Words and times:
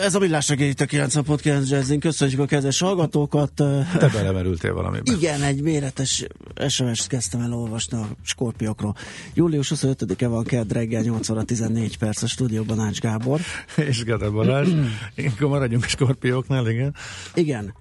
Ez 0.00 0.14
a 0.14 0.18
Millás 0.18 0.48
reggeli, 0.48 0.70
a 0.78 0.84
90.9 0.84 1.68
Jazzin. 1.68 2.00
Köszönjük 2.00 2.40
a 2.40 2.46
kedves 2.46 2.80
hallgatókat. 2.80 3.52
Te 3.52 4.08
belemerültél 4.12 4.74
valamiben. 4.74 5.14
Igen, 5.16 5.42
egy 5.42 5.62
méretes 5.62 6.26
SMS-t 6.68 7.06
kezdtem 7.06 7.40
el 7.40 7.52
olvasni 7.52 7.96
a 7.96 8.06
skorpiokról. 8.22 8.96
Július 9.34 9.72
25-e 9.74 10.26
van 10.26 10.44
kedd 10.44 10.72
reggel 10.72 11.02
8 11.02 11.28
óra 11.28 11.42
14 11.42 11.98
perc 11.98 12.22
a 12.22 12.26
stúdióban 12.26 12.80
Ács 12.80 13.00
Gábor. 13.00 13.40
És 13.76 14.04
Gede 14.04 14.28
Balázs. 14.28 14.68
Akkor 15.16 15.48
maradjunk 15.48 15.84
a 15.84 15.88
skorpióknál, 15.88 16.68
igen. 16.68 16.94
Igen. 17.34 17.74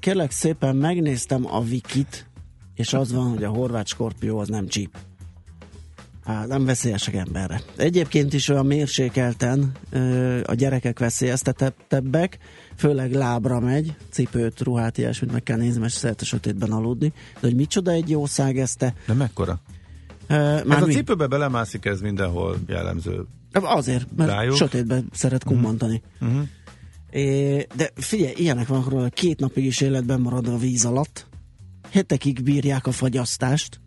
Kérlek 0.00 0.30
szépen 0.30 0.76
megnéztem 0.76 1.46
a 1.46 1.58
wikit, 1.58 2.26
és 2.74 2.92
az 2.92 3.12
van, 3.12 3.28
hogy 3.28 3.44
a 3.44 3.48
horvát 3.48 3.86
skorpió 3.86 4.38
az 4.38 4.48
nem 4.48 4.68
csíp. 4.68 4.96
Hát 6.34 6.48
nem 6.48 6.64
veszélyesek 6.64 7.14
emberre. 7.14 7.60
Egyébként 7.76 8.32
is 8.32 8.48
olyan 8.48 8.66
mérsékelten 8.66 9.72
a 10.44 10.54
gyerekek 10.54 10.98
veszélyeztetettebbek, 10.98 12.38
főleg 12.76 13.12
lábra 13.12 13.60
megy, 13.60 13.94
cipőt, 14.10 14.60
ruhát, 14.60 14.98
ilyesmit 14.98 15.32
meg 15.32 15.42
kell 15.42 15.56
nézni, 15.56 15.80
mert 15.80 15.92
szeret 15.92 16.20
a 16.20 16.24
sötétben 16.24 16.70
aludni. 16.70 17.12
De 17.32 17.40
hogy 17.40 17.54
micsoda 17.54 17.90
egy 17.90 18.10
jószág 18.10 18.58
ezt. 18.58 18.78
De 19.06 19.12
mekkora? 19.12 19.60
Uh, 20.28 20.36
már 20.36 20.64
hát 20.68 20.82
a 20.82 20.86
mi? 20.86 20.92
cipőbe 20.92 21.26
belemászik 21.26 21.84
ez 21.84 22.00
mindenhol 22.00 22.58
jellemző. 22.66 23.26
Azért, 23.52 24.06
mert 24.16 24.30
rájuk. 24.30 24.56
sötétben 24.56 25.08
szeret 25.12 25.44
mhm. 25.44 25.54
kummantani. 25.54 26.02
Uh-huh. 26.20 26.28
Uh-huh. 26.28 26.48
É, 27.10 27.66
de 27.76 27.90
figyelj, 27.94 28.32
ilyenek 28.36 28.66
van, 28.66 28.82
hogy 28.82 29.12
két 29.12 29.38
napig 29.38 29.64
is 29.64 29.80
életben 29.80 30.20
marad 30.20 30.48
a 30.48 30.56
víz 30.56 30.84
alatt, 30.84 31.26
hetekig 31.90 32.42
bírják 32.42 32.86
a 32.86 32.92
fagyasztást, 32.92 33.79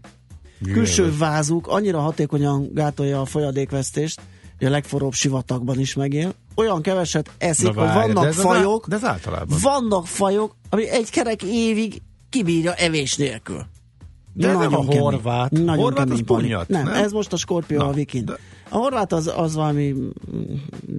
külső 0.72 1.18
vázuk 1.18 1.68
annyira 1.68 2.00
hatékonyan 2.00 2.70
gátolja 2.74 3.22
a 3.22 3.26
folyadékvesztést, 3.26 4.22
hogy 4.58 4.68
a 4.68 4.70
legforróbb 4.70 5.14
sivatagban 5.14 5.80
is 5.80 5.94
megél. 5.94 6.34
Olyan 6.56 6.82
keveset 6.82 7.30
eszik, 7.38 7.66
hogy 7.66 7.76
vannak 7.76 8.24
de 8.24 8.32
fajok, 8.32 8.88
de 8.88 8.96
ez 8.96 9.04
általában. 9.04 9.58
vannak 9.62 10.08
fajok, 10.08 10.56
ami 10.70 10.90
egy 10.90 11.10
kerek 11.10 11.44
évig 11.44 12.02
kibírja 12.30 12.74
evés 12.74 13.16
nélkül. 13.16 13.66
De 14.34 14.48
nagyon 14.48 14.62
nem 14.62 14.80
a 14.80 14.82
kemény, 14.82 15.00
horvát. 15.00 15.52
Nagyon 15.52 15.78
horvát 15.78 16.10
az 16.10 16.22
punyat, 16.26 16.68
nem, 16.68 16.84
nem, 16.84 16.94
ez 16.94 17.12
most 17.12 17.34
a 17.34 17.38
skorpió 17.38 17.80
a 17.80 17.92
vikin. 17.92 18.26
De... 18.26 18.38
A 18.70 18.78
horvát 18.78 19.14
az, 19.14 19.32
az 19.36 19.56
valami 19.56 19.96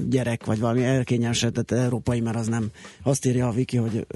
gyerek, 0.08 0.44
vagy 0.44 0.60
valami 0.60 0.84
elkényelmesedett 0.84 1.70
európai, 1.70 2.20
mert 2.20 2.36
az 2.36 2.46
nem 2.46 2.70
azt 3.02 3.26
írja 3.26 3.48
a 3.48 3.50
Viki, 3.50 3.76
hogy 3.76 4.06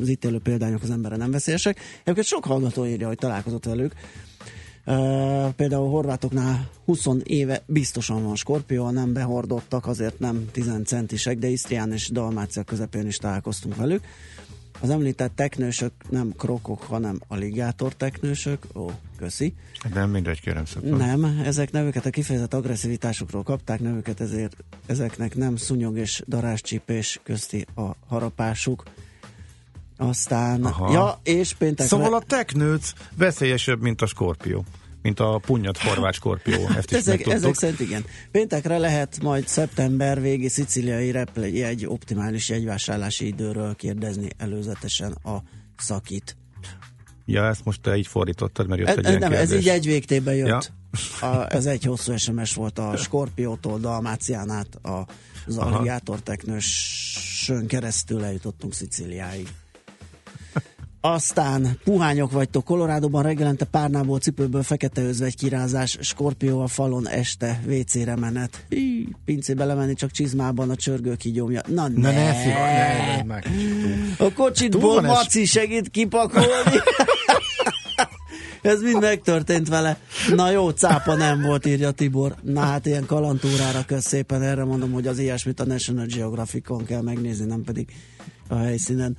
az 0.00 0.08
itt 0.08 0.24
élő 0.24 0.38
példányok 0.38 0.82
az 0.82 0.90
emberre 0.90 1.16
nem 1.16 1.30
veszélyesek. 1.30 1.80
Egyébként 2.00 2.26
sok 2.26 2.44
hallgató 2.44 2.86
írja, 2.86 3.06
hogy 3.06 3.18
találkozott 3.18 3.64
velük. 3.64 3.92
Például 5.56 5.86
a 5.86 5.88
horvátoknál 5.88 6.68
20 6.84 7.06
éve 7.22 7.62
biztosan 7.66 8.22
van 8.22 8.36
skorpió, 8.36 8.90
nem 8.90 9.12
behordottak, 9.12 9.86
azért 9.86 10.18
nem 10.18 10.48
10 10.52 10.70
centisek, 10.84 11.38
de 11.38 11.46
Isztrián 11.46 11.92
és 11.92 12.08
Dalmácia 12.08 12.62
közepén 12.62 13.06
is 13.06 13.16
találkoztunk 13.16 13.76
velük. 13.76 14.04
Az 14.80 14.90
említett 14.90 15.34
teknősök 15.34 15.92
nem 16.10 16.32
krokok, 16.36 16.82
hanem 16.82 17.20
aligátor 17.26 17.94
teknősök. 17.94 18.66
Ó, 18.74 18.90
köszi. 19.16 19.54
Nem 19.94 20.10
mindegy, 20.10 20.40
kérem 20.40 20.64
szépen. 20.64 20.96
Nem, 20.96 21.40
ezek 21.44 21.70
nevüket 21.70 22.06
a 22.06 22.10
kifejezett 22.10 22.54
agresszivitásukról 22.54 23.42
kapták, 23.42 23.80
nevüket 23.80 24.20
ezért 24.20 24.56
ezeknek 24.86 25.34
nem 25.34 25.56
szúnyog 25.56 25.96
és 25.96 26.22
daráscsípés 26.26 27.20
közti 27.22 27.66
a 27.74 27.90
harapásuk. 28.06 28.82
Aztán, 29.96 30.64
Aha. 30.64 30.92
ja, 30.92 31.20
és 31.22 31.54
péntekre... 31.54 31.86
Szóval 31.86 32.14
a 32.14 32.20
teknőc 32.26 32.92
veszélyesebb, 33.16 33.80
mint 33.80 34.02
a 34.02 34.06
skorpió 34.06 34.64
mint 35.08 35.20
a 35.20 35.38
punyat 35.38 35.78
horvát 35.78 36.14
skorpió. 36.14 36.68
Ezt 36.76 36.90
is 36.90 36.96
ezek, 36.96 37.26
ezek 37.26 37.54
szerint 37.54 37.80
igen. 37.80 38.04
Péntekre 38.30 38.78
lehet 38.78 39.18
majd 39.22 39.48
szeptember 39.48 40.20
végi 40.20 40.48
szicíliai 40.48 41.14
egy 41.62 41.86
optimális 41.86 42.48
jegyvásárlási 42.48 43.26
időről 43.26 43.74
kérdezni 43.74 44.28
előzetesen 44.36 45.12
a 45.12 45.42
szakit. 45.76 46.36
Ja, 47.24 47.46
ezt 47.46 47.64
most 47.64 47.80
te 47.80 47.96
így 47.96 48.06
fordítottad, 48.06 48.68
mert 48.68 48.80
jött 48.80 48.96
egy 48.96 49.04
e, 49.04 49.10
Nem, 49.10 49.18
kérdés. 49.18 49.38
ez 49.38 49.52
így 49.52 49.68
egy 49.68 49.86
végtében 49.86 50.34
jött. 50.34 50.72
Ja. 51.20 51.28
A, 51.28 51.54
ez 51.54 51.66
egy 51.66 51.84
hosszú 51.84 52.16
SMS 52.16 52.54
volt 52.54 52.78
a 52.78 52.96
Skorpiótól 52.96 53.78
Dalmácián 53.78 54.50
át 54.50 54.78
az 55.46 55.56
Alligátor 55.56 56.20
teknősön 56.20 57.66
keresztül 57.66 58.24
eljutottunk 58.24 58.74
Szicíliáig. 58.74 59.48
Aztán 61.00 61.78
puhányok 61.84 62.32
vagytok 62.32 62.64
Kolorádóban 62.64 63.22
reggelente 63.22 63.64
párnából, 63.64 64.18
cipőből 64.18 64.62
fekete 64.62 65.02
özvegy 65.02 65.36
kirázás, 65.36 65.98
skorpió 66.00 66.60
a 66.60 66.66
falon 66.66 67.08
este, 67.08 67.60
WC-re 67.66 68.16
menet. 68.16 68.64
Hí, 68.68 69.08
pincébe 69.24 69.64
lemenni 69.64 69.94
csak 69.94 70.10
csizmában 70.10 70.70
a 70.70 70.76
csörgő 70.76 71.14
kigyomja. 71.14 71.62
Na, 71.66 71.88
ne, 71.88 72.10
ne, 72.10 72.32
ne, 72.32 73.22
ne, 73.22 73.40
ne, 73.40 73.40
A 74.18 74.32
kocsitból 74.32 75.00
Maci 75.00 75.44
segít 75.44 75.88
kipakolni. 75.88 76.46
Ez 78.62 78.82
mind 78.82 79.00
megtörtént 79.00 79.68
vele. 79.68 79.98
Na 80.34 80.50
jó, 80.50 80.70
cápa 80.70 81.14
nem 81.14 81.42
volt, 81.42 81.66
írja 81.66 81.90
Tibor. 81.90 82.34
Na 82.42 82.60
hát 82.60 82.86
ilyen 82.86 83.06
kalantúrára 83.06 83.84
kösz 83.86 84.06
szépen, 84.06 84.42
erre 84.42 84.64
mondom, 84.64 84.92
hogy 84.92 85.06
az 85.06 85.18
ilyesmit 85.18 85.60
a 85.60 85.64
National 85.64 86.06
Geographicon 86.06 86.84
kell 86.84 87.02
megnézni, 87.02 87.46
nem 87.46 87.62
pedig 87.62 87.88
a 88.48 88.56
helyszínen. 88.56 89.16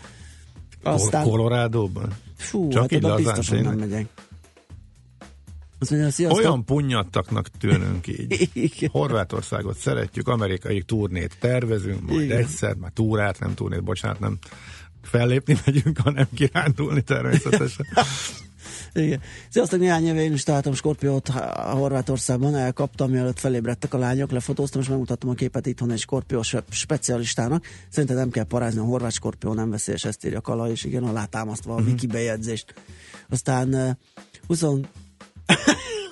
Aztán... 0.83 1.23
Colorado-ban? 1.23 2.13
Fú, 2.35 2.69
Csak 2.69 2.81
hát 2.81 2.91
így 2.91 3.05
oda 3.05 3.15
biztos, 3.15 3.49
hogy 3.49 3.61
nem 3.61 3.77
megyek. 3.77 4.07
Azt 5.79 5.91
mondja, 5.91 6.31
Olyan 6.31 6.65
punyattaknak 6.65 7.47
tűnünk 7.47 8.07
így. 8.07 8.49
Igen. 8.53 8.89
Horvátországot 8.91 9.77
szeretjük, 9.77 10.27
amerikai 10.27 10.81
turnét 10.81 11.37
tervezünk, 11.39 12.09
majd 12.09 12.21
Igen. 12.21 12.37
egyszer, 12.37 12.75
már 12.75 12.91
túrát, 12.91 13.39
nem 13.39 13.53
turnét, 13.53 13.83
bocsánat, 13.83 14.19
nem 14.19 14.37
fellépni 15.01 15.57
megyünk, 15.65 15.97
hanem 15.97 16.27
kirándulni 16.35 17.01
természetesen. 17.01 17.85
Igen. 18.93 19.21
Sziasztok, 19.49 19.79
néhány 19.79 20.05
éve 20.05 20.21
én 20.21 20.33
is 20.33 20.43
találtam 20.43 20.73
Skorpiót 20.73 21.29
a 21.29 21.73
Horvátországban, 21.73 22.55
elkaptam, 22.55 23.11
mielőtt 23.11 23.39
felébredtek 23.39 23.93
a 23.93 23.97
lányok, 23.97 24.31
lefotóztam, 24.31 24.81
és 24.81 24.87
megmutattam 24.87 25.29
a 25.29 25.33
képet 25.33 25.65
itthon 25.65 25.91
egy 25.91 25.99
Skorpió 25.99 26.41
specialistának. 26.69 27.65
Szerintem 27.89 28.17
nem 28.17 28.29
kell 28.29 28.43
parázni, 28.43 28.79
a 28.79 28.83
horvát 28.83 29.11
Skorpió 29.11 29.53
nem 29.53 29.69
veszélyes, 29.69 30.05
ezt 30.05 30.25
írja 30.25 30.41
Kala, 30.41 30.69
és 30.69 30.83
igen, 30.83 31.03
alátámasztva 31.03 31.71
a 31.71 31.75
uh-huh. 31.75 31.89
wiki 31.89 32.07
bejegyzést. 32.07 32.73
Aztán 33.29 33.97
20 34.47 34.63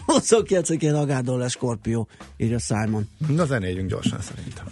29-én 0.08 0.94
Agádól 0.94 1.38
lesz 1.38 1.52
Skorpió, 1.52 2.08
írja 2.38 2.60
Simon. 2.60 3.08
Na 3.28 3.46
zenéljünk 3.46 3.90
gyorsan 3.90 4.22
szerintem. 4.22 4.66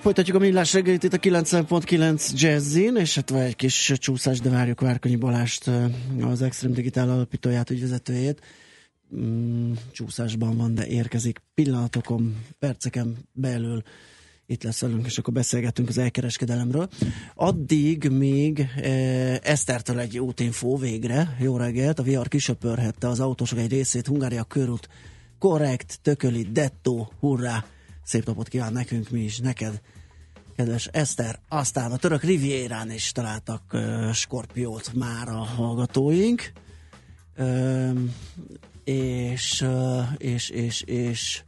Folytatjuk 0.00 0.36
a 0.36 0.40
millás 0.40 0.72
reggelit 0.72 1.02
itt 1.02 1.12
a 1.12 1.18
90.9 1.18 2.30
Jazzin, 2.34 2.96
és 2.96 3.14
hát 3.14 3.30
vagy 3.30 3.40
egy 3.40 3.56
kis 3.56 3.92
csúszás, 3.96 4.40
de 4.40 4.50
várjuk 4.50 4.80
Várkonyi 4.80 5.16
Balást, 5.16 5.70
az 6.20 6.42
Extreme 6.42 6.74
Digital 6.74 7.10
alapítóját, 7.10 7.70
ügyvezetőjét. 7.70 8.40
Mm, 9.16 9.72
csúszásban 9.92 10.56
van, 10.56 10.74
de 10.74 10.86
érkezik 10.86 11.42
pillanatokon, 11.54 12.36
perceken 12.58 13.16
belül 13.32 13.82
itt 14.46 14.62
lesz 14.62 14.80
velünk, 14.80 15.06
és 15.06 15.18
akkor 15.18 15.32
beszélgetünk 15.34 15.88
az 15.88 15.98
elkereskedelemről. 15.98 16.88
Addig 17.34 18.08
még 18.08 18.66
e, 18.76 18.90
Esztertől 19.42 19.98
egy 19.98 20.18
útinfó 20.18 20.76
végre, 20.76 21.36
jó 21.40 21.56
reggelt, 21.56 21.98
a 21.98 22.02
VR 22.02 22.28
kisöpörhette 22.28 23.08
az 23.08 23.20
autósok 23.20 23.58
egy 23.58 23.70
részét, 23.70 24.06
Hungária 24.06 24.44
körút, 24.44 24.88
korrekt, 25.38 25.98
tököli, 26.02 26.42
dettó, 26.42 27.12
hurrá, 27.18 27.64
szép 28.04 28.24
napot 28.24 28.48
kíván 28.48 28.72
nekünk 28.72 29.10
mi 29.10 29.20
is, 29.20 29.38
neked, 29.38 29.80
kedves 30.56 30.86
Eszter. 30.86 31.40
Aztán 31.48 31.92
a 31.92 31.96
török 31.96 32.22
Rivierán 32.22 32.90
is 32.90 33.12
találtak 33.12 33.62
uh, 33.72 34.12
Skorpiót 34.12 34.92
már 34.94 35.28
a 35.28 35.44
hallgatóink. 35.44 36.52
Uh, 37.38 37.98
és, 38.84 39.60
uh, 39.60 40.04
és, 40.16 40.48
és, 40.48 40.82
és 40.82 41.42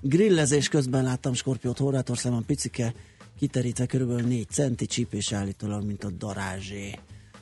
grillezés 0.00 0.68
közben 0.68 1.04
láttam 1.04 1.34
Skorpiót 1.34 1.78
Horvátországban 1.78 2.44
picike, 2.44 2.94
kiterítve 3.38 3.86
körülbelül 3.86 4.26
4 4.26 4.48
centi 4.48 4.86
csípés 4.86 5.32
állítólag, 5.32 5.84
mint 5.84 6.04
a 6.04 6.10
darázsé. 6.10 6.98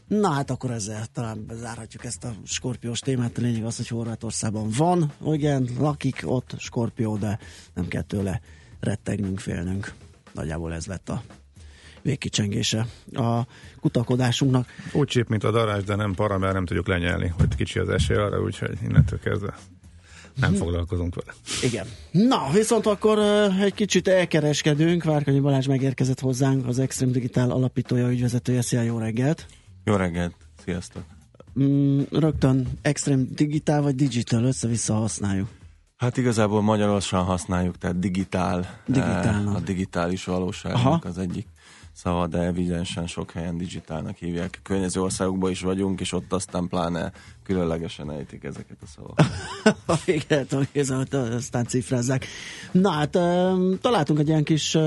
Na 0.08 0.28
hát 0.28 0.50
akkor 0.50 0.70
ezzel 0.70 1.06
talán 1.12 1.46
bezárhatjuk 1.46 2.04
ezt 2.04 2.24
a 2.24 2.32
skorpiós 2.44 3.00
témát. 3.00 3.38
A 3.38 3.40
lényeg 3.40 3.64
az, 3.64 3.76
hogy 3.76 3.88
Horvátországban 3.88 4.68
van, 4.76 5.12
igen, 5.24 5.68
lakik 5.78 6.22
ott 6.24 6.54
skorpió, 6.58 7.16
de 7.16 7.38
nem 7.74 7.88
kell 7.88 8.02
tőle 8.02 8.40
rettegnünk, 8.80 9.38
félnünk. 9.40 9.92
Nagyjából 10.32 10.74
ez 10.74 10.86
lett 10.86 11.08
a 11.08 11.22
végkicsengése 12.02 12.86
a 13.12 13.46
kutakodásunknak. 13.80 14.68
Úgy 14.92 15.06
csíp, 15.06 15.28
mint 15.28 15.44
a 15.44 15.50
darázs, 15.50 15.82
de 15.82 15.94
nem 15.94 16.14
para, 16.14 16.38
mert 16.38 16.52
nem 16.52 16.66
tudjuk 16.66 16.86
lenyelni, 16.86 17.32
hogy 17.38 17.54
kicsi 17.54 17.78
az 17.78 17.88
esély 17.88 18.16
arra, 18.16 18.40
úgyhogy 18.40 18.78
innentől 18.82 19.18
kezdve 19.18 19.54
nem 20.40 20.50
mhm. 20.50 20.58
foglalkozunk 20.58 21.14
vele. 21.14 21.36
Igen. 21.62 21.86
Na, 22.10 22.50
viszont 22.52 22.86
akkor 22.86 23.18
uh, 23.18 23.62
egy 23.62 23.74
kicsit 23.74 24.08
elkereskedünk. 24.08 25.04
Várkanyi 25.04 25.40
Balázs 25.40 25.66
megérkezett 25.66 26.20
hozzánk, 26.20 26.66
az 26.66 26.78
Extreme 26.78 27.12
Digital 27.12 27.50
alapítója, 27.50 28.10
ügyvezetője. 28.10 28.62
Szia, 28.62 28.82
jó 28.82 28.98
reggelt! 28.98 29.46
Jó 29.84 29.94
reggelt, 29.94 30.34
sziasztok! 30.64 31.02
Mm, 31.60 32.00
rögtön 32.10 32.66
Extreme 32.82 33.22
Digital 33.30 33.82
vagy 33.82 33.94
Digital, 33.94 34.44
össze-vissza 34.44 34.94
használjuk. 34.94 35.48
Hát 35.96 36.16
igazából 36.16 36.62
magyarosan 36.62 37.24
használjuk, 37.24 37.78
tehát 37.78 37.98
digitál. 37.98 38.80
Digitálnak. 38.86 39.56
A 39.56 39.60
digitális 39.60 40.24
valóságnak 40.24 40.84
Aha. 40.84 41.00
az 41.02 41.18
egyik 41.18 41.46
szava, 41.98 42.26
de 42.26 42.38
evidensen 42.38 43.06
sok 43.06 43.30
helyen 43.30 43.56
digitálnak 43.56 44.16
hívják. 44.16 44.54
A 44.58 44.62
környező 44.62 45.00
országokban 45.00 45.50
is 45.50 45.60
vagyunk, 45.60 46.00
és 46.00 46.12
ott 46.12 46.32
aztán 46.32 46.68
pláne 46.68 47.12
különlegesen 47.42 48.10
ejtik 48.10 48.44
ezeket 48.44 48.76
a 48.82 48.86
szavakat. 48.86 49.26
Igen, 50.22 50.46
aztán 51.12 51.64
cifrázzák. 51.64 52.26
Na 52.72 52.90
hát 52.90 53.10
találtunk 53.80 54.18
egy 54.18 54.28
ilyen 54.28 54.44
kis, 54.44 54.78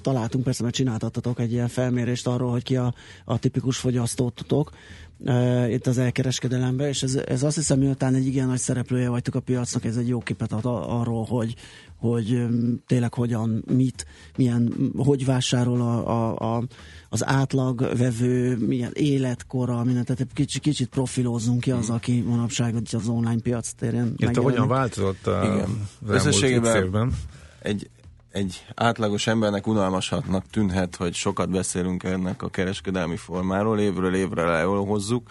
találtunk 0.00 0.44
persze, 0.44 0.62
mert 0.62 0.74
csináltatok 0.74 1.40
egy 1.40 1.52
ilyen 1.52 1.68
felmérést 1.68 2.26
arról, 2.26 2.50
hogy 2.50 2.62
ki 2.62 2.76
a, 2.76 2.94
a 3.24 3.38
tipikus 3.38 3.78
fogyasztótotok 3.78 4.70
uh, 5.18 5.72
itt 5.72 5.86
az 5.86 5.98
elkereskedelemben, 5.98 6.88
és 6.88 7.02
ez, 7.02 7.14
ez 7.14 7.42
azt 7.42 7.56
hiszem, 7.56 7.78
miután 7.78 8.14
egy 8.14 8.26
igen 8.26 8.46
nagy 8.46 8.58
szereplője 8.58 9.08
vagytok 9.08 9.34
a 9.34 9.40
piacnak, 9.40 9.84
ez 9.84 9.96
egy 9.96 10.08
jó 10.08 10.18
képet 10.18 10.52
ad 10.52 10.64
arról, 10.64 11.24
hogy, 11.24 11.54
hogy 12.02 12.46
tényleg 12.86 13.14
hogyan, 13.14 13.64
mit, 13.66 14.06
milyen, 14.36 14.92
hogy 14.96 15.24
vásárol 15.24 15.80
a, 15.80 16.08
a, 16.08 16.56
a, 16.56 16.62
az 17.08 17.26
átlag 17.26 17.96
vevő, 17.96 18.56
milyen 18.56 18.90
életkora, 18.94 19.84
mindent, 19.84 20.06
tehát 20.06 20.32
kicsit, 20.34 20.62
kicsit 20.62 20.88
profilózzunk 20.88 21.60
ki 21.60 21.70
az, 21.70 21.86
hmm. 21.86 21.94
aki 21.94 22.20
manapság 22.20 22.74
az 22.92 23.08
online 23.08 23.40
piac 23.40 23.72
térén 23.72 24.12
Itt 24.16 24.36
hogyan 24.36 24.68
változott 24.68 25.26
a, 25.26 25.40
Igen. 25.44 25.88
az 26.06 26.42
elmúlt 26.42 26.76
évben? 26.76 27.12
Egy, 27.58 27.90
egy 28.30 28.66
átlagos 28.74 29.26
embernek 29.26 29.66
unalmasatnak 29.66 30.44
tűnhet, 30.50 30.96
hogy 30.96 31.14
sokat 31.14 31.50
beszélünk 31.50 32.02
ennek 32.02 32.42
a 32.42 32.48
kereskedelmi 32.48 33.16
formáról, 33.16 33.80
évről 33.80 34.14
évre 34.14 34.44
lehozzuk, 34.44 35.30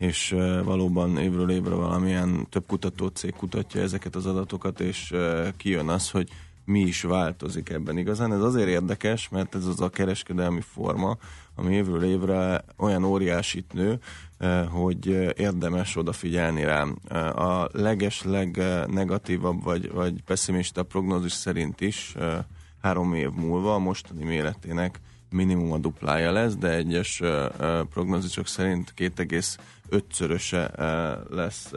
és 0.00 0.36
valóban 0.64 1.18
évről 1.18 1.50
évre 1.50 1.74
valamilyen 1.74 2.46
több 2.50 2.66
kutatócég 2.66 3.34
kutatja 3.34 3.80
ezeket 3.80 4.14
az 4.14 4.26
adatokat, 4.26 4.80
és 4.80 5.14
kijön 5.56 5.88
az, 5.88 6.10
hogy 6.10 6.28
mi 6.64 6.80
is 6.80 7.02
változik 7.02 7.68
ebben 7.68 7.98
igazán. 7.98 8.32
Ez 8.32 8.40
azért 8.40 8.68
érdekes, 8.68 9.28
mert 9.28 9.54
ez 9.54 9.66
az 9.66 9.80
a 9.80 9.88
kereskedelmi 9.88 10.60
forma, 10.60 11.16
ami 11.54 11.74
évről 11.74 12.04
évre 12.04 12.64
olyan 12.76 13.04
óriásit 13.04 13.72
nő, 13.72 13.98
hogy 14.68 15.06
érdemes 15.36 15.96
odafigyelni 15.96 16.64
rá. 16.64 16.82
A 17.30 17.68
leges, 17.72 18.22
legnegatívabb 18.22 19.62
vagy, 19.62 19.92
vagy 19.92 20.22
pessimista 20.22 20.82
prognózis 20.82 21.32
szerint 21.32 21.80
is 21.80 22.14
három 22.82 23.14
év 23.14 23.30
múlva 23.30 23.74
a 23.74 23.78
mostani 23.78 24.24
méretének 24.24 25.00
minimum 25.30 25.72
a 25.72 25.78
duplája 25.78 26.32
lesz, 26.32 26.56
de 26.56 26.74
egyes 26.74 27.22
prognózisok 27.90 28.46
szerint 28.46 28.94
2,5-szöröse 29.90 30.70
lesz 31.30 31.72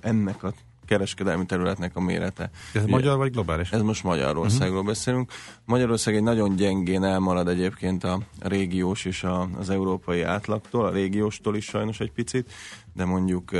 ennek 0.00 0.42
a 0.42 0.52
kereskedelmi 0.86 1.46
területnek 1.46 1.96
a 1.96 2.00
mérete. 2.00 2.50
Ez 2.72 2.82
Ugye, 2.82 2.90
magyar 2.92 3.16
vagy 3.16 3.32
globális? 3.32 3.70
Ez 3.70 3.80
most 3.80 4.04
Magyarországról 4.04 4.76
uh-huh. 4.76 4.86
beszélünk. 4.86 5.32
Magyarország 5.64 6.14
egy 6.14 6.22
nagyon 6.22 6.56
gyengén 6.56 7.04
elmarad 7.04 7.48
egyébként 7.48 8.04
a 8.04 8.20
régiós 8.40 9.04
és 9.04 9.24
a, 9.24 9.48
az 9.58 9.70
európai 9.70 10.22
átlagtól, 10.22 10.86
a 10.86 10.90
régióstól 10.90 11.56
is 11.56 11.64
sajnos 11.64 12.00
egy 12.00 12.12
picit, 12.12 12.52
de 12.94 13.04
mondjuk 13.04 13.50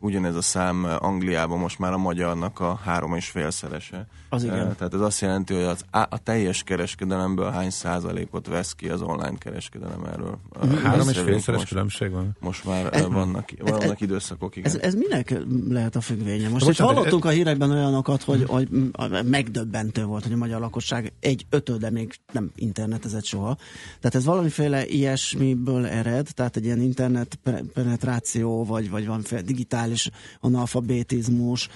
ugyanez 0.00 0.34
a 0.34 0.42
szám 0.42 0.86
Angliában 0.98 1.58
most 1.58 1.78
már 1.78 1.92
a 1.92 1.98
magyarnak 1.98 2.60
a 2.60 2.80
három 2.84 3.14
és 3.14 3.28
félszerese. 3.28 4.06
Az 4.28 4.44
igen. 4.44 4.76
Tehát 4.76 4.94
ez 4.94 5.00
azt 5.00 5.20
jelenti, 5.20 5.54
hogy 5.54 5.62
az, 5.62 5.84
a 5.90 6.18
teljes 6.22 6.62
kereskedelemből 6.62 7.50
hány 7.50 7.70
százalékot 7.70 8.46
vesz 8.46 8.72
ki 8.72 8.88
az 8.88 9.02
online 9.02 9.38
kereskedelem 9.38 10.04
erről. 10.04 10.38
Három 10.82 11.08
és 11.08 11.18
félszeres 11.18 11.64
különbség 11.64 12.10
van? 12.10 12.36
Most 12.40 12.64
már 12.64 12.94
ez, 12.94 13.06
vannak, 13.06 13.50
vannak 13.58 13.82
ez, 13.82 14.00
időszakok, 14.00 14.56
igen. 14.56 14.70
Ez, 14.70 14.76
ez 14.76 14.94
minek 14.94 15.34
lehet 15.68 15.96
a 15.96 16.00
függvénye? 16.00 16.48
Most, 16.48 16.66
most 16.66 16.80
hallottunk 16.80 17.24
a 17.24 17.28
hírekben 17.28 17.70
olyanokat, 17.70 18.22
hogy, 18.22 18.44
hogy 18.46 18.68
megdöbbentő 19.24 20.04
volt, 20.04 20.22
hogy 20.22 20.32
a 20.32 20.36
magyar 20.36 20.60
lakosság 20.60 21.12
egy 21.20 21.46
ötöde 21.50 21.90
még 21.90 22.14
nem 22.32 22.50
internetezett 22.54 23.24
soha. 23.24 23.56
Tehát 24.00 24.14
ez 24.14 24.24
valamiféle 24.24 24.86
ilyesmiből 24.86 25.86
ered, 25.86 26.28
tehát 26.34 26.56
egy 26.56 26.64
ilyen 26.64 26.80
internet 26.80 27.38
penetráció, 27.74 28.64
vagy, 28.64 28.90
vagy 28.90 29.06
valamiféle 29.06 29.42
digitális 29.42 29.89
analfabetizmus, 30.40 31.68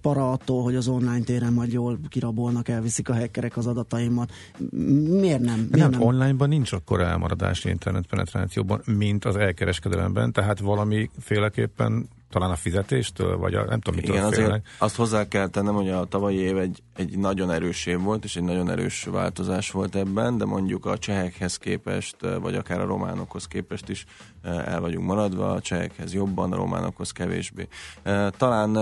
para 0.00 0.30
attól, 0.30 0.62
hogy 0.62 0.74
az 0.74 0.88
online 0.88 1.24
téren 1.24 1.52
majd 1.52 1.72
jól 1.72 1.98
kirabolnak, 2.08 2.68
elviszik 2.68 3.08
a 3.08 3.14
hackerek 3.14 3.56
az 3.56 3.66
adataimat. 3.66 4.32
Miért 4.70 5.40
nem? 5.40 5.58
Miért 5.70 5.70
nem, 5.70 5.90
nem? 5.90 6.02
Onlineban 6.02 6.48
nincs 6.48 6.72
akkor 6.72 7.00
elmaradás 7.00 7.64
internetpenetrációban, 7.64 8.80
mint 8.84 9.24
az 9.24 9.36
elkereskedelemben, 9.36 10.32
tehát 10.32 10.60
valamiféleképpen 10.60 12.08
talán 12.36 12.50
a 12.50 12.56
fizetéstől, 12.56 13.36
vagy 13.36 13.54
a, 13.54 13.64
nem 13.64 13.80
tudom, 13.80 14.00
mitől 14.00 14.16
Igen, 14.16 14.30
félnek. 14.30 14.48
azért 14.48 14.62
azt 14.78 14.96
hozzá 14.96 15.28
kell 15.28 15.48
tennem, 15.48 15.74
hogy 15.74 15.88
a 15.88 16.04
tavalyi 16.04 16.36
év 16.36 16.58
egy, 16.58 16.82
egy 16.94 17.18
nagyon 17.18 17.50
erős 17.50 17.86
év 17.86 18.00
volt, 18.00 18.24
és 18.24 18.36
egy 18.36 18.42
nagyon 18.42 18.70
erős 18.70 19.04
változás 19.04 19.70
volt 19.70 19.94
ebben, 19.94 20.38
de 20.38 20.44
mondjuk 20.44 20.86
a 20.86 20.98
csehekhez 20.98 21.56
képest, 21.56 22.16
vagy 22.40 22.54
akár 22.54 22.80
a 22.80 22.84
románokhoz 22.84 23.46
képest 23.46 23.88
is 23.88 24.04
el 24.42 24.80
vagyunk 24.80 25.06
maradva, 25.06 25.50
a 25.50 25.60
csehekhez 25.60 26.14
jobban, 26.14 26.52
a 26.52 26.56
románokhoz 26.56 27.10
kevésbé. 27.10 27.68
Talán 28.30 28.76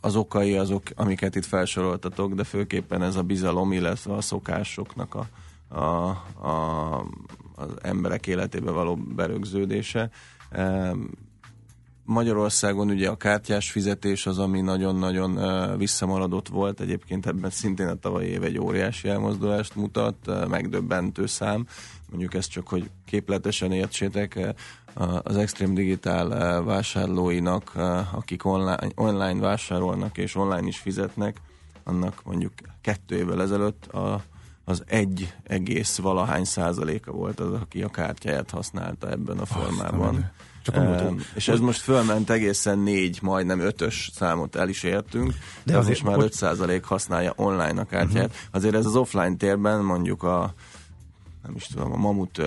az 0.00 0.16
okai 0.16 0.56
azok, 0.56 0.82
amiket 0.94 1.34
itt 1.34 1.44
felsoroltatok, 1.44 2.34
de 2.34 2.44
főképpen 2.44 3.02
ez 3.02 3.16
a 3.16 3.22
bizalom, 3.22 3.72
illetve 3.72 4.14
a 4.14 4.20
szokásoknak 4.20 5.14
a, 5.14 5.26
a, 5.78 6.08
a, 6.46 7.06
az 7.54 7.68
emberek 7.82 8.26
életébe 8.26 8.70
való 8.70 8.96
berögződése 8.96 10.10
Magyarországon 12.04 12.90
ugye 12.90 13.08
a 13.08 13.16
kártyás 13.16 13.70
fizetés 13.70 14.26
az, 14.26 14.38
ami 14.38 14.60
nagyon-nagyon 14.60 15.38
visszamaradott 15.78 16.48
volt. 16.48 16.80
Egyébként 16.80 17.26
ebben 17.26 17.50
szintén 17.50 17.86
a 17.86 17.94
tavalyi 17.94 18.28
év 18.28 18.42
egy 18.42 18.58
óriási 18.58 19.08
elmozdulást 19.08 19.74
mutat, 19.74 20.48
megdöbbentő 20.48 21.26
szám. 21.26 21.66
Mondjuk 22.10 22.34
ezt 22.34 22.50
csak, 22.50 22.68
hogy 22.68 22.90
képletesen 23.06 23.72
értsétek, 23.72 24.54
az 25.22 25.36
Extreme 25.36 25.72
Digital 25.72 26.26
uh, 26.26 26.66
vásárlóinak, 26.66 27.72
akik 28.12 28.44
online, 28.44 28.88
online 28.94 29.40
vásárolnak 29.40 30.18
és 30.18 30.34
online 30.34 30.66
is 30.66 30.78
fizetnek, 30.78 31.40
annak 31.84 32.20
mondjuk 32.24 32.52
kettő 32.80 33.16
évvel 33.16 33.42
ezelőtt 33.42 33.86
a 33.86 34.22
az 34.66 34.82
egy 34.86 35.34
egész 35.42 35.98
valahány 35.98 36.44
százaléka 36.44 37.12
volt 37.12 37.40
az, 37.40 37.52
aki 37.52 37.82
a 37.82 37.88
kártyáját 37.88 38.50
használta 38.50 39.10
ebben 39.10 39.38
a 39.38 39.44
formában. 39.44 40.14
Aztán, 40.14 40.32
csak 40.64 40.76
a 40.76 41.14
és 41.34 41.48
ez 41.48 41.60
most 41.60 41.80
fölment 41.80 42.30
egészen 42.30 42.78
négy, 42.78 43.18
majdnem 43.22 43.60
ötös 43.60 44.10
számot 44.14 44.56
el 44.56 44.68
is 44.68 44.82
értünk, 44.82 45.32
de, 45.62 45.72
de 45.72 45.78
azért 45.78 46.02
most 46.02 46.40
már 46.42 46.54
5% 46.56 46.82
használja 46.84 47.32
online 47.36 47.80
a 47.80 47.84
kártyát. 47.84 48.26
Uh-huh. 48.26 48.40
Azért 48.50 48.74
ez 48.74 48.86
az 48.86 48.96
offline 48.96 49.36
térben 49.36 49.84
mondjuk 49.84 50.22
a 50.22 50.54
nem 51.42 51.54
is 51.54 51.66
tudom, 51.66 51.92
a 51.92 51.96
Mamut 51.96 52.42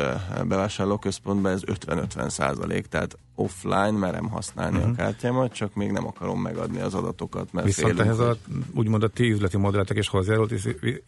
bevásárlóközpontban 0.48 1.52
ez 1.52 1.62
50-50 1.66 2.30
százalék, 2.30 2.86
tehát 2.86 3.18
offline 3.36 3.92
merem 3.92 4.30
használni 4.30 4.78
uh-huh. 4.78 4.92
a 4.92 4.96
kártyámat, 4.96 5.54
csak 5.54 5.76
még 5.76 5.92
nem 5.92 6.08
akarom 6.08 6.42
megadni 6.42 6.80
az 6.80 6.94
adatokat, 6.94 7.54
mert 7.54 7.66
Viszont 7.66 7.88
félünk, 7.88 8.06
ehhez 8.06 8.20
a, 8.20 8.38
úgymond 8.74 9.04
a 9.04 9.08
ti 9.08 9.32
üzleti 9.32 9.58
modelletek 9.58 9.98
is 9.98 10.08
hozzájárult, 10.08 10.54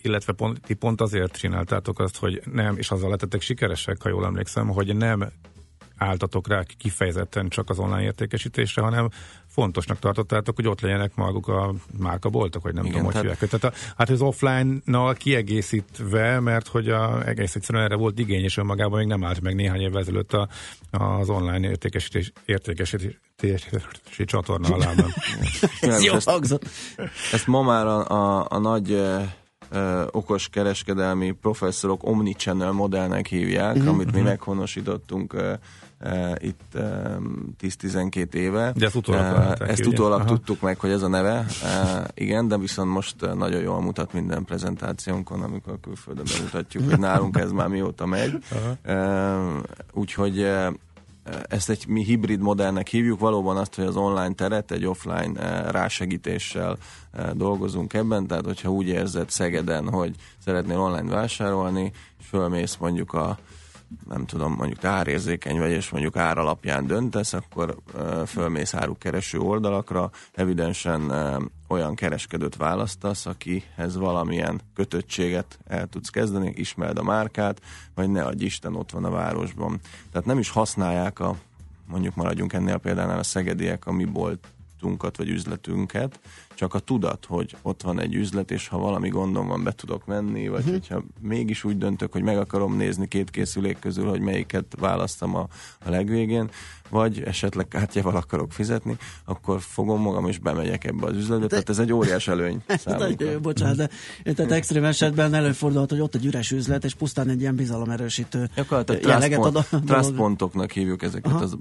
illetve 0.01 0.33
pont, 0.33 0.61
ti 0.61 0.73
pont 0.73 1.01
azért 1.01 1.37
csináltátok 1.37 1.99
azt, 1.99 2.17
hogy 2.17 2.41
nem, 2.53 2.77
és 2.77 2.91
azzal 2.91 3.09
lettetek 3.09 3.41
sikeresek, 3.41 4.01
ha 4.01 4.09
jól 4.09 4.25
emlékszem, 4.25 4.67
hogy 4.67 4.95
nem 4.95 5.31
álltatok 5.99 6.47
rá 6.47 6.63
kifejezetten 6.77 7.49
csak 7.49 7.69
az 7.69 7.79
online 7.79 8.01
értékesítésre, 8.01 8.81
hanem 8.81 9.09
fontosnak 9.47 9.99
tartottátok, 9.99 10.55
hogy 10.55 10.67
ott 10.67 10.81
legyenek 10.81 11.15
maguk 11.15 11.47
a 11.47 11.73
márkaboltok, 11.97 12.63
vagy 12.63 12.73
nem 12.73 12.85
Igen, 12.85 12.97
tudom, 12.97 13.11
hogy 13.11 13.21
tehát... 13.21 13.37
Tehát 13.59 13.63
a, 13.63 13.93
hát 13.97 14.09
az 14.09 14.21
offline-nal 14.21 15.13
kiegészítve, 15.13 16.39
mert 16.39 16.67
hogy 16.67 16.89
a, 16.89 17.27
egész 17.27 17.55
egyszerűen 17.55 17.83
erre 17.83 17.95
volt 17.95 18.19
igény, 18.19 18.43
és 18.43 18.57
önmagában 18.57 18.97
még 18.97 19.07
nem 19.07 19.23
állt 19.23 19.41
meg 19.41 19.55
néhány 19.55 19.81
évvel 19.81 20.01
ezelőtt 20.01 20.33
a, 20.33 20.47
az 20.91 21.29
online 21.29 21.69
értékesítés, 21.69 22.31
értékesítési 22.45 24.25
csatorna 24.25 24.73
alában. 24.73 25.13
Ez 25.81 26.03
jó 26.03 26.13
hangzott. 26.25 26.65
Ezt 27.31 27.47
ma 27.47 27.61
már 27.61 27.85
a, 27.85 28.09
a, 28.09 28.45
a 28.49 28.57
nagy 28.57 28.91
ö, 29.69 30.03
okos 30.11 30.49
kereskedelmi 30.49 31.31
professzorok 31.31 32.07
omnichannel 32.07 32.71
modellnek 32.71 33.27
hívják, 33.27 33.75
uh-huh, 33.75 33.93
amit 33.93 34.05
mi 34.05 34.11
uh-huh. 34.11 34.27
meghonosítottunk 34.27 35.33
ö, 35.33 35.53
itt 36.37 36.61
uh, 36.75 36.81
10-12 37.61 38.33
éve. 38.33 38.71
De 38.75 38.85
ezt 38.85 38.95
utólag, 38.95 39.55
uh, 39.61 39.69
ezt 39.69 39.85
utólag 39.85 40.25
tudtuk 40.25 40.61
meg, 40.61 40.79
hogy 40.79 40.91
ez 40.91 41.01
a 41.01 41.07
neve. 41.07 41.45
Uh, 41.63 42.03
igen, 42.13 42.47
de 42.47 42.57
viszont 42.57 42.89
most 42.89 43.15
nagyon 43.35 43.61
jól 43.61 43.81
mutat 43.81 44.13
minden 44.13 44.45
prezentációnkon, 44.45 45.41
amikor 45.41 45.79
külföldön 45.79 46.25
bemutatjuk, 46.37 46.89
hogy 46.89 46.99
nálunk 46.99 47.37
ez 47.37 47.51
már 47.51 47.67
mióta 47.67 48.05
megy. 48.05 48.37
Úgyhogy 49.93 50.47
ezt 51.47 51.69
egy 51.69 51.87
mi 51.87 52.03
hibrid 52.03 52.39
modellnek 52.39 52.87
hívjuk, 52.87 53.19
valóban 53.19 53.57
azt, 53.57 53.75
hogy 53.75 53.85
az 53.85 53.95
online 53.95 54.33
teret 54.33 54.71
egy 54.71 54.85
offline 54.85 55.71
rásegítéssel 55.71 56.77
dolgozunk 57.33 57.93
ebben, 57.93 58.27
tehát 58.27 58.45
hogyha 58.45 58.71
úgy 58.71 58.87
érzed 58.87 59.29
Szegeden, 59.29 59.89
hogy 59.89 60.15
szeretnél 60.45 60.79
online 60.79 61.09
vásárolni, 61.09 61.91
és 62.19 62.25
fölmész 62.25 62.75
mondjuk 62.75 63.13
a 63.13 63.37
nem 64.07 64.25
tudom, 64.25 64.53
mondjuk 64.53 64.79
te 64.79 64.87
árérzékeny 64.87 65.59
vagy, 65.59 65.71
és 65.71 65.89
mondjuk 65.89 66.17
ár 66.17 66.37
alapján 66.37 66.87
döntesz, 66.87 67.33
akkor 67.33 67.77
fölmész 68.25 68.73
árukereső 68.73 69.39
oldalakra, 69.39 70.11
evidensen 70.33 71.11
olyan 71.67 71.95
kereskedőt 71.95 72.55
választasz, 72.55 73.25
akihez 73.25 73.95
valamilyen 73.95 74.61
kötöttséget 74.75 75.59
el 75.67 75.87
tudsz 75.87 76.09
kezdeni, 76.09 76.53
ismerd 76.55 76.97
a 76.97 77.03
márkát, 77.03 77.61
vagy 77.95 78.09
ne 78.09 78.23
adj 78.23 78.45
Isten, 78.45 78.75
ott 78.75 78.91
van 78.91 79.05
a 79.05 79.09
városban. 79.09 79.79
Tehát 80.11 80.27
nem 80.27 80.39
is 80.39 80.49
használják 80.49 81.19
a, 81.19 81.35
mondjuk 81.87 82.15
maradjunk 82.15 82.53
ennél 82.53 82.73
a 82.73 82.77
példánál 82.77 83.19
a 83.19 83.23
szegediek 83.23 83.85
a 83.85 83.91
mi 83.91 84.05
boltunkat 84.79 85.17
vagy 85.17 85.29
üzletünket, 85.29 86.19
csak 86.55 86.73
a 86.73 86.79
tudat, 86.79 87.25
hogy 87.25 87.55
ott 87.61 87.81
van 87.81 87.99
egy 87.99 88.15
üzlet, 88.15 88.51
és 88.51 88.67
ha 88.67 88.77
valami 88.77 89.09
gondom 89.09 89.47
van, 89.47 89.63
be 89.63 89.71
tudok 89.71 90.05
menni, 90.05 90.47
vagy 90.47 90.59
uh-huh. 90.59 90.73
hogyha 90.73 91.03
mégis 91.21 91.63
úgy 91.63 91.77
döntök, 91.77 92.11
hogy 92.11 92.23
meg 92.23 92.37
akarom 92.37 92.75
nézni 92.75 93.07
két 93.07 93.29
készülék 93.29 93.79
közül, 93.79 94.09
hogy 94.09 94.19
melyiket 94.19 94.75
választom 94.79 95.35
a, 95.35 95.47
a 95.85 95.89
legvégén, 95.89 96.49
vagy 96.89 97.21
esetleg 97.21 97.67
kártyával 97.67 98.15
akarok 98.15 98.51
fizetni, 98.51 98.97
akkor 99.25 99.61
fogom 99.61 100.01
magam 100.01 100.27
és 100.27 100.37
bemegyek 100.37 100.83
ebbe 100.83 101.05
az 101.05 101.15
üzletbe, 101.15 101.43
de, 101.43 101.47
tehát 101.47 101.69
ez 101.69 101.79
egy 101.79 101.93
óriás 101.93 102.27
előny 102.27 102.63
számunkra. 102.85 103.39
Bocsánat, 103.39 103.77
de 104.23 104.33
tehát 104.33 104.51
extrém 104.51 104.83
esetben 104.83 105.33
előfordulhat, 105.33 105.89
hogy 105.89 105.99
ott 105.99 106.15
egy 106.15 106.25
üres 106.25 106.51
üzlet, 106.51 106.83
és 106.83 106.93
pusztán 106.93 107.29
egy 107.29 107.41
ilyen 107.41 107.55
bizalomerősítő 107.55 108.49
jelleget 109.01 109.39
ad 109.39 109.55
a 109.55 109.65
trust 109.85 110.11
pontoknak 110.11 110.71
hívjuk 110.71 111.03
ezeket 111.03 111.31
Aha. 111.31 111.41
az 111.41 111.57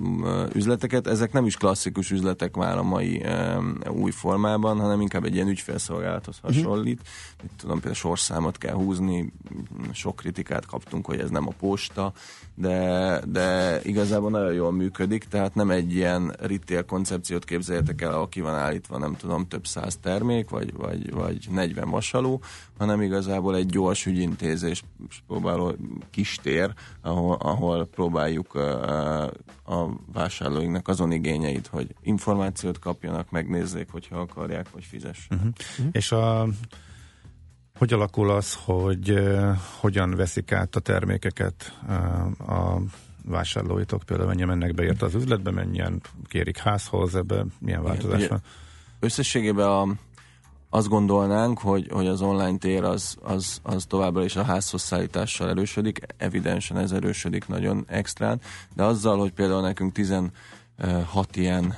üzleteket. 0.55 1.07
Ezek 1.07 1.33
nem 1.33 1.47
is 1.47 1.57
klasszikus 1.57 2.11
üzletek 2.11 2.57
már 2.57 2.79
a 2.79 2.83
mai 2.83 3.08
um, 3.17 3.79
új 3.89 4.11
formában, 4.11 4.81
hanem 4.81 5.01
inkább 5.01 5.25
egy 5.25 5.35
ilyen 5.35 5.49
ügyfélszolgálathoz 5.49 6.39
mhm. 6.43 6.47
hasonlít. 6.47 7.01
Uh-huh. 7.01 7.45
Itt 7.45 7.59
tudom, 7.59 7.75
például 7.75 7.95
sorszámot 7.95 8.59
kell 8.59 8.75
húzni, 8.75 9.33
sok 9.93 10.17
kritikát 10.17 10.67
kaptunk, 10.67 11.07
hogy 11.07 11.21
ez 11.21 11.31
nem 11.31 11.49
a 11.49 11.53
posta, 11.59 12.13
de, 12.61 13.21
de 13.27 13.81
igazából 13.83 14.31
nagyon 14.31 14.53
jól 14.53 14.73
működik, 14.73 15.25
tehát 15.25 15.55
nem 15.55 15.71
egy 15.71 15.95
ilyen 15.95 16.35
retail 16.41 16.85
koncepciót 16.85 17.45
képzeljetek 17.45 18.03
el, 18.03 18.15
aki 18.15 18.41
van 18.41 18.55
állítva, 18.55 18.99
nem 18.99 19.17
tudom, 19.17 19.49
több 19.49 19.67
száz 19.67 19.97
termék, 19.97 20.51
vagy, 20.51 20.73
vagy, 20.73 21.13
vagy 21.13 21.49
40 21.51 21.91
vasaló, 21.91 22.43
hanem 22.79 23.03
igazából 23.03 23.57
egy 23.57 23.67
gyors 23.67 24.07
ügyintézés 24.07 24.85
próbáló 25.27 25.75
kis 26.11 26.39
tér, 26.43 26.75
ahol, 27.03 27.37
ahol 27.37 27.87
próbáljuk 27.87 28.55
a, 28.55 29.25
a 29.65 29.89
vásárlóinknak 30.13 30.89
azon 30.89 31.13
igényeit, 31.13 31.67
hogy 31.67 31.95
információt 32.03 32.79
kapjanak, 32.79 33.31
megnézzék, 33.31 33.91
hogyha 33.91 34.19
akarják, 34.19 34.71
vagy 34.71 34.85
fizessenek. 34.85 35.45
Uh-huh. 35.45 35.55
Uh-huh. 35.79 35.89
És 35.93 36.13
a 36.13 36.49
hogy 37.79 37.93
alakul 37.93 38.31
az, 38.31 38.59
hogy 38.65 39.29
hogyan 39.81 40.15
veszik 40.17 40.53
át 40.53 40.77
a 40.77 40.81
termékeket 40.81 41.79
a 42.39 42.77
vásárlóitok, 43.25 44.03
például 44.03 44.29
mennyien 44.29 44.49
mennek 44.49 44.75
be 44.75 44.83
érte 44.83 45.05
az 45.05 45.15
üzletbe, 45.15 45.51
mennyien 45.51 46.01
kérik 46.29 46.59
házhoz, 46.59 47.15
ebbe 47.15 47.45
milyen 47.59 47.83
változás 47.83 48.27
van? 48.27 48.43
Összességében 49.01 49.69
a, 49.69 49.87
azt 50.71 50.89
gondolnánk, 50.89 51.59
hogy, 51.59 51.89
hogy 51.91 52.07
az 52.07 52.21
online 52.23 52.59
tér 52.59 52.85
az, 52.85 53.17
az, 53.23 53.61
az 53.63 53.85
továbbra 53.85 54.25
is 54.25 54.37
a 54.37 54.43
házhoz 54.43 54.83
szállítással 54.83 55.49
erősödik, 55.49 56.01
evidensen 56.17 56.77
ez 56.77 56.93
erősödik 56.93 57.47
nagyon 57.47 57.85
extrán, 57.89 58.41
de 58.75 58.83
azzal, 58.85 59.19
hogy 59.19 59.33
például 59.33 59.61
nekünk 59.61 59.93
16 59.93 60.31
ilyen 61.33 61.75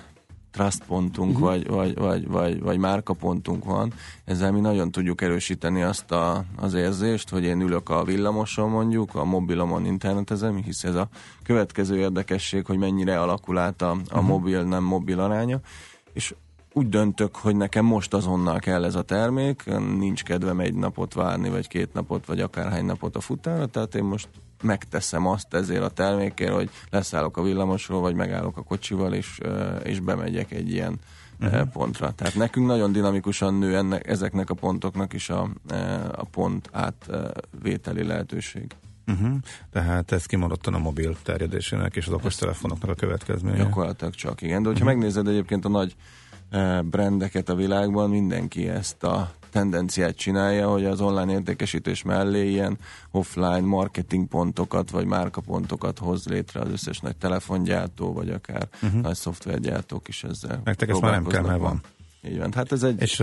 trust 0.51 0.85
pontunk, 0.85 1.31
uh-huh. 1.31 1.49
vagy, 1.49 1.67
vagy, 1.67 1.95
vagy, 1.95 2.29
vagy, 2.29 2.61
vagy 2.61 2.79
márkapontunk 2.79 3.65
van, 3.65 3.93
ezzel 4.25 4.53
mi 4.53 4.61
nagyon 4.61 4.91
tudjuk 4.91 5.21
erősíteni 5.21 5.83
azt 5.83 6.11
a, 6.11 6.45
az 6.57 6.75
érzést, 6.75 7.29
hogy 7.29 7.45
én 7.45 7.61
ülök 7.61 7.89
a 7.89 8.05
villamoson 8.05 8.71
mondjuk, 8.71 9.15
a 9.15 9.25
mobilomon 9.25 9.87
internetezem, 9.87 10.57
hisz 10.57 10.85
ez 10.85 10.95
a 10.95 11.09
következő 11.43 11.99
érdekesség, 11.99 12.67
hogy 12.67 12.79
mennyire 12.79 13.21
alakul 13.21 13.59
át 13.59 13.83
a, 13.83 13.91
a 13.91 13.95
uh-huh. 13.95 14.27
mobil-nem 14.27 14.85
mobil 14.85 15.21
aránya, 15.21 15.61
és 16.13 16.35
úgy 16.73 16.89
döntök, 16.89 17.37
hogy 17.37 17.57
nekem 17.57 17.85
most 17.85 18.15
azonnal 18.15 18.59
kell 18.59 18.85
ez 18.85 18.95
a 18.95 19.03
termék, 19.03 19.65
nincs 19.99 20.23
kedvem 20.23 20.61
egy 20.61 20.75
napot 20.75 21.15
várni, 21.15 21.49
vagy 21.49 21.69
két 21.69 21.93
napot, 21.93 22.27
vagy 22.27 22.41
akárhány 22.41 22.85
napot 22.85 23.17
a 23.17 23.21
futára, 23.21 23.67
tehát 23.67 23.95
én 23.95 24.05
most 24.05 24.29
megteszem 24.63 25.27
azt 25.27 25.55
ezért 25.55 25.83
a 25.83 25.89
termékért, 25.89 26.53
hogy 26.53 26.71
leszállok 26.91 27.37
a 27.37 27.43
villamosról, 27.43 28.01
vagy 28.01 28.15
megállok 28.15 28.57
a 28.57 28.63
kocsival, 28.63 29.15
és, 29.15 29.41
és 29.83 30.01
bemegyek 30.01 30.51
egy 30.53 30.73
ilyen 30.73 30.99
uh-huh. 31.41 31.69
pontra. 31.69 32.11
Tehát 32.11 32.35
nekünk 32.35 32.67
nagyon 32.67 32.93
dinamikusan 32.93 33.55
nő 33.55 33.77
ennek, 33.77 34.07
ezeknek 34.07 34.51
a 34.51 34.55
pontoknak 34.55 35.13
is 35.13 35.31
a, 35.31 35.49
a 36.13 36.25
pont 36.25 36.69
átvételi 36.73 38.05
lehetőség. 38.05 38.77
Uh-huh. 39.07 39.35
Tehát 39.73 40.13
ez 40.13 40.27
kimondottan 40.27 40.75
a 40.75 40.79
mobil 40.79 41.17
terjedésének 41.23 41.97
és 41.97 42.07
az 42.07 42.13
okostelefonoknak 42.13 42.91
a 42.91 42.95
következménye. 42.95 43.57
Gyakorlatilag 43.57 44.15
csak, 44.15 44.43
igen. 44.43 44.63
De 44.63 44.69
hogyha 44.69 44.85
uh-huh. 44.85 44.99
megnézed 44.99 45.29
egyébként 45.29 45.65
a 45.65 45.69
nagy 45.69 45.97
brendeket 46.85 47.49
a 47.49 47.55
világban, 47.55 48.11
mindenki 48.11 48.69
ezt 48.69 49.03
a 49.03 49.31
tendenciát 49.51 50.17
csinálja, 50.17 50.69
hogy 50.69 50.85
az 50.85 51.01
online 51.01 51.33
értékesítés 51.33 52.03
mellé 52.03 52.49
ilyen 52.51 52.79
offline 53.11 53.61
marketing 53.61 54.29
pontokat, 54.29 54.91
vagy 54.91 55.07
márkapontokat 55.07 55.99
hoz 55.99 56.27
létre 56.27 56.61
az 56.61 56.71
összes 56.71 56.99
nagy 57.01 57.17
telefongyártó, 57.17 58.13
vagy 58.13 58.31
akár 58.31 58.69
uh-huh. 58.83 59.01
nagy 59.01 59.15
szoftvergyártók 59.15 60.09
is 60.09 60.25
ezzel 60.25 60.61
Nektek 60.65 60.89
ez 60.89 60.99
már 60.99 61.13
nem 61.13 61.27
kell, 61.27 61.43
mert 61.43 61.61
van. 61.61 61.81
Így 62.23 62.39
van. 62.39 62.53
Hát 62.53 62.73
ez 62.73 62.83
egy 62.83 63.01
És, 63.01 63.23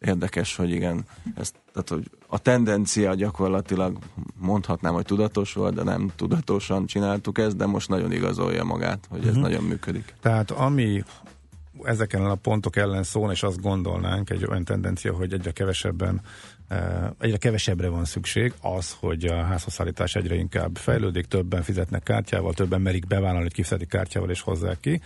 érdekes, 0.00 0.56
hogy 0.56 0.70
igen, 0.70 1.04
ez, 1.34 1.52
tehát, 1.72 1.88
hogy 1.88 2.10
a 2.26 2.38
tendencia 2.38 3.14
gyakorlatilag 3.14 3.98
mondhatnám, 4.38 4.94
hogy 4.94 5.04
tudatos 5.04 5.52
volt, 5.52 5.74
de 5.74 5.82
nem 5.82 6.10
tudatosan 6.16 6.86
csináltuk 6.86 7.38
ezt, 7.38 7.56
de 7.56 7.66
most 7.66 7.88
nagyon 7.88 8.12
igazolja 8.12 8.64
magát, 8.64 9.06
hogy 9.10 9.20
ez 9.20 9.26
uh-huh. 9.26 9.42
nagyon 9.42 9.64
működik. 9.64 10.14
Tehát 10.20 10.50
ami 10.50 11.04
ezeken 11.84 12.24
a 12.24 12.34
pontok 12.34 12.76
ellen 12.76 13.02
szól, 13.02 13.30
és 13.30 13.42
azt 13.42 13.60
gondolnánk, 13.60 14.30
egy 14.30 14.44
olyan 14.44 14.64
tendencia, 14.64 15.12
hogy 15.12 15.32
egyre 15.32 15.50
kevesebben 15.50 16.20
eh, 16.68 17.10
egyre 17.18 17.36
kevesebbre 17.36 17.88
van 17.88 18.04
szükség, 18.04 18.54
az, 18.60 18.96
hogy 19.00 19.24
a 19.24 19.42
házhozszállítás 19.42 20.14
egyre 20.14 20.34
inkább 20.34 20.76
fejlődik, 20.76 21.26
többen 21.26 21.62
fizetnek 21.62 22.02
kártyával, 22.02 22.52
többen 22.52 22.80
merik 22.80 23.06
bevállalni, 23.06 23.42
hogy 23.42 23.52
kifizetik 23.52 23.88
kártyával 23.88 24.30
és 24.30 24.40
hozzák 24.40 24.80
ki, 24.80 25.00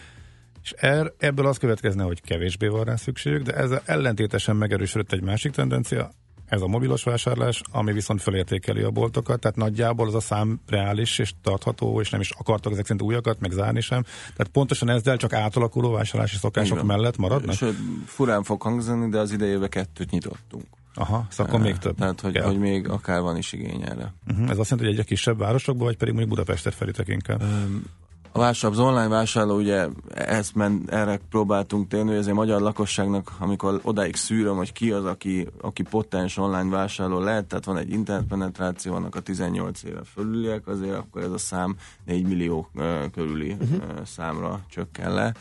és 0.63 0.75
er, 0.77 1.13
ebből 1.19 1.47
az 1.47 1.59
következne, 1.59 2.03
hogy 2.03 2.21
kevésbé 2.21 2.67
van 2.67 2.85
rá 2.85 2.97
szükség, 2.97 3.43
de 3.43 3.55
ez 3.55 3.71
ellentétesen 3.85 4.57
megerősödött 4.57 5.13
egy 5.13 5.23
másik 5.23 5.53
tendencia, 5.53 6.11
ez 6.51 6.61
a 6.61 6.67
mobilos 6.67 7.03
vásárlás, 7.03 7.63
ami 7.71 7.93
viszont 7.93 8.23
fölértékeli 8.23 8.83
a 8.83 8.91
boltokat, 8.91 9.41
tehát 9.41 9.57
nagyjából 9.57 10.07
az 10.07 10.15
a 10.15 10.21
szám 10.21 10.61
reális 10.67 11.19
és 11.19 11.33
tartható, 11.43 12.01
és 12.01 12.11
nem 12.11 12.21
is 12.21 12.31
akartak 12.31 12.73
ezek 12.73 12.87
szerint 12.87 13.03
újakat, 13.03 13.41
meg 13.41 13.51
zárni 13.51 13.81
sem. 13.81 14.03
Tehát 14.37 14.49
pontosan 14.53 14.89
ezzel 14.89 15.17
csak 15.17 15.33
átalakuló 15.33 15.91
vásárlási 15.91 16.37
szokások 16.37 16.75
Igen. 16.75 16.87
mellett 16.87 17.17
maradnak? 17.17 17.55
Sőt, 17.55 17.77
furán 18.07 18.43
fog 18.43 18.63
hangzani, 18.63 19.09
de 19.09 19.19
az 19.19 19.33
idejében 19.33 19.69
kettőt 19.69 20.11
nyitottunk. 20.11 20.65
Aha, 20.95 21.27
szóval 21.31 21.47
akkor 21.47 21.65
még 21.67 21.79
több. 21.79 21.97
Tehát, 21.97 22.21
hogy, 22.21 22.39
hogy 22.39 22.59
még 22.59 22.89
akár 22.89 23.21
van 23.21 23.37
is 23.37 23.53
igény 23.53 23.83
erre. 23.83 24.15
Uh-huh. 24.29 24.51
Ez 24.51 24.59
azt 24.59 24.71
jelenti, 24.71 24.77
hogy 24.77 24.89
egyre 24.89 25.03
kisebb 25.03 25.39
városokban, 25.39 25.87
vagy 25.87 25.97
pedig 25.97 26.15
mondjuk 26.15 26.35
Budapestet 26.35 26.75
felítek 26.75 27.09
inkább? 27.09 27.43
Um, 27.43 27.85
a 28.33 28.39
vásárló, 28.39 28.77
az 28.79 28.85
online 28.85 29.09
vásárló, 29.09 29.57
ugye 29.57 29.89
ezt 30.15 30.55
men, 30.55 30.83
erre 30.87 31.21
próbáltunk 31.31 31.89
térni, 31.89 32.09
hogy 32.09 32.19
azért 32.19 32.35
magyar 32.35 32.61
lakosságnak, 32.61 33.31
amikor 33.39 33.81
odáig 33.83 34.17
szűröm, 34.17 34.57
hogy 34.57 34.73
ki 34.73 34.91
az, 34.91 35.05
aki, 35.05 35.47
aki 35.61 35.83
potens 35.83 36.37
online 36.37 36.71
vásárló 36.71 37.19
lehet, 37.19 37.45
tehát 37.45 37.65
van 37.65 37.77
egy 37.77 37.91
internetpenetráció, 37.91 38.93
vannak 38.93 39.15
a 39.15 39.21
18 39.21 39.83
éve 39.83 40.01
fölüliek, 40.05 40.67
azért 40.67 40.97
akkor 40.97 41.23
ez 41.23 41.31
a 41.31 41.39
szám 41.39 41.77
4 42.05 42.27
millió 42.27 42.71
körüli 43.13 43.57
uh, 43.61 44.05
számra 44.05 44.61
csökken 44.69 45.15
le, 45.15 45.35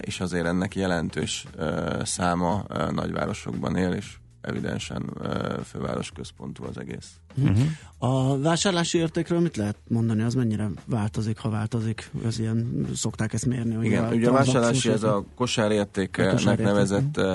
és 0.00 0.20
azért 0.20 0.46
ennek 0.46 0.74
jelentős 0.74 1.46
száma 2.02 2.64
nagyvárosokban 2.90 3.76
él, 3.76 3.92
és 3.92 4.16
evidensen 4.44 5.12
főváros 5.64 6.10
központú 6.10 6.64
az 6.64 6.78
egész. 6.78 7.10
Uh-huh. 7.36 7.58
A 7.98 8.38
vásárlási 8.38 8.98
értékről 8.98 9.40
mit 9.40 9.56
lehet 9.56 9.76
mondani? 9.88 10.22
Az 10.22 10.34
mennyire 10.34 10.70
változik, 10.84 11.38
ha 11.38 11.50
változik? 11.50 12.10
Ez 12.24 12.38
ilyen, 12.38 12.86
szokták 12.94 13.32
ezt 13.32 13.46
mérni? 13.46 13.74
Hogy 13.74 13.84
Igen, 13.84 14.04
a 14.04 14.10
ugye 14.10 14.28
a 14.28 14.32
vásárlási, 14.32 14.90
ez 14.90 15.02
a 15.02 15.24
kosárértéknek 15.34 16.58
nevezett 16.58 17.16
uh, 17.16 17.26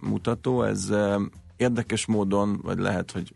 mutató, 0.00 0.62
ez 0.62 0.90
uh, 0.90 1.22
érdekes 1.56 2.06
módon, 2.06 2.60
vagy 2.62 2.78
lehet, 2.78 3.10
hogy 3.10 3.34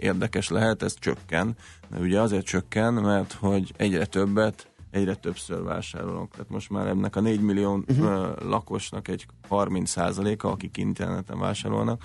érdekes 0.00 0.48
lehet, 0.48 0.82
ez 0.82 0.94
csökken. 0.98 1.56
De 1.90 1.98
ugye 1.98 2.20
azért 2.20 2.44
csökken, 2.44 2.94
mert 2.94 3.32
hogy 3.32 3.72
egyre 3.76 4.06
többet 4.06 4.66
egyre 4.92 5.14
többször 5.14 5.62
vásárolunk. 5.62 6.30
Tehát 6.30 6.50
most 6.50 6.70
már 6.70 6.86
ennek 6.86 7.16
a 7.16 7.20
4 7.20 7.40
millió 7.40 7.84
uh-huh. 7.88 8.42
lakosnak 8.42 9.08
egy 9.08 9.26
30%-a, 9.50 10.46
akik 10.46 10.76
interneten 10.76 11.38
vásárolnak, 11.38 12.02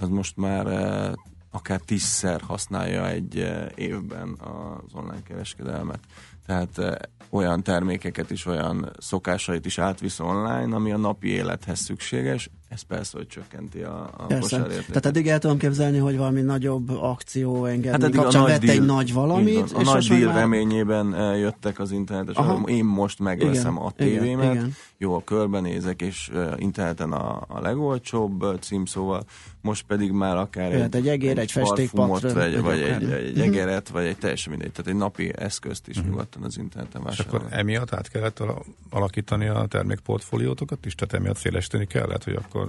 az 0.00 0.08
most 0.08 0.36
már 0.36 0.66
eh, 0.66 1.12
akár 1.50 1.80
tízszer 1.80 2.40
használja 2.40 3.08
egy 3.08 3.38
eh, 3.38 3.66
évben 3.74 4.38
az 4.38 4.94
online 4.94 5.22
kereskedelmet. 5.22 6.00
Tehát 6.46 6.78
eh, 6.78 6.94
olyan 7.30 7.62
termékeket 7.62 8.30
is, 8.30 8.46
olyan 8.46 8.90
szokásait 8.98 9.66
is 9.66 9.78
átvisz 9.78 10.20
online, 10.20 10.74
ami 10.74 10.92
a 10.92 10.96
napi 10.96 11.28
élethez 11.28 11.78
szükséges, 11.78 12.50
ez 12.74 12.82
persze, 12.82 13.16
hogy 13.16 13.26
csökkenti 13.26 13.80
a, 13.80 14.10
a 14.16 14.26
Tehát 14.26 15.06
eddig 15.06 15.28
el 15.28 15.38
tudom 15.38 15.58
képzelni, 15.58 15.98
hogy 15.98 16.16
valami 16.16 16.40
nagyobb 16.40 16.90
akció 16.90 17.64
engedni 17.64 18.02
hát 18.02 18.14
kapcsán 18.14 18.42
a 18.42 18.44
nagy 18.44 18.52
vett 18.52 18.64
deal, 18.64 18.76
egy 18.76 18.84
nagy 18.84 19.12
valamit. 19.12 19.72
A 19.72 19.80
és 19.80 19.86
nagy 19.86 20.06
deal 20.08 20.32
már... 20.32 20.34
reményében 20.34 21.14
eh, 21.14 21.38
jöttek 21.38 21.78
az 21.78 21.90
internetes, 21.90 22.36
Aha. 22.36 22.62
én 22.66 22.84
most 22.84 23.18
megveszem 23.18 23.72
igen, 23.72 23.86
a 23.86 23.90
tévémet, 23.90 24.44
igen, 24.44 24.56
igen. 24.56 24.74
jó, 24.98 25.14
a 25.14 25.24
körbenézek, 25.24 26.02
és 26.02 26.30
uh, 26.32 26.52
interneten 26.56 27.12
a, 27.12 27.44
a 27.48 27.60
legolcsóbb 27.60 28.42
uh, 28.42 28.58
címszóval, 28.58 29.24
most 29.60 29.84
pedig 29.86 30.10
már 30.10 30.36
akár 30.36 30.72
Jöhet 30.72 30.94
egy, 30.94 31.00
egy 31.00 31.08
egér, 31.08 31.30
egy, 31.30 31.38
egy 31.38 31.52
festékpatra, 31.52 32.32
vagy, 32.32 32.60
vagy 32.60 32.80
egy, 32.80 33.10
egy 33.10 33.40
egeret, 33.40 33.88
vagy 33.88 34.04
egy 34.04 34.16
teljesen 34.16 34.52
mindegy, 34.52 34.72
tehát 34.72 34.90
egy 34.90 34.96
napi 34.96 35.32
eszközt 35.36 35.88
is 35.88 35.96
uh-huh. 35.96 36.10
nyugodtan 36.10 36.42
az 36.42 36.58
interneten 36.58 37.02
vásárolni. 37.02 37.38
És 37.38 37.48
akkor 37.48 37.58
emiatt 37.58 37.92
át 37.92 38.08
kellett 38.08 38.42
alakítani 38.90 39.46
a 39.46 39.66
termékportfóliótokat 39.66 40.86
is, 40.86 40.94
tehát 40.94 41.14
emiatt 41.14 41.36
szélesíteni 41.36 41.86
kellett, 41.86 42.24
hogy 42.24 42.34
akkor 42.34 42.63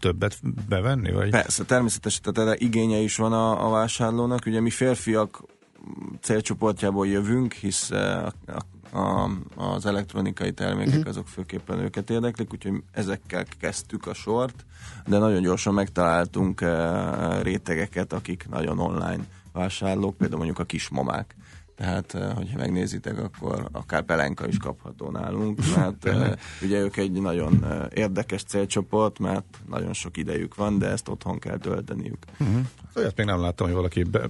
többet 0.00 0.38
bevenni? 0.68 1.12
Vagy? 1.12 1.30
Persze, 1.30 1.64
természetesen, 1.64 2.22
tehát 2.22 2.48
erre 2.48 2.58
igénye 2.58 2.98
is 2.98 3.16
van 3.16 3.32
a, 3.32 3.66
a 3.66 3.70
vásárlónak. 3.70 4.46
Ugye 4.46 4.60
mi 4.60 4.70
férfiak 4.70 5.42
célcsoportjából 6.20 7.06
jövünk, 7.06 7.52
hisz 7.52 7.90
a, 7.90 8.32
a, 8.46 8.98
a, 8.98 9.30
az 9.56 9.86
elektronikai 9.86 10.52
termékek 10.52 10.94
uh-huh. 10.94 11.08
azok 11.08 11.28
főképpen 11.28 11.78
őket 11.78 12.10
érdeklik, 12.10 12.52
úgyhogy 12.52 12.82
ezekkel 12.92 13.44
kezdtük 13.60 14.06
a 14.06 14.14
sort, 14.14 14.64
de 15.06 15.18
nagyon 15.18 15.42
gyorsan 15.42 15.74
megtaláltunk 15.74 16.64
rétegeket, 17.42 18.12
akik 18.12 18.46
nagyon 18.50 18.78
online 18.78 19.24
vásárlók, 19.52 20.16
például 20.16 20.38
mondjuk 20.38 20.58
a 20.58 20.64
kismamák 20.64 21.34
tehát, 21.76 22.14
eh, 22.14 22.32
hogyha 22.34 22.58
megnézitek, 22.58 23.18
akkor 23.18 23.68
akár 23.72 24.02
pelenka 24.02 24.46
is 24.46 24.56
kapható 24.56 25.10
nálunk, 25.10 25.60
mert 25.76 26.04
eh, 26.14 26.32
ugye 26.62 26.78
ők 26.78 26.96
egy 26.96 27.12
nagyon 27.12 27.64
eh, 27.64 27.86
érdekes 27.94 28.42
célcsoport, 28.42 29.18
mert 29.18 29.44
nagyon 29.68 29.92
sok 29.92 30.16
idejük 30.16 30.54
van, 30.54 30.78
de 30.78 30.86
ezt 30.86 31.08
otthon 31.08 31.38
kell 31.38 31.58
tölteniük. 31.58 32.18
Uh-huh. 32.38 32.56
Olyat 32.94 33.16
még 33.16 33.26
nem 33.26 33.40
láttam, 33.40 33.66
hogy 33.66 33.76
valaki 33.76 34.02
be, 34.02 34.28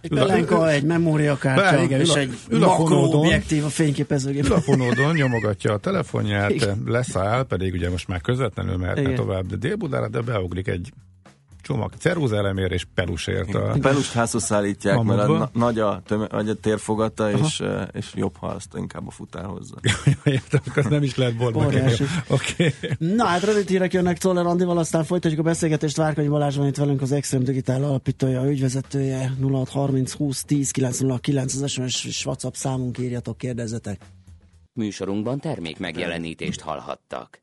egy 0.00 0.10
pelenka, 0.10 0.70
egy 0.70 0.84
memóriakártya, 0.84 1.82
igen, 1.82 2.00
és 2.00 2.14
egy 2.14 2.38
makroobjektív 2.50 3.64
a 3.64 3.68
fényképezőgép. 3.68 4.44
Ül 4.44 4.52
a 4.52 4.60
fonódon, 4.60 5.14
nyomogatja 5.14 5.72
a 5.72 5.78
telefonját, 5.78 6.50
igen. 6.50 6.82
leszáll, 6.86 7.42
pedig 7.42 7.72
ugye 7.72 7.90
most 7.90 8.08
már 8.08 8.20
közvetlenül 8.20 8.76
mehetne 8.76 9.14
tovább, 9.14 9.46
de 9.46 9.56
Dél-Budára, 9.56 10.08
de 10.08 10.20
beugrik 10.20 10.68
egy 10.68 10.92
csomag 11.62 11.92
ceruzaelemér 11.98 12.72
és 12.72 12.86
pelusért. 12.94 13.54
A... 13.54 13.76
Pelust 13.80 14.12
házhoz 14.12 14.44
szállítják, 14.44 14.98
a 14.98 15.02
mert 15.02 15.28
a 15.28 15.50
nagy 15.52 15.78
a, 15.78 16.02
töme, 16.06 16.24
a 16.24 16.54
térfogata, 16.54 17.30
és, 17.30 17.60
uh, 17.60 17.82
és 17.92 18.12
jobb, 18.14 18.36
ha 18.36 18.46
azt 18.46 18.76
inkább 18.76 19.06
a 19.06 19.10
futár 19.10 19.44
hozza. 19.44 19.74
Értem, 20.24 20.60
akkor 20.66 20.84
nem 20.84 21.02
is 21.02 21.16
lehet 21.16 21.36
boltba 21.36 21.66
okay. 22.28 22.74
Na 22.98 23.24
hát 23.24 23.42
rövid 23.42 23.68
hírek 23.68 23.92
jönnek 23.92 24.18
Czoller 24.18 24.46
Andival, 24.46 24.78
aztán 24.78 25.04
folytatjuk 25.04 25.40
a 25.40 25.42
beszélgetést. 25.42 25.96
Várkonyi 25.96 26.28
Balázs 26.28 26.56
van 26.56 26.66
itt 26.66 26.76
velünk, 26.76 27.02
az 27.02 27.12
Extreme 27.12 27.44
Digital 27.44 27.84
alapítója, 27.84 28.50
ügyvezetője 28.50 29.32
0630 29.40 30.12
20 30.12 30.44
10 30.44 30.70
909 30.70 31.54
az 31.54 31.70
SMS 31.70 32.04
és 32.04 32.26
WhatsApp 32.26 32.54
számunk 32.54 32.98
írjatok, 32.98 33.38
kérdezzetek. 33.38 34.00
Műsorunkban 34.72 35.38
termék 35.38 35.78
megjelenítést 35.78 36.60
hallhattak. 36.60 37.42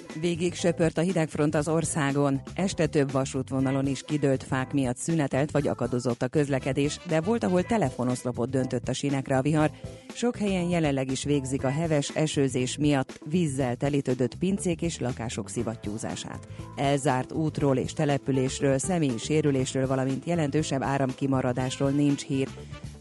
Végig 0.19 0.53
söpört 0.53 0.97
a 0.97 1.01
hidegfront 1.01 1.55
az 1.55 1.67
országon. 1.67 2.41
Este 2.55 2.87
több 2.87 3.11
vasútvonalon 3.11 3.87
is 3.87 4.03
kidőlt 4.03 4.43
fák 4.43 4.73
miatt 4.73 4.97
szünetelt 4.97 5.51
vagy 5.51 5.67
akadozott 5.67 6.21
a 6.21 6.27
közlekedés, 6.27 6.99
de 7.07 7.21
volt, 7.21 7.43
ahol 7.43 7.63
telefonoszlopot 7.63 8.49
döntött 8.49 8.87
a 8.87 8.93
sinekre 8.93 9.37
a 9.37 9.41
vihar. 9.41 9.71
Sok 10.13 10.37
helyen 10.37 10.69
jelenleg 10.69 11.11
is 11.11 11.23
végzik 11.23 11.63
a 11.63 11.69
heves 11.69 12.09
esőzés 12.09 12.77
miatt 12.77 13.19
vízzel 13.25 13.75
telítődött 13.75 14.35
pincék 14.35 14.81
és 14.81 14.99
lakások 14.99 15.49
szivattyúzását. 15.49 16.47
Elzárt 16.75 17.31
útról 17.31 17.77
és 17.77 17.93
településről, 17.93 18.77
személyi 18.77 19.17
sérülésről, 19.17 19.87
valamint 19.87 20.25
jelentősebb 20.25 20.81
áramkimaradásról 20.81 21.89
nincs 21.89 22.23
hír 22.23 22.47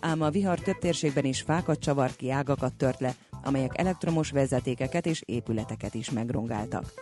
ám 0.00 0.22
a 0.22 0.30
vihar 0.30 0.58
több 0.58 0.78
térségben 0.78 1.24
is 1.24 1.40
fákat 1.40 1.80
csavart 1.80 2.16
ki, 2.16 2.30
ágakat 2.30 2.74
tört 2.74 3.00
le, 3.00 3.14
amelyek 3.44 3.78
elektromos 3.78 4.30
vezetékeket 4.30 5.06
és 5.06 5.22
épületeket 5.26 5.94
is 5.94 6.10
megrongáltak. 6.10 6.92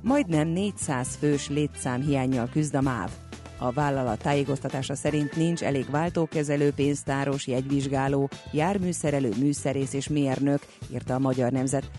Majdnem 0.00 0.48
400 0.48 1.16
fős 1.16 1.48
létszám 1.48 2.00
hiányjal 2.00 2.48
küzd 2.52 2.74
a 2.74 2.80
MÁV. 2.80 3.10
A 3.58 3.72
vállalat 3.72 4.22
tájékoztatása 4.22 4.94
szerint 4.94 5.36
nincs 5.36 5.62
elég 5.62 5.90
váltókezelő, 5.90 6.72
pénztáros, 6.72 7.46
jegyvizsgáló, 7.46 8.28
járműszerelő, 8.52 9.32
műszerész 9.38 9.92
és 9.92 10.08
mérnök, 10.08 10.66
írta 10.92 11.14
a 11.14 11.18
Magyar 11.18 11.52
Nemzet. 11.52 11.90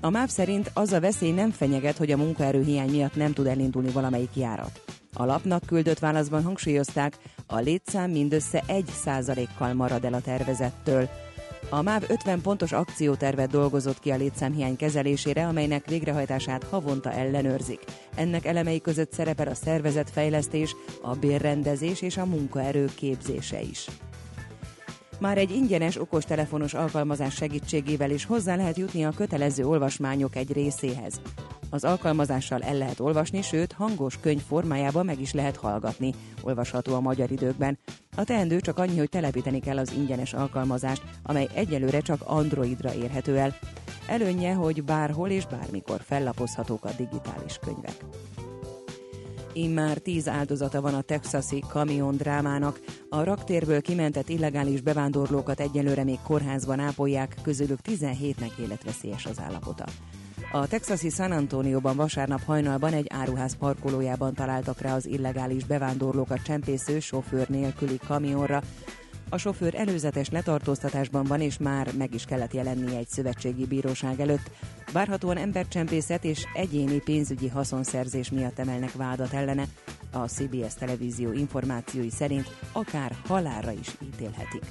A 0.00 0.10
MÁV 0.10 0.28
szerint 0.28 0.70
az 0.74 0.92
a 0.92 1.00
veszély 1.00 1.32
nem 1.32 1.50
fenyeget, 1.50 1.96
hogy 1.96 2.10
a 2.10 2.16
munkaerőhiány 2.16 2.90
miatt 2.90 3.16
nem 3.16 3.32
tud 3.32 3.46
elindulni 3.46 3.90
valamelyik 3.90 4.36
járat. 4.36 4.82
A 5.12 5.24
lapnak 5.24 5.62
küldött 5.66 5.98
válaszban 5.98 6.42
hangsúlyozták, 6.42 7.18
a 7.46 7.58
létszám 7.58 8.10
mindössze 8.10 8.64
1%-kal 8.68 9.72
marad 9.72 10.04
el 10.04 10.14
a 10.14 10.20
tervezettől. 10.20 11.08
A 11.68 11.82
MÁV 11.82 12.02
50 12.08 12.40
pontos 12.40 12.72
akciótervet 12.72 13.50
dolgozott 13.50 13.98
ki 13.98 14.10
a 14.10 14.16
létszámhiány 14.16 14.76
kezelésére, 14.76 15.46
amelynek 15.46 15.86
végrehajtását 15.86 16.64
havonta 16.64 17.12
ellenőrzik. 17.12 17.84
Ennek 18.14 18.46
elemei 18.46 18.80
között 18.80 19.12
szerepel 19.12 19.48
a 19.48 19.54
szervezetfejlesztés, 19.54 20.76
a 21.02 21.14
bérrendezés 21.14 22.02
és 22.02 22.16
a 22.16 22.24
munkaerő 22.24 22.88
képzése 22.96 23.60
is. 23.60 23.86
Már 25.20 25.38
egy 25.38 25.50
ingyenes 25.50 26.00
okostelefonos 26.00 26.74
alkalmazás 26.74 27.34
segítségével 27.34 28.10
is 28.10 28.24
hozzá 28.24 28.56
lehet 28.56 28.76
jutni 28.76 29.04
a 29.04 29.10
kötelező 29.10 29.66
olvasmányok 29.66 30.36
egy 30.36 30.52
részéhez. 30.52 31.20
Az 31.70 31.84
alkalmazással 31.84 32.62
el 32.62 32.76
lehet 32.76 33.00
olvasni, 33.00 33.42
sőt 33.42 33.72
hangos 33.72 34.18
könyv 34.20 34.40
formájában 34.40 35.04
meg 35.04 35.20
is 35.20 35.32
lehet 35.32 35.56
hallgatni, 35.56 36.14
olvasható 36.42 36.94
a 36.94 37.00
magyar 37.00 37.30
időkben. 37.30 37.78
A 38.16 38.24
teendő 38.24 38.60
csak 38.60 38.78
annyi, 38.78 38.98
hogy 38.98 39.08
telepíteni 39.08 39.60
kell 39.60 39.78
az 39.78 39.92
ingyenes 39.92 40.32
alkalmazást, 40.32 41.02
amely 41.22 41.48
egyelőre 41.54 42.00
csak 42.00 42.20
Androidra 42.24 42.94
érhető 42.94 43.38
el. 43.38 43.56
Előnye, 44.06 44.52
hogy 44.52 44.84
bárhol 44.84 45.28
és 45.28 45.46
bármikor 45.46 46.00
fellapozhatók 46.04 46.84
a 46.84 46.90
digitális 46.96 47.58
könyvek. 47.64 48.04
Immár 49.52 49.98
tíz 49.98 50.28
áldozata 50.28 50.80
van 50.80 50.94
a 50.94 51.00
texasi 51.00 51.64
kamion 51.68 52.16
drámának. 52.16 52.80
A 53.08 53.24
raktérből 53.24 53.80
kimentett 53.80 54.28
illegális 54.28 54.80
bevándorlókat 54.80 55.60
egyelőre 55.60 56.04
még 56.04 56.18
kórházban 56.22 56.78
ápolják, 56.78 57.36
közülük 57.42 57.78
17-nek 57.84 58.58
életveszélyes 58.58 59.26
az 59.26 59.40
állapota. 59.40 59.84
A 60.52 60.66
texasi 60.66 61.08
San 61.10 61.32
Antonióban 61.32 61.96
vasárnap 61.96 62.44
hajnalban 62.44 62.92
egy 62.92 63.06
áruház 63.08 63.56
parkolójában 63.56 64.34
találtak 64.34 64.80
rá 64.80 64.94
az 64.94 65.06
illegális 65.06 65.64
bevándorlókat 65.64 66.42
csempésző 66.42 67.00
sofőr 67.00 67.48
nélküli 67.48 67.98
kamionra. 68.06 68.62
A 69.32 69.38
sofőr 69.38 69.74
előzetes 69.74 70.30
letartóztatásban 70.30 71.24
van, 71.24 71.40
és 71.40 71.58
már 71.58 71.92
meg 71.98 72.14
is 72.14 72.24
kellett 72.24 72.52
jelennie 72.52 72.98
egy 72.98 73.08
szövetségi 73.08 73.66
bíróság 73.66 74.20
előtt. 74.20 74.50
Várhatóan 74.92 75.36
embercsempészet 75.36 76.24
és 76.24 76.44
egyéni 76.54 76.98
pénzügyi 76.98 77.48
haszonszerzés 77.48 78.30
miatt 78.30 78.58
emelnek 78.58 78.92
vádat 78.92 79.32
ellene. 79.32 79.64
A 80.12 80.28
CBS 80.28 80.74
televízió 80.74 81.32
információi 81.32 82.10
szerint 82.10 82.56
akár 82.72 83.16
halálra 83.26 83.70
is 83.70 83.96
ítélhetik. 84.02 84.62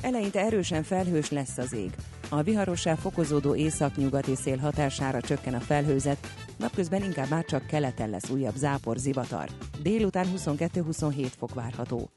Eleinte 0.00 0.40
erősen 0.40 0.82
felhős 0.82 1.30
lesz 1.30 1.58
az 1.58 1.72
ég. 1.72 1.90
A 2.28 2.42
viharossá 2.42 2.94
fokozódó 2.94 3.54
északnyugati 3.54 4.34
szél 4.34 4.56
hatására 4.56 5.20
csökken 5.20 5.54
a 5.54 5.60
felhőzet, 5.60 6.26
napközben 6.56 7.02
inkább 7.02 7.30
már 7.30 7.44
csak 7.44 7.66
keleten 7.66 8.10
lesz 8.10 8.30
újabb 8.30 8.56
zápor 8.56 8.96
zivatar. 8.96 9.48
Délután 9.82 10.26
22-27 10.36 11.30
fok 11.38 11.54
várható. 11.54 12.10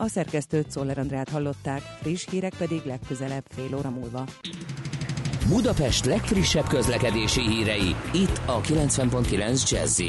A 0.00 0.08
szerkesztőt 0.08 0.70
Szoller 0.70 0.98
Andrát 0.98 1.28
hallották, 1.28 1.80
friss 1.80 2.26
hírek 2.30 2.54
pedig 2.58 2.80
legközelebb 2.84 3.44
fél 3.48 3.76
óra 3.76 3.90
múlva. 3.90 4.24
Budapest 5.48 6.04
legfrissebb 6.04 6.66
közlekedési 6.66 7.40
hírei, 7.40 7.94
itt 8.12 8.40
a 8.46 8.60
90.9 8.60 9.70
jazz 9.70 10.02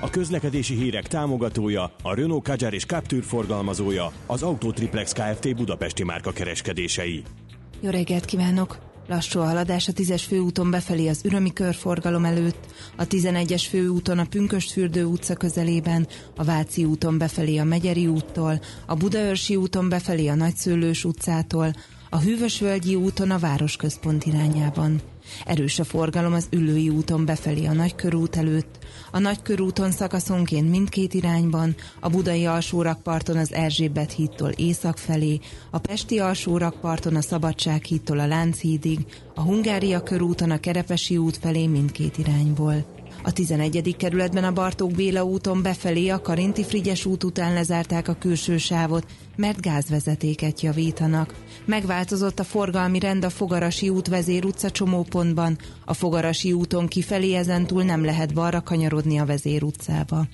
A 0.00 0.10
közlekedési 0.10 0.74
hírek 0.74 1.06
támogatója, 1.06 1.92
a 2.02 2.14
Renault 2.14 2.44
Kadjar 2.44 2.74
és 2.74 2.84
Captur 2.84 3.22
forgalmazója, 3.22 4.12
az 4.26 4.42
Autotriplex 4.42 5.12
Kft. 5.12 5.56
Budapesti 5.56 6.04
márka 6.04 6.32
kereskedései. 6.32 7.22
Jó 7.80 7.90
reggelt 7.90 8.24
kívánok! 8.24 8.89
Lassú 9.10 9.40
a 9.40 9.44
haladás 9.44 9.88
a 9.88 9.92
10-es 9.92 10.22
főúton 10.28 10.70
befelé 10.70 11.08
az 11.08 11.20
Ürömi 11.24 11.52
körforgalom 11.52 12.24
előtt, 12.24 12.66
a 12.96 13.06
11-es 13.06 13.64
főúton 13.68 14.18
a 14.18 14.24
Pünköstfürdő 14.24 15.04
utca 15.04 15.34
közelében, 15.34 16.06
a 16.36 16.44
Váci 16.44 16.84
úton 16.84 17.18
befelé 17.18 17.56
a 17.56 17.64
Megyeri 17.64 18.06
úttól, 18.06 18.60
a 18.86 18.94
Budaörsi 18.94 19.56
úton 19.56 19.88
befelé 19.88 20.26
a 20.26 20.34
Nagyszőlős 20.34 21.04
utcától, 21.04 21.74
a 22.10 22.18
Hűvösvölgyi 22.18 22.94
úton 22.94 23.30
a 23.30 23.38
városközpont 23.38 24.24
irányában. 24.24 25.00
Erős 25.44 25.78
a 25.78 25.84
forgalom 25.84 26.32
az 26.32 26.46
Üllői 26.50 26.88
úton 26.88 27.24
befelé 27.24 27.66
a 27.66 27.72
Nagykörút 27.72 28.36
előtt, 28.36 28.78
a 29.10 29.18
Nagykörúton 29.18 29.90
szakaszonként 29.90 30.70
mindkét 30.70 31.14
irányban, 31.14 31.74
a 32.00 32.08
Budai 32.08 32.46
alsórakparton 32.46 33.36
az 33.36 33.52
Erzsébet 33.52 34.12
hídtól 34.12 34.50
észak 34.50 34.98
felé, 34.98 35.40
a 35.70 35.78
Pesti 35.78 36.18
alsórakparton 36.18 37.16
a 37.16 37.22
Szabadság 37.22 37.84
hídtól 37.84 38.18
a 38.18 38.26
Lánchídig, 38.26 38.98
a 39.34 39.40
Hungária 39.40 40.02
körúton 40.02 40.50
a 40.50 40.60
Kerepesi 40.60 41.16
út 41.16 41.36
felé 41.36 41.66
mindkét 41.66 42.18
irányból. 42.18 42.99
A 43.22 43.32
11. 43.32 43.96
kerületben 43.96 44.44
a 44.44 44.52
Bartók 44.52 44.90
Béla 44.90 45.24
úton 45.24 45.62
befelé 45.62 46.08
a 46.08 46.20
Karinti 46.20 46.64
Frigyes 46.64 47.04
út 47.04 47.24
után 47.24 47.52
lezárták 47.52 48.08
a 48.08 48.14
külső 48.14 48.58
sávot, 48.58 49.06
mert 49.36 49.60
gázvezetéket 49.60 50.60
javítanak. 50.60 51.34
Megváltozott 51.64 52.38
a 52.38 52.44
forgalmi 52.44 52.98
rend 52.98 53.24
a 53.24 53.30
Fogarasi 53.30 53.88
út 53.88 54.08
vezér 54.08 54.44
utca 54.44 54.70
csomópontban, 54.70 55.58
a 55.84 55.94
Fogarasi 55.94 56.52
úton 56.52 56.86
kifelé 56.86 57.34
ezentúl 57.34 57.82
nem 57.82 58.04
lehet 58.04 58.34
balra 58.34 58.60
kanyarodni 58.60 59.18
a 59.18 59.24
vezér 59.24 59.62
utcába. 59.62 60.26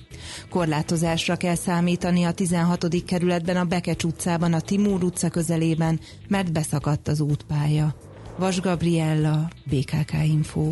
Korlátozásra 0.49 1.35
kell 1.35 1.55
számítani 1.55 2.23
a 2.23 2.31
16. 2.31 3.03
kerületben 3.05 3.57
a 3.57 3.65
Bekecs 3.65 4.03
utcában 4.03 4.53
a 4.53 4.61
Timúr 4.61 5.03
utca 5.03 5.29
közelében, 5.29 5.99
mert 6.27 6.51
beszakadt 6.51 7.07
az 7.07 7.19
útpálya. 7.19 7.95
Vas 8.37 8.61
Gabriella, 8.61 9.49
BKK 9.69 10.13
Info. 10.23 10.71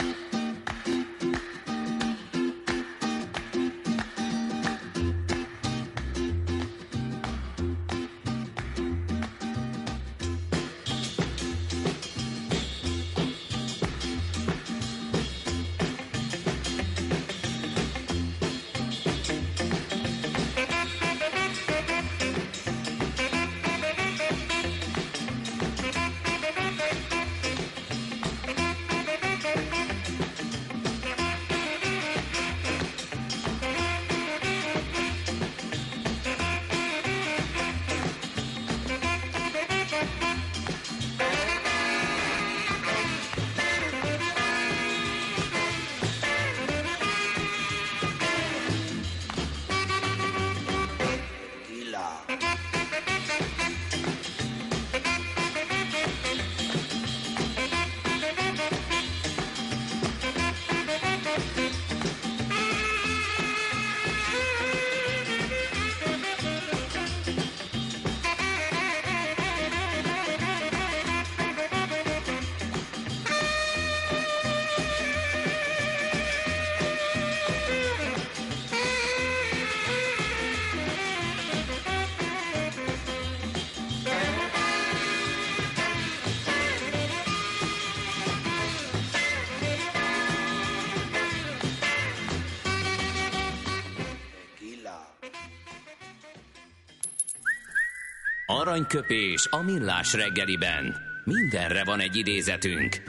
Aranyköpés 98.61 99.47
a 99.49 99.61
millás 99.61 100.13
reggeliben. 100.13 100.95
Mindenre 101.23 101.83
van 101.83 101.99
egy 101.99 102.15
idézetünk. 102.15 103.01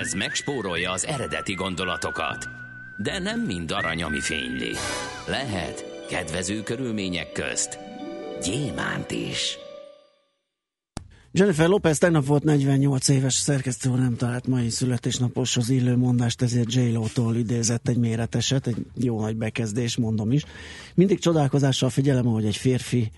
Ez 0.00 0.12
megspórolja 0.12 0.90
az 0.90 1.06
eredeti 1.06 1.54
gondolatokat. 1.54 2.48
De 2.96 3.18
nem 3.18 3.40
mind 3.40 3.70
arany, 3.70 4.02
ami 4.02 4.20
fényli. 4.20 4.72
Lehet 5.26 6.04
kedvező 6.08 6.62
körülmények 6.62 7.32
közt 7.32 7.78
gyémánt 8.42 9.10
is. 9.10 9.58
Jennifer 11.32 11.68
Lopez 11.68 11.98
tegnap 11.98 12.26
volt 12.26 12.44
48 12.44 13.08
éves 13.08 13.34
szerkesztő, 13.34 13.90
nem 13.90 14.16
talált 14.16 14.46
mai 14.46 14.68
születésnaposhoz 14.68 15.68
illő 15.68 15.96
mondást, 15.96 16.42
ezért 16.42 16.72
j 16.72 16.80
tól 17.14 17.36
idézett 17.36 17.88
egy 17.88 17.98
méreteset, 17.98 18.66
egy 18.66 18.86
jó 18.94 19.20
nagy 19.20 19.36
bekezdés, 19.36 19.96
mondom 19.96 20.32
is. 20.32 20.44
Mindig 20.94 21.18
csodálkozással 21.18 21.90
figyelem, 21.90 22.24
hogy 22.24 22.44
egy 22.44 22.56
férfi 22.56 23.10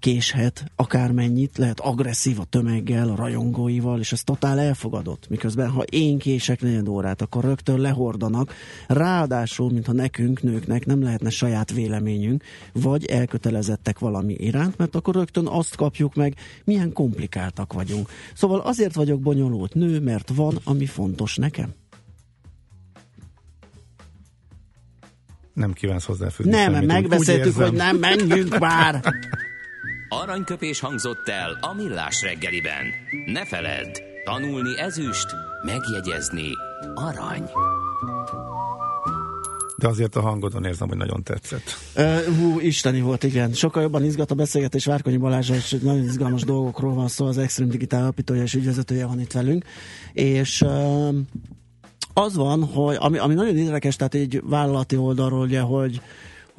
késhet 0.00 0.64
akármennyit, 0.76 1.58
lehet 1.58 1.80
agresszív 1.80 2.40
a 2.40 2.44
tömeggel, 2.44 3.08
a 3.08 3.14
rajongóival, 3.14 4.00
és 4.00 4.12
ez 4.12 4.22
totál 4.22 4.58
elfogadott. 4.58 5.28
Miközben, 5.28 5.70
ha 5.70 5.82
én 5.82 6.18
kések 6.18 6.60
negyed 6.60 6.88
órát, 6.88 7.22
akkor 7.22 7.44
rögtön 7.44 7.78
lehordanak, 7.80 8.54
ráadásul, 8.86 9.70
mintha 9.70 9.92
nekünk, 9.92 10.42
nőknek 10.42 10.86
nem 10.86 11.02
lehetne 11.02 11.30
saját 11.30 11.72
véleményünk, 11.72 12.44
vagy 12.72 13.04
elkötelezettek 13.04 13.98
valami 13.98 14.34
iránt, 14.34 14.78
mert 14.78 14.94
akkor 14.94 15.14
rögtön 15.14 15.46
azt 15.46 15.76
kapjuk 15.76 16.14
meg, 16.14 16.34
milyen 16.64 16.92
komplikáltak 16.92 17.72
vagyunk. 17.72 18.08
Szóval 18.34 18.60
azért 18.60 18.94
vagyok 18.94 19.20
bonyolult 19.20 19.74
nő, 19.74 20.00
mert 20.00 20.30
van, 20.34 20.58
ami 20.64 20.86
fontos 20.86 21.36
nekem. 21.36 21.74
Nem 25.52 25.72
kívánsz 25.72 26.04
hozzáfűzni 26.04 26.50
Nem, 26.50 26.84
megbeszéltük, 26.84 27.54
hogy 27.54 27.72
nem, 27.72 27.96
menjünk 27.96 28.58
már! 28.58 29.00
Aranyköpés 30.08 30.80
hangzott 30.80 31.28
el 31.28 31.58
a 31.60 31.74
millás 31.74 32.22
reggeliben. 32.22 32.84
Ne 33.26 33.46
feledd, 33.46 34.00
tanulni 34.24 34.78
ezüst, 34.78 35.26
megjegyezni 35.64 36.50
arany. 36.94 37.50
De 39.76 39.88
azért 39.88 40.16
a 40.16 40.20
hangodon 40.20 40.64
érzem, 40.64 40.88
hogy 40.88 40.96
nagyon 40.96 41.22
tetszett. 41.22 41.62
Uh, 41.96 42.24
hú, 42.24 42.60
isteni 42.60 43.00
volt, 43.00 43.22
igen. 43.22 43.52
Sokkal 43.52 43.82
jobban 43.82 44.04
izgat 44.04 44.30
a 44.30 44.34
beszélgetés 44.34 44.84
Várkonyi 44.84 45.16
Balázsa, 45.16 45.54
és 45.54 45.70
nagyon 45.70 46.02
izgalmas 46.02 46.42
dolgokról 46.42 46.94
van 46.94 47.08
szó, 47.08 47.26
az 47.26 47.38
Extreme 47.38 47.70
Digital 47.70 48.00
alapítója 48.00 48.42
és 48.42 48.54
ügyvezetője 48.54 49.06
van 49.06 49.20
itt 49.20 49.32
velünk. 49.32 49.64
És 50.12 50.60
uh, 50.60 51.14
az 52.12 52.36
van, 52.36 52.64
hogy 52.64 52.96
ami, 52.98 53.18
ami 53.18 53.34
nagyon 53.34 53.56
érdekes, 53.56 53.96
tehát 53.96 54.14
egy 54.14 54.40
vállalati 54.44 54.96
oldalról, 54.96 55.40
ugye, 55.40 55.60
hogy 55.60 56.00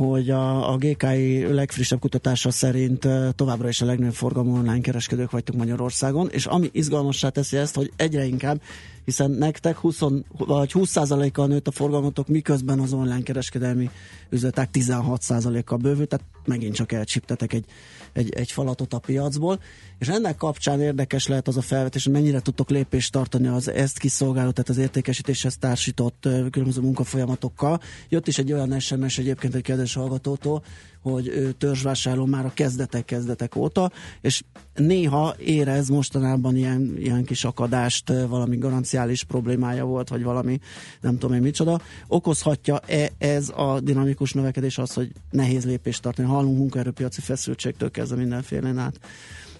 hogy 0.05 0.29
a, 0.29 0.71
a 0.71 0.77
GKI 0.77 1.53
legfrissebb 1.53 1.99
kutatása 1.99 2.51
szerint 2.51 3.07
továbbra 3.35 3.67
is 3.67 3.81
a 3.81 3.85
legnagyobb 3.85 4.13
forgalmú 4.13 4.55
online 4.55 4.79
kereskedők 4.79 5.31
vagytok 5.31 5.55
Magyarországon, 5.55 6.29
és 6.31 6.45
ami 6.45 6.69
izgalmassá 6.71 7.29
teszi 7.29 7.57
ezt, 7.57 7.75
hogy 7.75 7.91
egyre 7.95 8.25
inkább, 8.25 8.61
hiszen 9.05 9.31
nektek 9.31 9.77
20, 9.77 9.99
vagy 10.37 10.71
20%-kal 10.73 11.47
nőtt 11.47 11.67
a 11.67 11.71
forgalmatok, 11.71 12.27
miközben 12.27 12.79
az 12.79 12.93
online 12.93 13.21
kereskedelmi 13.21 13.89
üzletek 14.29 14.69
16%-kal 14.73 15.77
bővült, 15.77 16.09
tehát 16.09 16.25
megint 16.45 16.75
csak 16.75 16.91
elcsiptetek 16.91 17.53
egy 17.53 17.65
egy, 18.13 18.33
egy 18.33 18.51
falatot 18.51 18.93
a 18.93 18.99
piacból, 18.99 19.59
és 19.99 20.07
ennek 20.07 20.35
kapcsán 20.35 20.81
érdekes 20.81 21.27
lehet 21.27 21.47
az 21.47 21.57
a 21.57 21.61
felvetés, 21.61 22.03
hogy 22.03 22.13
mennyire 22.13 22.39
tudtok 22.39 22.69
lépést 22.69 23.11
tartani 23.11 23.47
az 23.47 23.69
ezt 23.69 23.99
kiszolgáló, 23.99 24.51
tehát 24.51 24.69
az 24.69 24.77
értékesítéshez 24.77 25.57
társított 25.57 26.27
különböző 26.51 26.81
munkafolyamatokkal. 26.81 27.79
Jött 28.09 28.27
is 28.27 28.37
egy 28.37 28.53
olyan 28.53 28.79
SMS 28.79 29.17
egyébként 29.17 29.55
egy 29.55 29.61
kedves 29.61 29.93
hallgatótól, 29.93 30.63
hogy 31.01 31.55
törzsvásárló 31.57 32.25
már 32.25 32.45
a 32.45 32.51
kezdetek 32.53 33.05
kezdetek 33.05 33.55
óta, 33.55 33.91
és 34.21 34.43
néha 34.75 35.35
érez 35.37 35.89
mostanában 35.89 36.55
ilyen, 36.55 36.93
ilyen 36.97 37.23
kis 37.23 37.43
akadást, 37.43 38.09
valami 38.27 38.57
garanciális 38.57 39.23
problémája 39.23 39.85
volt, 39.85 40.09
vagy 40.09 40.23
valami 40.23 40.59
nem 41.01 41.17
tudom 41.17 41.35
én 41.35 41.41
micsoda. 41.41 41.79
Okozhatja-e 42.07 43.09
ez 43.17 43.49
a 43.55 43.79
dinamikus 43.79 44.33
növekedés 44.33 44.77
az, 44.77 44.93
hogy 44.93 45.11
nehéz 45.31 45.65
lépést 45.65 46.01
tartani? 46.01 46.27
Hallunk 46.27 46.57
munkaerőpiaci 46.57 47.21
feszültségtől 47.21 47.91
kezdve 47.99 48.17
mindenféle 48.17 48.81
át 48.81 48.99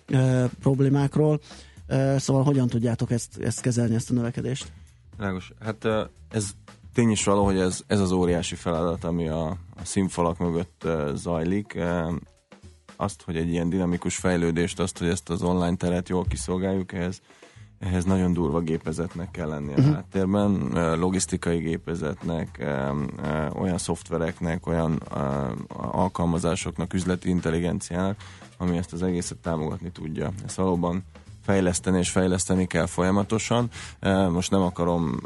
e, 0.08 0.48
problémákról. 0.60 1.40
E, 1.88 2.20
szóval 2.20 2.44
hogyan 2.44 2.68
tudjátok 2.68 3.12
ezt, 3.12 3.38
ezt 3.38 3.62
kezelni, 3.62 3.96
ezt 3.96 4.12
a 4.12 4.14
növekedést? 4.14 4.72
Lágos. 5.18 5.52
Hát 5.60 5.88
ez 6.30 6.52
tény 6.94 7.10
is 7.10 7.24
való, 7.24 7.46
hogy 7.46 7.60
ez, 7.60 7.82
ez 7.88 8.00
az 8.00 8.12
óriási 8.12 8.56
feladat, 8.56 9.04
ami 9.04 9.28
a, 9.28 9.48
a 9.50 9.84
színfalak 9.84 10.38
mögött 10.38 10.88
zajlik. 11.16 11.78
Azt, 12.96 13.22
hogy 13.22 13.38
egy 13.38 13.50
ilyen 13.50 13.70
dinamikus 13.70 14.16
fejlődést, 14.16 14.80
azt, 14.80 14.98
hogy 14.98 15.08
ezt 15.08 15.30
az 15.30 15.42
online 15.42 15.76
teret 15.76 16.10
jól 16.10 16.26
kiszolgáljuk, 16.26 16.94
ehhez, 16.94 17.22
ehhez 17.80 18.06
nagyon 18.06 18.34
durva 18.34 18.60
gépezetnek 18.60 19.32
kell 19.32 19.48
lenni 19.48 19.74
a 19.74 19.78
uh-huh. 19.78 19.94
háttérben, 19.94 20.72
logisztikai 21.00 21.58
gépezetnek, 21.58 22.66
olyan 23.54 23.78
szoftvereknek, 23.78 24.68
olyan 24.68 25.02
alkalmazásoknak, 25.78 26.94
üzleti 26.94 27.30
intelligenciának, 27.30 28.18
ami 28.58 28.78
ezt 28.78 28.94
az 28.94 29.04
egészet 29.04 29.38
támogatni 29.38 29.92
tudja. 29.92 30.32
Ez 30.46 30.56
valóban 30.56 31.04
fejleszteni 31.42 31.98
és 31.98 32.10
fejleszteni 32.10 32.68
kell 32.68 32.86
folyamatosan. 32.86 33.70
Most 34.32 34.52
nem 34.52 34.62
akarom 34.62 35.20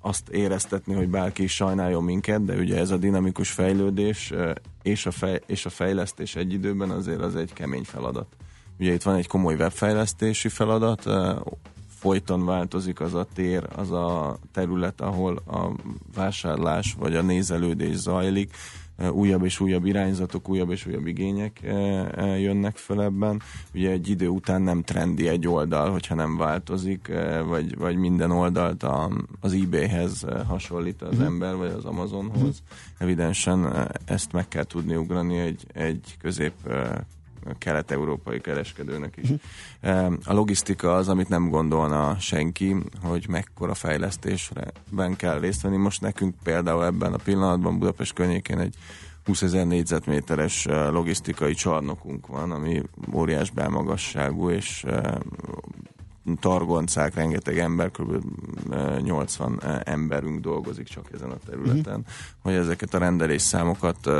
azt 0.00 0.28
éreztetni, 0.28 0.94
hogy 0.94 1.08
bárki 1.08 1.42
is 1.42 1.54
sajnáljon 1.54 2.04
minket, 2.04 2.44
de 2.44 2.54
ugye 2.54 2.78
ez 2.78 2.90
a 2.90 2.96
dinamikus 2.96 3.50
fejlődés 3.50 4.32
és 4.82 5.06
a, 5.06 5.10
fej, 5.10 5.40
és 5.46 5.66
a 5.66 5.70
fejlesztés 5.70 6.36
egy 6.36 6.52
időben 6.52 6.90
azért 6.90 7.20
az 7.20 7.36
egy 7.36 7.52
kemény 7.52 7.84
feladat. 7.84 8.26
Ugye 8.78 8.92
itt 8.92 9.02
van 9.02 9.14
egy 9.14 9.26
komoly 9.26 9.54
webfejlesztési 9.54 10.48
feladat, 10.48 11.06
folyton 12.04 12.44
változik 12.44 13.00
az 13.00 13.14
a 13.14 13.26
tér, 13.34 13.66
az 13.76 13.90
a 13.90 14.38
terület, 14.52 15.00
ahol 15.00 15.36
a 15.36 15.70
vásárlás 16.14 16.94
vagy 16.98 17.16
a 17.16 17.22
nézelődés 17.22 17.94
zajlik, 17.94 18.56
újabb 19.10 19.44
és 19.44 19.60
újabb 19.60 19.84
irányzatok, 19.84 20.48
újabb 20.48 20.70
és 20.70 20.86
újabb 20.86 21.06
igények 21.06 21.60
jönnek 22.38 22.76
fel 22.76 23.02
ebben. 23.02 23.42
Ugye 23.74 23.90
egy 23.90 24.08
idő 24.08 24.28
után 24.28 24.62
nem 24.62 24.82
trendi 24.82 25.28
egy 25.28 25.48
oldal, 25.48 25.90
hogyha 25.90 26.14
nem 26.14 26.36
változik, 26.36 27.12
vagy, 27.46 27.76
vagy 27.76 27.96
minden 27.96 28.30
oldalt 28.30 28.82
a, 28.82 29.10
az 29.40 29.52
eBay-hez 29.52 30.24
hasonlít 30.46 31.02
az 31.02 31.18
mm. 31.18 31.22
ember, 31.22 31.56
vagy 31.56 31.70
az 31.70 31.84
Amazonhoz. 31.84 32.62
Mm. 32.62 32.76
Evidensen 32.98 33.90
ezt 34.04 34.32
meg 34.32 34.48
kell 34.48 34.64
tudni 34.64 34.96
ugrani 34.96 35.38
egy, 35.38 35.66
egy 35.72 36.16
közép 36.20 36.54
kelet-európai 37.58 38.40
kereskedőnek 38.40 39.16
is. 39.16 39.30
Uh-huh. 39.30 40.14
A 40.24 40.32
logisztika 40.32 40.94
az, 40.94 41.08
amit 41.08 41.28
nem 41.28 41.48
gondolna 41.48 42.16
senki, 42.18 42.76
hogy 43.02 43.26
mekkora 43.28 43.74
fejlesztésben 43.74 45.16
kell 45.16 45.40
részt 45.40 45.62
venni. 45.62 45.76
Most 45.76 46.00
nekünk 46.00 46.34
például 46.42 46.84
ebben 46.84 47.12
a 47.12 47.18
pillanatban 47.24 47.78
Budapest 47.78 48.12
környékén 48.12 48.58
egy 48.58 48.74
20 49.24 49.42
ezer 49.42 49.66
négyzetméteres 49.66 50.66
logisztikai 50.90 51.54
csarnokunk 51.54 52.26
van, 52.26 52.50
ami 52.50 52.82
óriás 53.12 53.50
belmagasságú, 53.50 54.50
és 54.50 54.84
targoncák, 56.40 57.14
rengeteg 57.14 57.58
ember, 57.58 57.90
kb. 57.90 58.24
80 59.02 59.60
emberünk 59.84 60.40
dolgozik 60.40 60.86
csak 60.86 61.08
ezen 61.14 61.30
a 61.30 61.36
területen, 61.46 61.98
uh-huh. 61.98 62.14
hogy 62.42 62.54
ezeket 62.54 62.94
a 62.94 62.98
rendelés 62.98 63.42
számokat 63.42 64.10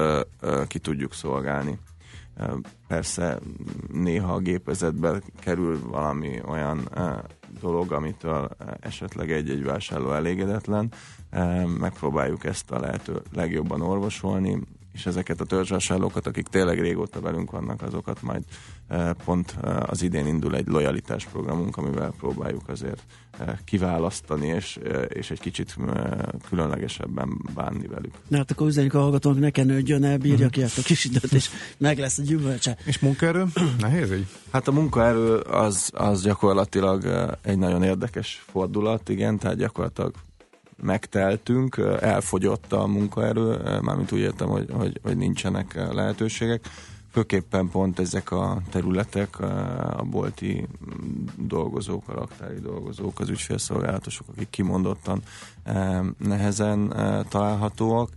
ki 0.67 0.79
tudjuk 0.79 1.15
szolgálni. 1.15 1.79
Persze 2.88 3.38
néha 3.92 4.33
a 4.33 4.38
gépezetbe 4.38 5.20
kerül 5.40 5.81
valami 5.88 6.40
olyan 6.47 6.88
dolog, 7.61 7.92
amitől 7.92 8.49
esetleg 8.81 9.31
egy-egy 9.31 9.64
vásárló 9.64 10.12
elégedetlen. 10.12 10.92
Megpróbáljuk 11.79 12.44
ezt 12.44 12.70
a 12.70 12.81
lehető 12.81 13.23
legjobban 13.33 13.81
orvosolni, 13.81 14.61
és 14.95 15.07
ezeket 15.07 15.41
a 15.41 15.45
törzsvásárlókat, 15.45 16.27
akik 16.27 16.47
tényleg 16.47 16.81
régóta 16.81 17.21
velünk 17.21 17.51
vannak, 17.51 17.83
azokat 17.83 18.23
majd 18.23 18.43
pont 19.25 19.57
az 19.87 20.03
idén 20.03 20.27
indul 20.27 20.57
egy 20.57 20.67
lojalitás 20.67 21.25
programunk, 21.25 21.77
amivel 21.77 22.15
próbáljuk 22.19 22.69
azért 22.69 23.03
kiválasztani, 23.65 24.47
és, 24.47 24.79
és 25.09 25.31
egy 25.31 25.41
kicsit 25.41 25.77
különlegesebben 26.49 27.41
bánni 27.55 27.87
velük. 27.87 28.13
Na 28.29 28.37
hát 28.37 28.51
akkor 28.51 28.67
üzenjük 28.67 28.95
a 28.95 29.01
hallgatónak, 29.01 29.39
ne 29.39 29.51
kenődjön 29.51 30.05
el, 30.05 30.19
bírja 30.19 30.49
ki 30.49 30.63
ezt 30.63 30.79
a 30.79 30.83
kis 30.83 31.05
időt, 31.05 31.33
és 31.33 31.51
meg 31.79 31.99
lesz 31.99 32.19
a 32.19 32.23
gyümölcse. 32.23 32.77
És 32.85 32.99
munkaerő? 32.99 33.45
Nehéz 33.79 34.13
így? 34.13 34.27
Hát 34.51 34.69
a 34.69 34.73
munkaerő 34.73 35.37
az, 35.37 35.91
az 35.95 36.23
gyakorlatilag 36.23 37.29
egy 37.43 37.59
nagyon 37.59 37.83
érdekes 37.83 38.45
fordulat, 38.47 39.09
igen, 39.09 39.39
tehát 39.39 39.57
gyakorlatilag 39.57 40.15
megteltünk, 40.83 41.77
elfogyott 42.01 42.73
a 42.73 42.87
munkaerő, 42.87 43.81
mármint 43.83 44.13
úgy 44.13 44.19
értem, 44.19 44.49
hogy, 44.49 44.69
hogy, 44.73 45.01
hogy 45.03 45.17
nincsenek 45.17 45.75
lehetőségek. 45.93 46.69
Főképpen 47.11 47.69
pont 47.69 47.99
ezek 47.99 48.31
a 48.31 48.61
területek, 48.71 49.41
a 49.41 50.05
bolti 50.11 50.67
dolgozók, 51.37 52.09
a 52.09 52.13
raktári 52.13 52.61
dolgozók, 52.61 53.21
az 53.21 53.29
ügyfélszolgálatosok, 53.29 54.27
akik 54.29 54.51
kimondottan 54.51 55.23
nehezen 56.19 56.95
találhatóak. 57.29 58.09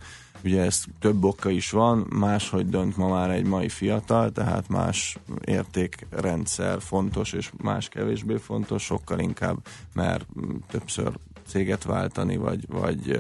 Ugye 0.44 0.62
ez 0.62 0.84
több 1.00 1.24
oka 1.24 1.50
is 1.50 1.72
van, 1.72 2.06
máshogy 2.10 2.70
dönt 2.70 2.98
ma 2.98 3.08
már 3.08 3.30
egy 3.30 3.46
mai 3.46 3.70
fiatal, 3.70 4.32
tehát 4.32 4.70
más 4.70 5.18
értékrendszer 5.46 6.82
fontos, 6.82 7.34
és 7.34 7.52
más 7.62 7.90
kevésbé 7.90 8.36
fontos, 8.36 8.84
sokkal 8.84 9.20
inkább, 9.20 9.58
mert 9.94 10.26
többször 10.68 11.12
céget 11.48 11.84
váltani, 11.84 12.38
vagy, 12.38 12.66
vagy, 12.68 13.20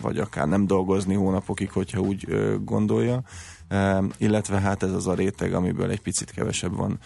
vagy 0.00 0.18
akár 0.18 0.48
nem 0.48 0.66
dolgozni 0.66 1.14
hónapokig, 1.14 1.70
hogyha 1.70 2.00
úgy 2.00 2.26
gondolja. 2.64 3.22
Illetve 4.16 4.60
hát 4.60 4.82
ez 4.82 4.92
az 4.92 5.06
a 5.06 5.14
réteg, 5.14 5.54
amiből 5.54 5.90
egy 5.90 6.00
picit 6.00 6.30
kevesebb 6.30 6.76
van 6.76 6.98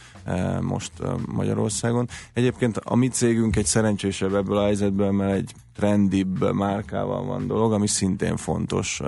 most 0.60 0.92
Magyarországon. 1.26 2.08
Egyébként 2.32 2.76
a 2.76 2.94
mi 2.94 3.08
cégünk 3.08 3.56
egy 3.56 3.66
szerencsésebb 3.66 4.34
ebből 4.34 4.56
a 4.56 4.64
helyzetből, 4.64 5.10
mert 5.10 5.32
egy 5.32 5.52
trendibb 5.74 6.52
márkával 6.52 7.24
van 7.24 7.46
dolog, 7.46 7.72
ami 7.72 7.86
szintén 7.86 8.36
fontos 8.36 9.00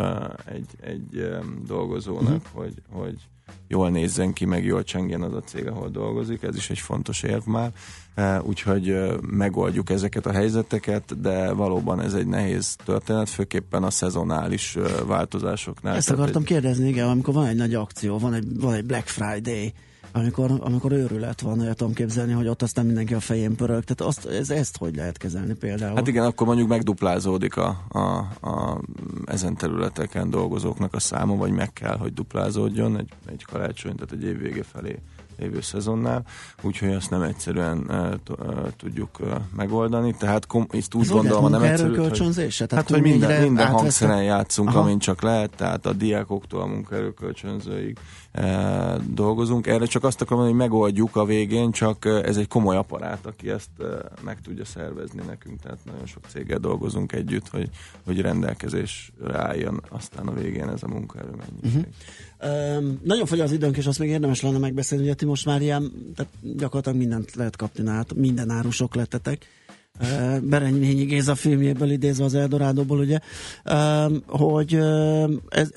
egy, 0.44 0.70
egy 0.80 1.28
dolgozónak, 1.66 2.42
uh-huh. 2.44 2.62
hogy, 2.62 2.74
hogy 2.90 3.16
jól 3.70 3.90
nézzen 3.90 4.32
ki, 4.32 4.44
meg 4.44 4.64
jól 4.64 4.82
csengjen 4.82 5.22
az 5.22 5.34
a 5.34 5.40
cég, 5.40 5.66
ahol 5.66 5.88
dolgozik, 5.88 6.42
ez 6.42 6.56
is 6.56 6.70
egy 6.70 6.78
fontos 6.78 7.22
érv 7.22 7.46
már, 7.46 7.72
e, 8.14 8.42
úgyhogy 8.42 8.88
e, 8.88 9.12
megoldjuk 9.20 9.90
ezeket 9.90 10.26
a 10.26 10.32
helyzeteket, 10.32 11.20
de 11.20 11.52
valóban 11.52 12.00
ez 12.00 12.14
egy 12.14 12.26
nehéz 12.26 12.76
történet, 12.84 13.28
főképpen 13.28 13.82
a 13.82 13.90
szezonális 13.90 14.76
e, 14.76 14.80
változásoknál. 15.04 15.96
Ezt 15.96 16.10
akartam 16.10 16.42
egy... 16.42 16.48
kérdezni, 16.48 16.88
igen, 16.88 17.08
amikor 17.08 17.34
van 17.34 17.46
egy 17.46 17.56
nagy 17.56 17.74
akció, 17.74 18.18
van 18.18 18.34
egy, 18.34 18.60
van 18.60 18.74
egy 18.74 18.84
Black 18.84 19.06
Friday, 19.06 19.72
amikor, 20.12 20.50
amikor 20.60 20.92
őrület 20.92 21.40
van, 21.40 21.62
el 21.62 21.74
tudom 21.74 21.94
képzelni, 21.94 22.32
hogy 22.32 22.46
ott 22.46 22.62
aztán 22.62 22.86
mindenki 22.86 23.14
a 23.14 23.20
fején 23.20 23.56
pörög. 23.56 23.84
Tehát 23.84 24.00
azt, 24.00 24.26
ez, 24.26 24.50
ezt 24.50 24.76
hogy 24.76 24.96
lehet 24.96 25.16
kezelni 25.16 25.54
például? 25.54 25.94
Hát 25.94 26.08
igen, 26.08 26.24
akkor 26.24 26.46
mondjuk 26.46 26.68
megduplázódik 26.68 27.56
a, 27.56 27.80
a, 27.88 27.98
a 28.48 28.80
ezen 29.24 29.56
területeken 29.56 30.30
dolgozóknak 30.30 30.94
a 30.94 31.00
száma, 31.00 31.36
vagy 31.36 31.52
meg 31.52 31.72
kell, 31.72 31.96
hogy 31.96 32.12
duplázódjon 32.12 32.98
egy, 32.98 33.08
egy 33.26 33.44
karácsony, 33.44 33.94
tehát 33.94 34.12
egy 34.12 34.24
év 34.24 34.38
vége 34.38 34.62
felé 34.62 34.98
lévő 35.40 35.60
szezonnál, 35.60 36.24
úgyhogy 36.62 36.92
azt 36.92 37.10
nem 37.10 37.22
egyszerűen 37.22 37.90
tudjuk 38.76 39.18
megoldani. 39.56 40.14
Tehát 40.18 40.46
kom- 40.46 40.74
itt 40.74 40.94
úgy 40.94 41.08
gondolom, 41.08 41.50
nem 41.50 41.62
egyszerű, 41.62 41.96
hogy, 41.96 42.56
hát, 42.68 42.90
hogy 42.90 43.02
minden, 43.02 43.42
minden 43.42 43.66
hangszeren 43.66 44.22
játszunk, 44.22 44.68
Aha. 44.68 44.80
amint 44.80 45.00
csak 45.00 45.22
lehet, 45.22 45.50
tehát 45.56 45.86
a 45.86 45.92
diákoktól 45.92 46.60
a 46.60 46.66
munkaerőkölcsönzőig 46.66 47.98
e, 47.98 48.02
dolgozunk. 49.14 49.66
Erre 49.66 49.86
csak 49.86 50.04
azt 50.04 50.20
akarom 50.20 50.44
hogy 50.44 50.54
megoldjuk 50.54 51.16
a 51.16 51.24
végén, 51.24 51.70
csak 51.70 52.04
ez 52.04 52.36
egy 52.36 52.48
komoly 52.48 52.76
aparát, 52.76 53.26
aki 53.26 53.50
ezt 53.50 53.70
e, 53.78 53.84
meg 54.24 54.40
tudja 54.40 54.64
szervezni 54.64 55.22
nekünk, 55.26 55.60
tehát 55.60 55.78
nagyon 55.84 56.06
sok 56.06 56.24
céggel 56.28 56.58
dolgozunk 56.58 57.12
együtt, 57.12 57.48
hogy, 57.48 57.68
hogy 58.04 58.20
rendelkezésre 58.20 59.38
álljon 59.38 59.80
aztán 59.88 60.26
a 60.26 60.32
végén 60.32 60.68
ez 60.68 60.82
a 60.82 60.88
munkaerő 60.88 61.30
mennyiség. 61.30 61.86
Uh-huh. 62.38 62.76
Um, 62.76 63.00
nagyon 63.04 63.26
fogy 63.26 63.40
az 63.40 63.52
időnk, 63.52 63.76
és 63.76 63.86
azt 63.86 63.98
még 63.98 64.08
érdemes 64.08 64.40
lenne 64.40 64.58
megbeszélni, 64.58 65.06
hogy 65.06 65.16
ti 65.16 65.24
most 65.24 65.46
már 65.46 65.62
ilyen, 65.62 65.92
tehát 66.14 66.32
gyakorlatilag 66.42 66.98
mindent 66.98 67.34
lehet 67.34 67.56
kapni, 67.56 67.88
hát 67.88 68.14
minden 68.14 68.50
árusok 68.50 68.94
lettetek. 68.94 69.46
Berényi 70.42 71.04
Géza 71.04 71.34
filmjéből 71.34 71.90
idézve 71.90 72.24
az 72.24 72.34
Eldorádóból, 72.34 72.98
ugye, 72.98 73.18
hogy 74.26 74.74
ez, 75.48 75.72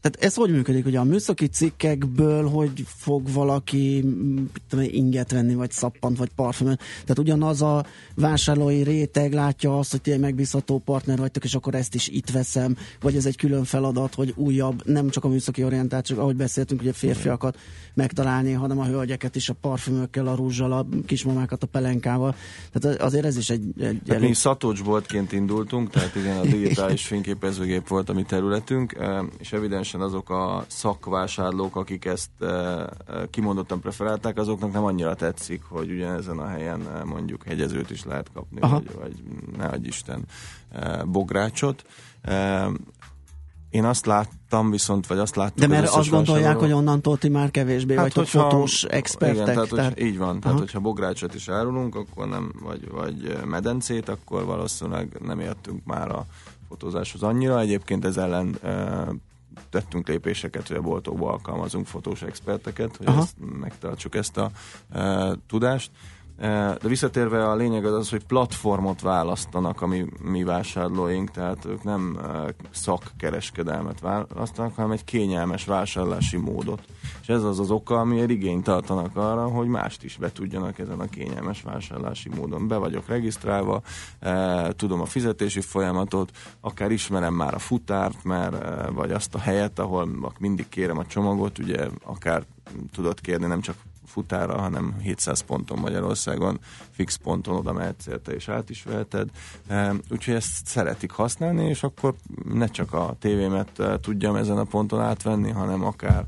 tehát 0.00 0.16
ez 0.20 0.34
hogy 0.34 0.50
működik, 0.50 0.84
hogy 0.84 0.96
a 0.96 1.04
műszaki 1.04 1.46
cikkekből 1.46 2.48
hogy 2.48 2.84
fog 2.86 3.32
valaki 3.32 4.04
tudom, 4.68 4.84
inget 4.90 5.32
venni, 5.32 5.54
vagy 5.54 5.70
szappant, 5.70 6.18
vagy 6.18 6.30
parfümöt? 6.34 6.78
Tehát 6.78 7.18
ugyanaz 7.18 7.62
a 7.62 7.84
vásárlói 8.14 8.82
réteg 8.82 9.32
látja 9.32 9.78
azt, 9.78 9.90
hogy 9.90 10.00
ti 10.00 10.12
egy 10.12 10.20
megbízható 10.20 10.78
partner 10.78 11.18
vagytok, 11.18 11.44
és 11.44 11.54
akkor 11.54 11.74
ezt 11.74 11.94
is 11.94 12.08
itt 12.08 12.30
veszem, 12.30 12.76
vagy 13.00 13.16
ez 13.16 13.26
egy 13.26 13.36
külön 13.36 13.64
feladat, 13.64 14.14
hogy 14.14 14.32
újabb, 14.36 14.82
nem 14.84 15.08
csak 15.08 15.24
a 15.24 15.28
műszaki 15.28 15.64
orientáció, 15.64 16.18
ahogy 16.18 16.36
beszéltünk, 16.36 16.80
hogy 16.80 16.88
a 16.88 16.92
férfiakat 16.92 17.58
megtalálni, 17.94 18.52
hanem 18.52 18.78
a 18.78 18.86
hölgyeket 18.86 19.36
is 19.36 19.48
a 19.48 19.54
parfümökkel, 19.60 20.26
a 20.26 20.34
rúzsal, 20.34 20.72
a 20.72 20.86
kismamákat 21.06 21.62
a 21.62 21.66
pelenkával. 21.66 22.34
Tehát 22.72 23.00
azért 23.00 23.24
ez 23.24 23.36
is 23.36 23.50
egy... 23.50 23.62
egy 23.78 24.00
hát 24.06 24.16
elég... 24.16 24.28
Mi 24.28 24.34
szatocsboltként 24.34 25.32
indultunk, 25.32 25.90
tehát 25.90 26.14
igen, 26.14 26.36
a 26.36 26.42
digitális 26.42 27.06
fényképezőgép 27.16 27.88
volt 27.88 28.08
a 28.08 28.12
mi 28.12 28.22
területünk, 28.22 28.96
és 29.38 29.52
evidensen 29.96 30.00
azok 30.00 30.30
a 30.30 30.64
szakvásárlók, 30.68 31.76
akik 31.76 32.04
ezt 32.04 32.30
kimondottan 33.30 33.80
preferálták, 33.80 34.38
azoknak 34.38 34.72
nem 34.72 34.84
annyira 34.84 35.14
tetszik, 35.14 35.62
hogy 35.68 35.90
ugyanezen 35.90 36.38
a 36.38 36.46
helyen 36.46 36.80
mondjuk 37.04 37.42
hegyezőt 37.42 37.90
is 37.90 38.04
lehet 38.04 38.30
kapni, 38.34 38.60
Aha. 38.60 38.74
vagy, 38.74 38.94
vagy 38.94 39.22
ne 39.56 39.66
adj 39.66 39.86
Isten 39.86 40.24
bográcsot. 41.04 41.84
Én 43.70 43.84
azt 43.84 44.06
láttam 44.06 44.70
viszont, 44.70 45.06
vagy 45.06 45.18
azt 45.18 45.36
láttam. 45.36 45.68
De 45.68 45.74
mert 45.74 45.88
azt 45.88 46.10
gondolják, 46.10 46.56
hogy 46.56 46.72
onnantól 46.72 47.18
ti 47.18 47.28
már 47.28 47.50
kevésbé 47.50 47.94
hát, 47.94 48.02
vagytok 48.02 48.26
fotós 48.26 48.84
expertek. 48.84 49.42
Igen, 49.42 49.54
tehát, 49.54 49.68
tehát... 49.68 49.92
Hogy, 49.92 50.02
így 50.02 50.18
van. 50.18 50.40
Tehát, 50.40 50.56
Aha. 50.56 50.58
hogyha 50.58 50.80
bográcsot 50.80 51.34
is 51.34 51.48
árulunk, 51.48 51.94
akkor 51.94 52.28
nem, 52.28 52.52
vagy, 52.62 52.90
vagy 52.90 53.38
medencét, 53.44 54.08
akkor 54.08 54.44
valószínűleg 54.44 55.20
nem 55.24 55.40
értünk 55.40 55.84
már 55.84 56.08
a 56.08 56.26
fotózáshoz 56.68 57.22
annyira. 57.22 57.60
Egyébként 57.60 58.04
ez 58.04 58.16
ellen 58.16 58.56
e, 58.62 59.04
tettünk 59.70 60.08
lépéseket, 60.08 60.68
hogy 60.68 60.76
a 60.76 60.80
boltokba 60.80 61.30
alkalmazunk 61.30 61.86
fotós 61.86 62.22
experteket, 62.22 62.96
hogy 62.96 63.06
ezt, 63.06 63.36
megtartsuk 63.38 64.14
ezt 64.14 64.36
a 64.36 64.50
e, 64.92 65.34
tudást. 65.46 65.90
De 66.38 66.88
visszatérve 66.88 67.48
a 67.48 67.54
lényeg 67.54 67.84
az 67.84 67.92
az, 67.92 68.10
hogy 68.10 68.24
platformot 68.24 69.00
választanak 69.00 69.82
a 69.82 69.86
mi, 69.86 70.06
mi 70.22 70.44
vásárlóink, 70.44 71.30
tehát 71.30 71.64
ők 71.64 71.82
nem 71.82 72.18
szakkereskedelmet 72.70 74.00
választanak, 74.00 74.74
hanem 74.74 74.90
egy 74.90 75.04
kényelmes 75.04 75.64
vásárlási 75.64 76.36
módot. 76.36 76.82
És 77.22 77.28
ez 77.28 77.42
az 77.42 77.60
az 77.60 77.70
oka, 77.70 78.00
amiért 78.00 78.30
igényt 78.30 78.64
tartanak 78.64 79.16
arra, 79.16 79.48
hogy 79.48 79.66
mást 79.66 80.02
is 80.02 80.16
be 80.16 80.32
tudjanak 80.32 80.78
ezen 80.78 81.00
a 81.00 81.08
kényelmes 81.08 81.62
vásárlási 81.62 82.28
módon. 82.28 82.68
Be 82.68 82.76
vagyok 82.76 83.06
regisztrálva, 83.06 83.82
tudom 84.70 85.00
a 85.00 85.06
fizetési 85.06 85.60
folyamatot, 85.60 86.30
akár 86.60 86.90
ismerem 86.90 87.34
már 87.34 87.54
a 87.54 87.58
futárt, 87.58 88.24
mert, 88.24 88.88
vagy 88.90 89.10
azt 89.10 89.34
a 89.34 89.38
helyet, 89.38 89.78
ahol 89.78 90.32
mindig 90.38 90.68
kérem 90.68 90.98
a 90.98 91.06
csomagot, 91.06 91.58
ugye 91.58 91.88
akár 92.04 92.44
tudod 92.92 93.20
kérni 93.20 93.46
nem 93.46 93.60
csak 93.60 93.76
futára, 94.16 94.58
hanem 94.58 94.96
700 95.02 95.40
ponton 95.40 95.78
Magyarországon, 95.78 96.60
fix 96.96 97.16
ponton 97.16 97.56
oda 97.56 97.72
mehetsz 97.72 98.06
érte 98.06 98.32
és 98.32 98.48
át 98.48 98.70
is 98.70 98.82
veheted. 98.82 99.28
Úgyhogy 100.10 100.34
ezt 100.34 100.66
szeretik 100.66 101.10
használni, 101.10 101.68
és 101.68 101.82
akkor 101.82 102.14
ne 102.52 102.66
csak 102.66 102.92
a 102.92 103.16
tévémet 103.18 103.82
tudjam 104.00 104.36
ezen 104.36 104.58
a 104.58 104.64
ponton 104.64 105.00
átvenni, 105.00 105.50
hanem 105.50 105.84
akár 105.84 106.24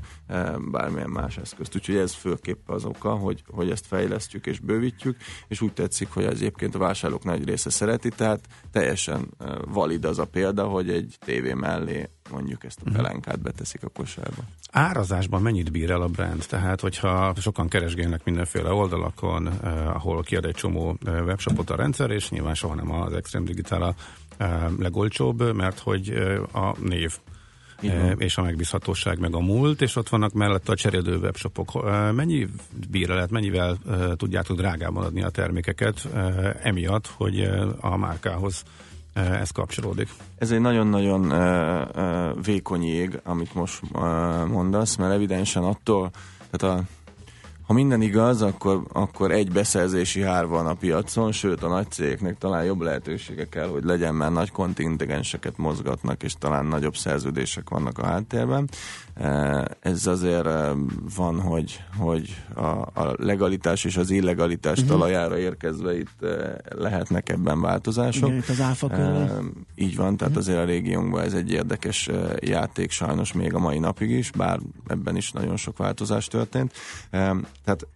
bármilyen 0.71 1.09
más 1.09 1.37
eszközt. 1.37 1.75
Úgyhogy 1.75 1.95
ez 1.95 2.13
főképp 2.13 2.69
az 2.69 2.85
oka, 2.85 3.15
hogy, 3.15 3.43
hogy 3.47 3.69
ezt 3.69 3.85
fejlesztjük 3.85 4.45
és 4.45 4.59
bővítjük, 4.59 5.17
és 5.47 5.61
úgy 5.61 5.73
tetszik, 5.73 6.09
hogy 6.09 6.25
az 6.25 6.33
egyébként 6.33 6.75
a 6.75 6.79
vásárlók 6.79 7.23
nagy 7.23 7.45
része 7.45 7.69
szereti, 7.69 8.09
tehát 8.09 8.39
teljesen 8.71 9.27
valid 9.67 10.05
az 10.05 10.19
a 10.19 10.25
példa, 10.25 10.67
hogy 10.67 10.89
egy 10.89 11.17
tévé 11.19 11.53
mellé 11.53 12.09
mondjuk 12.31 12.63
ezt 12.63 12.79
a 12.85 12.89
mhm. 12.89 12.95
pelenkát 12.95 13.39
beteszik 13.39 13.83
a 13.83 13.89
kosárba. 13.89 14.43
Árazásban 14.71 15.41
mennyit 15.41 15.71
bír 15.71 15.91
el 15.91 16.01
a 16.01 16.07
brand? 16.07 16.45
Tehát, 16.49 16.81
hogyha 16.81 17.33
sokan 17.35 17.67
keresgélnek 17.67 18.23
mindenféle 18.23 18.71
oldalakon, 18.71 19.47
eh, 19.47 19.95
ahol 19.95 20.23
kiad 20.23 20.45
egy 20.45 20.55
csomó 20.59 20.97
webshopot 21.05 21.69
a 21.69 21.75
rendszer, 21.75 22.11
és 22.11 22.29
nyilván 22.29 22.53
soha 22.53 22.75
nem 22.75 22.91
az 22.91 23.13
Extreme 23.13 23.45
Digital 23.45 23.81
a 23.81 23.95
legolcsóbb, 24.77 25.55
mert 25.55 25.79
hogy 25.79 26.09
a 26.53 26.75
név 26.79 27.17
és 28.17 28.37
a 28.37 28.41
megbízhatóság 28.41 29.19
meg 29.19 29.35
a 29.35 29.39
múlt, 29.39 29.81
és 29.81 29.95
ott 29.95 30.09
vannak 30.09 30.33
mellette 30.33 30.71
a 30.71 30.75
cserélő 30.75 31.17
webshopok. 31.17 31.83
Mennyi 32.15 32.47
bír 32.89 33.09
lehet, 33.09 33.29
mennyivel 33.29 33.77
tudjátok 34.15 34.57
drágában 34.57 35.03
adni 35.03 35.23
a 35.23 35.29
termékeket, 35.29 36.07
emiatt, 36.61 37.07
hogy 37.07 37.49
a 37.79 37.97
márkához 37.97 38.63
ez 39.13 39.49
kapcsolódik. 39.51 40.09
Ez 40.37 40.51
egy 40.51 40.61
nagyon-nagyon 40.61 41.33
vékony 42.43 42.83
ég, 42.83 43.19
amit 43.23 43.53
most 43.53 43.81
mondasz, 44.47 44.95
mert 44.95 45.13
evidensen 45.13 45.63
attól, 45.63 46.11
tehát 46.51 46.77
a 46.77 46.83
ha 47.69 47.75
minden 47.75 48.01
igaz, 48.01 48.41
akkor, 48.41 48.83
akkor 48.91 49.31
egy 49.31 49.51
beszerzési 49.51 50.21
hár 50.21 50.47
van 50.47 50.67
a 50.67 50.73
piacon, 50.73 51.31
sőt 51.31 51.63
a 51.63 51.67
nagy 51.67 51.91
cégeknek 51.91 52.37
talán 52.37 52.63
jobb 52.63 52.81
lehetősége 52.81 53.49
kell, 53.49 53.67
hogy 53.67 53.83
legyen, 53.83 54.15
mert 54.15 54.31
nagy 54.31 54.51
kontingenseket 54.51 55.57
mozgatnak, 55.57 56.23
és 56.23 56.33
talán 56.39 56.65
nagyobb 56.65 56.95
szerződések 56.95 57.69
vannak 57.69 57.97
a 57.97 58.05
háttérben. 58.05 58.69
Eh, 59.13 59.63
ez 59.79 60.07
azért 60.07 60.45
eh, 60.45 60.69
van, 61.15 61.41
hogy, 61.41 61.83
hogy 61.97 62.43
a, 62.55 62.67
a 63.01 63.15
legalitás 63.17 63.83
és 63.83 63.97
az 63.97 64.09
illegalitás 64.09 64.79
uh-huh. 64.79 64.99
talajára 64.99 65.37
érkezve 65.37 65.97
itt 65.97 66.21
eh, 66.21 66.53
lehetnek 66.69 67.29
ebben 67.29 67.61
változások. 67.61 68.29
Igen, 68.29 68.43
az 68.47 68.61
áfa 68.61 68.87
Így 69.75 69.95
van, 69.95 70.17
tehát 70.17 70.35
uh-huh. 70.35 70.37
azért 70.37 70.57
a 70.59 70.65
régiónkban 70.65 71.23
ez 71.23 71.33
egy 71.33 71.51
érdekes 71.51 72.09
játék 72.39 72.91
sajnos 72.91 73.33
még 73.33 73.53
a 73.53 73.59
mai 73.59 73.79
napig 73.79 74.09
is, 74.09 74.31
bár 74.31 74.59
ebben 74.87 75.15
is 75.15 75.31
nagyon 75.31 75.57
sok 75.57 75.77
változás 75.77 76.27
történt. 76.27 76.73
Tehát 77.69 77.87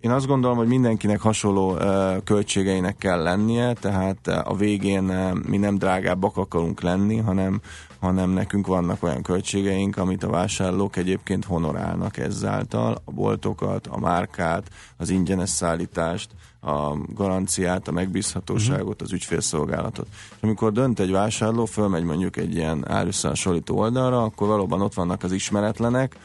én 0.00 0.10
azt 0.10 0.26
gondolom, 0.26 0.56
hogy 0.56 0.66
mindenkinek 0.66 1.20
hasonló 1.20 1.76
költségeinek 2.24 2.96
kell 2.96 3.22
lennie, 3.22 3.72
tehát 3.72 4.26
a 4.28 4.54
végén 4.54 5.02
mi 5.46 5.56
nem 5.56 5.78
drágábbak 5.78 6.36
akarunk 6.36 6.80
lenni, 6.80 7.16
hanem, 7.16 7.60
hanem 8.00 8.30
nekünk 8.30 8.66
vannak 8.66 9.02
olyan 9.02 9.22
költségeink, 9.22 9.96
amit 9.96 10.22
a 10.22 10.30
vásárlók 10.30 10.96
egyébként 10.96 11.44
honorálnak 11.44 12.16
ezáltal, 12.16 13.02
a 13.04 13.10
boltokat, 13.10 13.86
a 13.86 13.98
márkát, 13.98 14.70
az 14.96 15.10
ingyenes 15.10 15.50
szállítást, 15.50 16.30
a 16.60 16.96
garanciát, 17.14 17.88
a 17.88 17.92
megbízhatóságot, 17.92 19.02
az 19.02 19.12
ügyfélszolgálatot. 19.12 20.06
És 20.10 20.42
amikor 20.42 20.72
dönt 20.72 21.00
egy 21.00 21.10
vásárló, 21.10 21.64
fölmegy 21.64 22.04
mondjuk 22.04 22.36
egy 22.36 22.54
ilyen 22.54 22.90
árösszehasonlító 22.90 23.78
oldalra, 23.78 24.22
akkor 24.22 24.48
valóban 24.48 24.80
ott 24.80 24.94
vannak 24.94 25.22
az 25.22 25.32
ismeretlenek, 25.32 26.16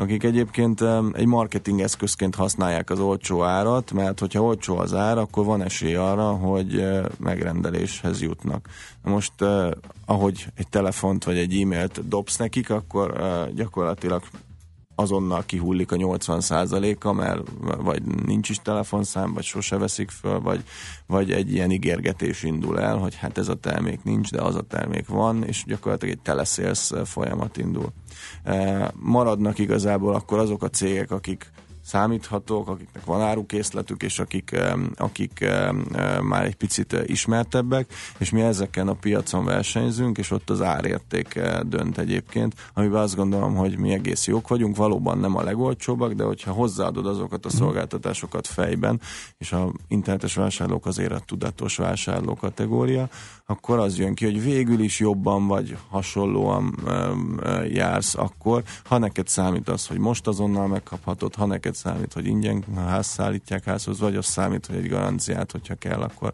akik 0.00 0.22
egyébként 0.22 0.80
egy 1.12 1.26
marketing 1.26 1.80
eszközként 1.80 2.34
használják 2.34 2.90
az 2.90 3.00
olcsó 3.00 3.42
árat, 3.42 3.92
mert 3.92 4.20
hogyha 4.20 4.42
olcsó 4.42 4.76
az 4.76 4.94
ár, 4.94 5.18
akkor 5.18 5.44
van 5.44 5.62
esély 5.62 5.94
arra, 5.94 6.30
hogy 6.30 6.84
megrendeléshez 7.18 8.22
jutnak. 8.22 8.68
Most 9.02 9.32
ahogy 10.06 10.46
egy 10.54 10.68
telefont 10.68 11.24
vagy 11.24 11.38
egy 11.38 11.60
e-mailt 11.60 12.08
dobsz 12.08 12.36
nekik, 12.36 12.70
akkor 12.70 13.20
gyakorlatilag 13.54 14.22
azonnal 15.00 15.42
kihullik 15.46 15.92
a 15.92 15.96
80%-a, 15.96 17.12
mert 17.12 17.40
vagy 17.60 18.02
nincs 18.26 18.48
is 18.48 18.58
telefonszám, 18.62 19.34
vagy 19.34 19.44
sose 19.44 19.76
veszik 19.76 20.10
föl, 20.10 20.40
vagy, 20.40 20.64
vagy 21.06 21.32
egy 21.32 21.52
ilyen 21.52 21.70
ígérgetés 21.70 22.42
indul 22.42 22.80
el, 22.80 22.96
hogy 22.96 23.14
hát 23.14 23.38
ez 23.38 23.48
a 23.48 23.54
termék 23.54 24.02
nincs, 24.02 24.30
de 24.30 24.42
az 24.42 24.54
a 24.54 24.62
termék 24.62 25.08
van, 25.08 25.44
és 25.44 25.64
gyakorlatilag 25.66 26.14
egy 26.14 26.22
teleszélsz 26.22 26.92
folyamat 27.04 27.56
indul. 27.56 27.92
Maradnak 28.94 29.58
igazából 29.58 30.14
akkor 30.14 30.38
azok 30.38 30.62
a 30.62 30.68
cégek, 30.68 31.10
akik 31.10 31.50
számíthatók, 31.88 32.68
akiknek 32.68 33.04
van 33.04 33.20
árukészletük, 33.20 34.02
és 34.02 34.18
akik, 34.18 34.56
akik 34.96 35.46
már 36.22 36.44
egy 36.44 36.56
picit 36.56 36.96
ismertebbek, 37.06 37.92
és 38.18 38.30
mi 38.30 38.40
ezeken 38.40 38.88
a 38.88 38.92
piacon 38.92 39.44
versenyzünk, 39.44 40.18
és 40.18 40.30
ott 40.30 40.50
az 40.50 40.62
árérték 40.62 41.40
dönt 41.62 41.98
egyébként, 41.98 42.54
amiben 42.74 43.00
azt 43.02 43.16
gondolom, 43.16 43.54
hogy 43.54 43.78
mi 43.78 43.92
egész 43.92 44.26
jók 44.26 44.48
vagyunk, 44.48 44.76
valóban 44.76 45.18
nem 45.18 45.36
a 45.36 45.42
legolcsóbbak, 45.42 46.12
de 46.12 46.24
hogyha 46.24 46.52
hozzáadod 46.52 47.06
azokat 47.06 47.46
a 47.46 47.50
szolgáltatásokat 47.50 48.46
fejben, 48.46 49.00
és 49.38 49.52
a 49.52 49.72
internetes 49.88 50.34
vásárlók 50.34 50.86
azért 50.86 51.12
a 51.12 51.22
tudatos 51.26 51.76
vásárló 51.76 52.34
kategória, 52.34 53.08
akkor 53.50 53.78
az 53.78 53.98
jön 53.98 54.14
ki, 54.14 54.24
hogy 54.24 54.42
végül 54.42 54.80
is 54.80 54.98
jobban 54.98 55.46
vagy 55.46 55.76
hasonlóan 55.88 56.74
jársz 57.68 58.14
akkor, 58.14 58.62
ha 58.84 58.98
neked 58.98 59.28
számít 59.28 59.68
az, 59.68 59.86
hogy 59.86 59.98
most 59.98 60.26
azonnal 60.26 60.66
megkaphatod, 60.66 61.34
ha 61.34 61.46
neked 61.46 61.74
számít, 61.74 62.12
hogy 62.12 62.26
ingyen 62.26 62.64
ház 62.76 63.06
szállítják 63.06 63.64
házhoz, 63.64 64.00
vagy 64.00 64.16
az 64.16 64.26
számít, 64.26 64.66
hogy 64.66 64.76
egy 64.76 64.88
garanciát, 64.88 65.52
hogyha 65.52 65.74
kell, 65.74 66.00
akkor 66.00 66.32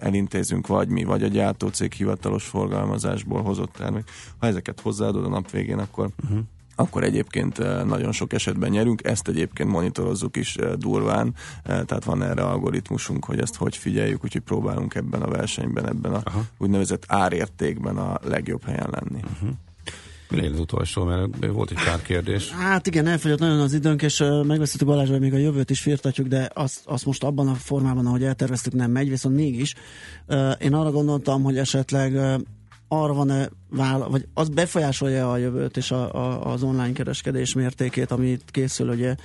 elintézünk, 0.00 0.66
vagy 0.66 0.88
mi, 0.88 1.04
vagy 1.04 1.22
a 1.22 1.28
gyártócég 1.28 1.92
hivatalos 1.92 2.44
forgalmazásból 2.44 3.42
hozott 3.42 3.72
termék. 3.72 4.10
Ha 4.38 4.46
ezeket 4.46 4.80
hozzáadod 4.80 5.24
a 5.24 5.28
nap 5.28 5.50
végén, 5.50 5.78
akkor 5.78 6.08
uh-huh 6.22 6.38
akkor 6.76 7.04
egyébként 7.04 7.58
nagyon 7.84 8.12
sok 8.12 8.32
esetben 8.32 8.70
nyerünk, 8.70 9.04
ezt 9.04 9.28
egyébként 9.28 9.68
monitorozzuk 9.68 10.36
is 10.36 10.56
durván, 10.76 11.34
tehát 11.64 12.04
van 12.04 12.22
erre 12.22 12.42
algoritmusunk, 12.42 13.24
hogy 13.24 13.40
ezt 13.40 13.56
hogy 13.56 13.76
figyeljük, 13.76 14.24
úgyhogy 14.24 14.42
próbálunk 14.42 14.94
ebben 14.94 15.22
a 15.22 15.28
versenyben, 15.28 15.88
ebben 15.88 16.12
a 16.12 16.20
Aha. 16.24 16.44
úgynevezett 16.58 17.04
árértékben 17.06 17.96
a 17.96 18.18
legjobb 18.22 18.64
helyen 18.64 18.88
lenni. 18.90 19.20
Uh-huh. 19.32 19.48
Mi 20.30 20.36
legyen 20.36 20.52
az 20.52 20.60
utolsó, 20.60 21.04
mert 21.04 21.46
volt 21.52 21.70
egy 21.70 21.84
pár 21.84 22.02
kérdés. 22.02 22.50
Hát 22.50 22.86
igen, 22.86 23.06
elfogyott 23.06 23.38
nagyon 23.38 23.60
az 23.60 23.72
időnk, 23.72 24.02
és 24.02 24.18
megbeszéltük 24.18 24.86
Balázs, 24.86 25.08
hogy 25.08 25.20
még 25.20 25.34
a 25.34 25.38
jövőt 25.38 25.70
is 25.70 25.80
firtatjuk, 25.80 26.26
de 26.26 26.50
azt, 26.54 26.80
azt 26.84 27.06
most 27.06 27.24
abban 27.24 27.48
a 27.48 27.54
formában, 27.54 28.06
ahogy 28.06 28.22
elterveztük, 28.22 28.72
nem 28.72 28.90
megy, 28.90 29.08
viszont 29.08 29.34
mégis. 29.34 29.74
Én 30.58 30.74
arra 30.74 30.90
gondoltam, 30.90 31.42
hogy 31.42 31.58
esetleg 31.58 32.40
arra 32.88 33.12
van-e 33.12 33.48
vála, 33.70 34.08
vagy 34.08 34.26
az 34.34 34.48
befolyásolja 34.48 35.30
a 35.30 35.36
jövőt 35.36 35.76
és 35.76 35.90
a, 35.90 36.14
a, 36.14 36.52
az 36.52 36.62
online 36.62 36.92
kereskedés 36.92 37.54
mértékét, 37.54 38.10
amit 38.10 38.42
készül 38.50 38.88
ugye 38.88 39.16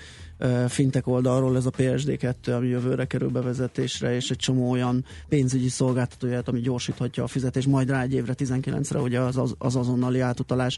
fintek 0.68 1.08
oldalról, 1.08 1.56
ez 1.56 1.66
a 1.66 1.70
PSD2, 1.70 2.56
ami 2.56 2.68
jövőre 2.68 3.06
kerül 3.06 3.30
bevezetésre, 3.30 4.16
és 4.16 4.30
egy 4.30 4.38
csomó 4.38 4.72
olyan 4.72 5.06
pénzügyi 5.30 5.70
szolgáltatóját, 5.70 6.48
ami 6.48 6.60
gyorsíthatja 6.60 7.24
a 7.24 7.28
fizetést, 7.28 7.68
majd 7.68 7.90
rá 7.90 8.02
egy 8.02 8.14
évre 8.14 8.34
19-re 8.38 9.00
ugye 9.00 9.20
az, 9.20 9.38
az, 9.38 9.56
az 9.58 9.76
azonnali 9.76 10.20
átutalás 10.20 10.78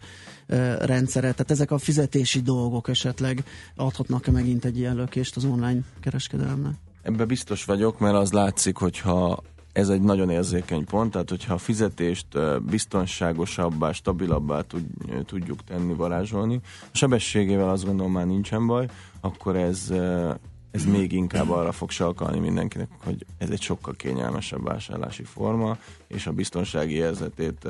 rendszere. 0.79 1.31
Tehát 1.31 1.51
ezek 1.51 1.71
a 1.71 1.77
fizetési 1.77 2.41
dolgok 2.41 2.88
esetleg 2.88 3.43
adhatnak-e 3.75 4.31
megint 4.31 4.65
egy 4.65 4.77
ilyen 4.77 4.95
lökést 4.95 5.36
az 5.36 5.45
online 5.45 5.79
kereskedelemnek? 6.01 6.73
Ebben 7.01 7.27
biztos 7.27 7.65
vagyok, 7.65 7.99
mert 7.99 8.15
az 8.15 8.31
látszik, 8.31 8.77
hogyha 8.77 9.43
ez 9.74 9.89
egy 9.89 10.01
nagyon 10.01 10.30
érzékeny 10.30 10.86
pont, 10.86 11.11
tehát 11.11 11.30
hogyha 11.30 11.53
a 11.53 11.57
fizetést 11.57 12.28
biztonságosabbá, 12.61 13.91
stabilabbá 13.91 14.61
tudjuk 15.26 15.63
tenni, 15.63 15.93
varázsolni, 15.93 16.59
a 16.82 16.97
sebességével 16.97 17.69
azt 17.69 17.86
gondolom 17.86 18.11
már 18.11 18.26
nincsen 18.26 18.67
baj, 18.67 18.88
akkor 19.21 19.55
ez, 19.55 19.93
ez 20.71 20.86
még 20.86 21.11
inkább 21.11 21.49
arra 21.49 21.71
fog 21.71 21.89
salkalni 21.89 22.39
mindenkinek, 22.39 22.89
hogy 23.03 23.26
ez 23.38 23.49
egy 23.49 23.61
sokkal 23.61 23.93
kényelmesebb 23.93 24.63
vásárlási 24.63 25.24
forma, 25.24 25.78
és 26.07 26.28
a 26.28 26.32
biztonsági 26.32 26.93
érzetét 26.93 27.67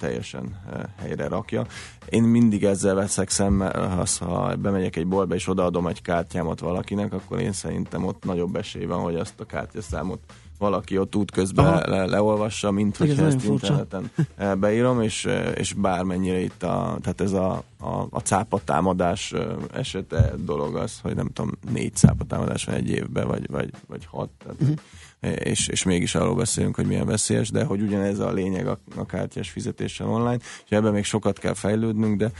teljesen 0.00 0.60
helyre 0.98 1.28
rakja. 1.28 1.66
Én 2.08 2.22
mindig 2.22 2.64
ezzel 2.64 2.94
veszek 2.94 3.30
szemmel, 3.30 4.04
ha 4.18 4.56
bemegyek 4.56 4.96
egy 4.96 5.06
boltba 5.06 5.34
és 5.34 5.48
odaadom 5.48 5.86
egy 5.86 6.02
kártyámat 6.02 6.60
valakinek, 6.60 7.12
akkor 7.12 7.40
én 7.40 7.52
szerintem 7.52 8.04
ott 8.04 8.24
nagyobb 8.24 8.56
esély 8.56 8.84
van, 8.84 9.00
hogy 9.02 9.16
azt 9.16 9.40
a 9.40 9.46
kártyaszámot 9.46 10.20
valaki 10.58 10.98
ott 10.98 11.16
útközben 11.16 11.88
le, 11.88 12.06
leolvassa, 12.06 12.70
mint 12.70 12.96
hogy 12.96 13.10
ezt 13.10 13.44
interneten 13.44 14.10
eh, 14.36 14.54
beírom, 14.54 15.02
és, 15.02 15.24
eh, 15.24 15.52
és 15.56 15.72
bármennyire 15.72 16.38
itt 16.38 16.62
a, 16.62 16.98
tehát 17.00 17.20
ez 17.20 17.32
a, 17.32 17.62
a, 17.80 18.06
a 18.10 18.18
cápatámadás 18.18 19.32
eh, 19.32 19.46
esete 19.72 20.34
dolog 20.38 20.76
az, 20.76 20.98
hogy 21.02 21.14
nem 21.14 21.26
tudom, 21.32 21.52
négy 21.72 21.94
cápatámadás 21.94 22.64
van 22.64 22.74
egy 22.74 22.90
évben, 22.90 23.26
vagy, 23.26 23.50
vagy, 23.50 23.70
vagy 23.86 24.06
hat, 24.10 24.28
tehát, 24.38 24.60
uh-huh. 24.60 25.46
és, 25.46 25.68
és 25.68 25.82
mégis 25.82 26.14
arról 26.14 26.34
beszélünk, 26.34 26.74
hogy 26.74 26.86
milyen 26.86 27.06
veszélyes, 27.06 27.50
de 27.50 27.64
hogy 27.64 27.80
ugyanez 27.80 28.18
a 28.18 28.32
lényeg 28.32 28.66
a, 28.66 28.78
a 28.96 29.06
kártyás 29.06 29.50
fizetéssel 29.50 30.08
online, 30.08 30.38
és 30.38 30.70
ebben 30.70 30.92
még 30.92 31.04
sokat 31.04 31.38
kell 31.38 31.54
fejlődnünk, 31.54 32.18
de 32.18 32.32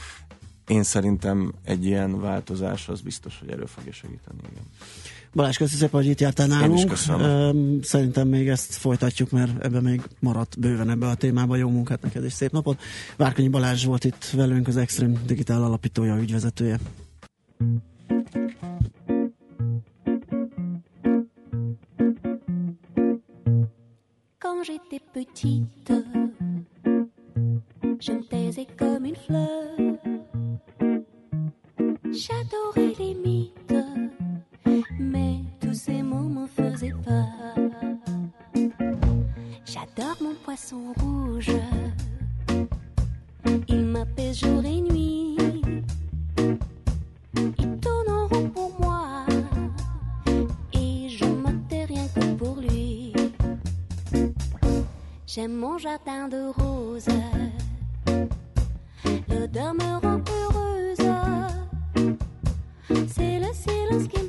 én 0.67 0.83
szerintem 0.83 1.53
egy 1.63 1.85
ilyen 1.85 2.21
változás 2.21 2.89
az 2.89 3.01
biztos, 3.01 3.39
hogy 3.39 3.49
erő 3.49 3.65
fogja 3.65 3.91
segíteni. 3.91 4.37
Igen. 4.51 4.63
Balázs, 5.33 5.57
köszönöm 5.57 5.79
szépen, 5.79 6.01
hogy 6.01 6.09
itt 6.09 6.19
jártál 6.19 6.47
nálunk. 6.47 6.93
Szerintem 7.83 8.27
még 8.27 8.47
ezt 8.47 8.73
folytatjuk, 8.73 9.31
mert 9.31 9.63
ebben 9.63 9.83
még 9.83 10.01
maradt 10.19 10.59
bőven 10.59 10.89
ebbe 10.89 11.07
a 11.07 11.15
témába. 11.15 11.55
Jó 11.55 11.69
munkát 11.69 12.01
neked 12.01 12.23
és 12.23 12.33
szép 12.33 12.51
napot. 12.51 12.81
Várkonyi 13.17 13.47
Balázs 13.47 13.85
volt 13.85 14.03
itt 14.03 14.25
velünk, 14.25 14.67
az 14.67 14.77
Extreme 14.77 15.19
Digitál 15.25 15.63
alapítója, 15.63 16.17
ügyvezetője. 16.17 16.79
Quand 24.39 24.63
j'étais 24.67 25.01
petite, 25.13 25.93
je 27.99 28.13
me 28.13 28.23
taisais 28.29 28.67
comme 28.77 29.05
une 29.05 29.19
fleur. 29.25 29.77
J'adorais 32.11 32.98
poisson 40.69 40.93
rouge, 40.99 41.51
il 43.67 43.85
m'apaise 43.85 44.39
jour 44.39 44.63
et 44.65 44.81
nuit. 44.81 45.37
Il 47.57 47.79
tourne 47.79 48.09
en 48.09 48.27
rond 48.27 48.49
pour 48.49 48.79
moi, 48.79 49.25
et 50.73 51.09
je 51.09 51.25
m'attais 51.25 51.85
rien 51.85 52.07
que 52.13 52.33
pour 52.35 52.57
lui. 52.57 53.13
J'aime 55.25 55.53
mon 55.53 55.77
jardin 55.77 56.27
de 56.27 56.51
roses, 56.59 57.07
l'odeur 59.29 59.73
me 59.73 59.99
rend 60.01 60.21
heureuse. 60.41 60.97
C'est 63.07 63.39
le 63.39 63.53
silence 63.53 64.07
qui 64.07 64.23
me 64.23 64.28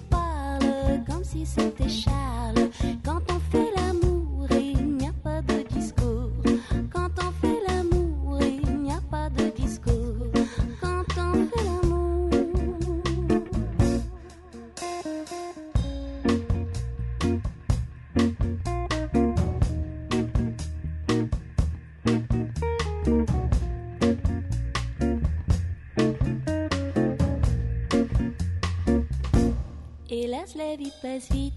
Hélas, 30.23 30.55
la 30.55 30.77
vie 30.77 30.93
passe 31.01 31.33
vite 31.33 31.55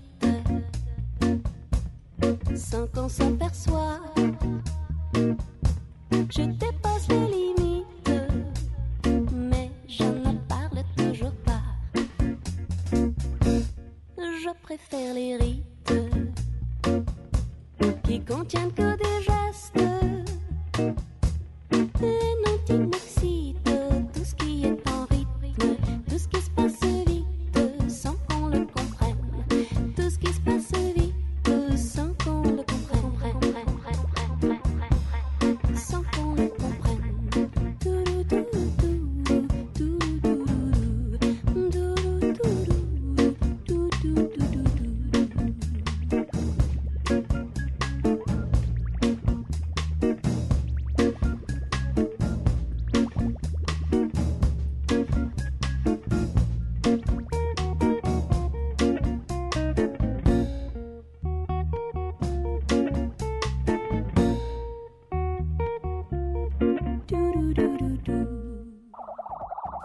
sans 2.56 2.88
qu'on 2.88 3.10
s'aperçoive. 3.10 4.00
Je 6.14 6.44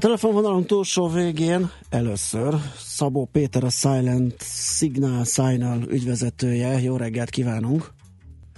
A 0.00 0.02
telefonvonalon 0.02 0.64
túlsó 0.64 1.08
végén 1.08 1.70
először 1.90 2.54
Szabó 2.76 3.28
Péter 3.32 3.64
a 3.64 3.68
Silent 3.68 4.34
Signal 4.42 5.24
Signal 5.24 5.78
ügyvezetője. 5.88 6.80
Jó 6.80 6.96
reggelt 6.96 7.30
kívánunk! 7.30 7.90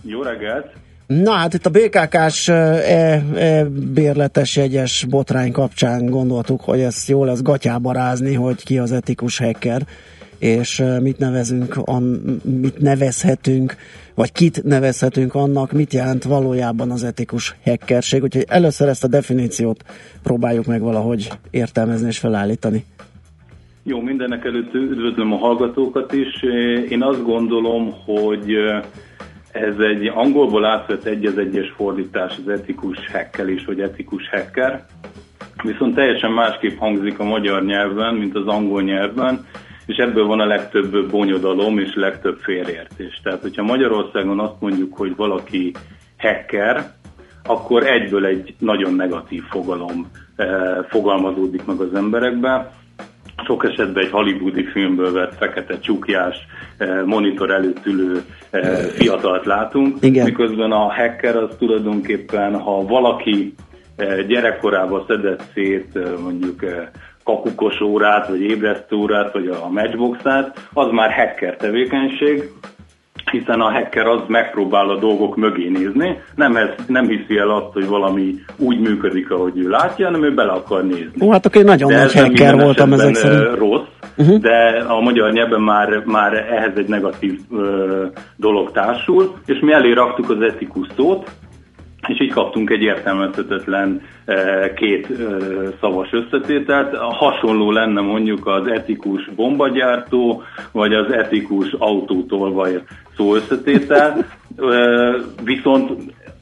Jó 0.03 0.23
reggelt! 0.23 0.67
Na 1.07 1.33
hát 1.33 1.55
itt 1.55 1.67
a 1.67 1.71
BKK-s 1.71 2.49
e, 2.49 2.55
e, 2.55 3.65
bérletes 3.95 4.57
jegyes 4.57 5.05
botrány 5.05 5.53
kapcsán 5.53 6.07
gondoltuk, 6.07 6.61
hogy 6.61 6.81
ezt 6.81 7.09
jó 7.09 7.25
lesz 7.25 7.43
gatyába 7.43 7.93
rázni, 7.93 8.35
hogy 8.35 8.65
ki 8.65 8.79
az 8.79 8.93
etikus 8.93 9.39
hacker, 9.39 9.87
és 10.43 10.83
mit 11.01 11.19
nevezünk, 11.19 11.77
mit 12.61 12.79
nevezhetünk, 12.79 13.77
vagy 14.15 14.33
kit 14.33 14.63
nevezhetünk 14.63 15.35
annak, 15.35 15.73
mit 15.73 15.93
jelent 15.93 16.25
valójában 16.25 16.91
az 16.91 17.05
etikus 17.05 17.57
hackerség. 17.65 18.23
Úgyhogy 18.23 18.45
először 18.49 18.89
ezt 18.89 19.05
a 19.05 19.09
definíciót 19.09 19.85
próbáljuk 20.23 20.67
meg 20.67 20.81
valahogy 20.81 21.29
értelmezni 21.51 22.07
és 22.07 22.19
felállítani. 22.19 22.85
Jó, 23.83 24.01
mindenek 24.01 24.45
előtt 24.45 24.75
üdvözlöm 24.75 25.33
a 25.33 25.37
hallgatókat 25.37 26.13
is. 26.13 26.43
Én 26.89 27.03
azt 27.03 27.25
gondolom, 27.25 27.93
hogy 28.05 28.55
ez 29.53 29.75
egy 29.79 30.07
angolból 30.15 30.65
átvett 30.65 31.05
egy 31.05 31.25
az 31.25 31.39
egyes 31.39 31.73
fordítás 31.77 32.39
az 32.45 32.53
etikus 32.53 32.99
is, 33.47 33.65
vagy 33.65 33.81
etikus 33.81 34.29
hacker, 34.29 34.85
viszont 35.63 35.95
teljesen 35.95 36.31
másképp 36.33 36.79
hangzik 36.79 37.19
a 37.19 37.25
magyar 37.25 37.65
nyelven, 37.65 38.15
mint 38.15 38.37
az 38.37 38.47
angol 38.47 38.83
nyelvben, 38.83 39.47
és 39.87 39.97
ebből 39.97 40.27
van 40.27 40.41
a 40.41 40.47
legtöbb 40.47 41.11
bonyodalom 41.11 41.79
és 41.79 41.95
legtöbb 41.95 42.39
félreértés. 42.39 43.21
Tehát, 43.23 43.41
hogyha 43.41 43.63
Magyarországon 43.63 44.41
azt 44.41 44.61
mondjuk, 44.61 44.97
hogy 44.97 45.17
valaki 45.17 45.73
hacker, 46.19 46.93
akkor 47.45 47.87
egyből 47.87 48.27
egy 48.27 48.55
nagyon 48.59 48.95
negatív 48.95 49.43
fogalom 49.43 50.11
eh, 50.37 50.77
fogalmazódik 50.89 51.65
meg 51.65 51.81
az 51.81 51.95
emberekbe, 51.95 52.73
sok 53.45 53.65
esetben 53.65 54.05
egy 54.05 54.11
hollywoodi 54.11 54.65
filmből 54.65 55.13
vett 55.13 55.37
fekete 55.37 55.79
csukjás, 55.79 56.37
eh, 56.77 57.05
monitor 57.05 57.51
előtt 57.51 57.87
ülő 57.87 58.23
eh, 58.51 58.77
fiatalt 58.77 59.47
látunk, 59.47 59.97
Igen. 60.01 60.25
miközben 60.25 60.73
a 60.73 60.93
hacker 60.93 61.37
az 61.37 61.51
tulajdonképpen, 61.59 62.61
ha 62.61 62.85
valaki 62.85 63.55
eh, 63.97 64.27
gyerekkorában 64.27 65.05
szedett 65.07 65.43
szét 65.55 65.99
mondjuk 66.23 66.65
kakukos 67.25 67.81
órát, 67.81 68.29
vagy 68.29 68.41
ébresztő 68.41 68.97
órát, 68.97 69.33
vagy 69.33 69.47
a 69.47 69.69
matchboxát, 69.69 70.69
az 70.73 70.91
már 70.91 71.13
hacker 71.13 71.57
tevékenység, 71.57 72.51
hiszen 73.31 73.61
a 73.61 73.71
hacker 73.71 74.07
az 74.07 74.21
megpróbál 74.27 74.89
a 74.89 74.99
dolgok 74.99 75.37
mögé 75.37 75.69
nézni, 75.69 76.19
nem, 76.35 76.57
ez, 76.57 76.69
nem 76.87 77.09
hiszi 77.09 77.39
el 77.39 77.51
azt, 77.51 77.73
hogy 77.73 77.87
valami 77.87 78.35
úgy 78.59 78.81
működik, 78.81 79.31
ahogy 79.31 79.59
ő 79.59 79.69
látja, 79.69 80.05
hanem 80.07 80.25
ő 80.25 80.35
bele 80.35 80.53
akar 80.53 80.85
nézni. 80.85 81.27
Ó, 81.27 81.31
hát 81.31 81.47
akkor 81.47 81.65
nagyon 81.65 81.89
de 81.89 81.97
nagy 81.97 82.13
hacker 82.13 82.55
voltam 82.55 82.93
ezek 82.93 83.15
szerint. 83.15 83.59
rossz, 83.59 83.89
uh-huh. 84.17 84.39
de 84.39 84.85
a 84.89 85.01
magyar 85.01 85.33
nyelven 85.33 85.61
már, 85.61 86.03
már 86.05 86.35
ehhez 86.35 86.77
egy 86.77 86.89
negatív 86.89 87.39
ö, 87.53 88.07
dolog 88.37 88.71
társul, 88.73 89.35
és 89.47 89.59
mi 89.61 89.73
elé 89.73 89.93
raktuk 89.93 90.31
az 90.31 90.41
etikus 90.41 90.87
szót, 90.97 91.31
és 92.09 92.21
így 92.21 92.33
kaptunk 92.33 92.71
egy 92.71 92.83
értelmezhetetlen 92.83 94.01
két 94.75 95.07
szavas 95.81 96.13
összetételt. 96.13 96.97
Hasonló 96.97 97.71
lenne 97.71 98.01
mondjuk 98.01 98.47
az 98.47 98.67
etikus 98.67 99.25
bombagyártó, 99.37 100.43
vagy 100.73 100.95
az 100.95 101.13
etikus 101.13 101.73
autótolvaj 101.79 102.83
szó 103.17 103.35
összetétel, 103.35 104.27
viszont 105.45 105.91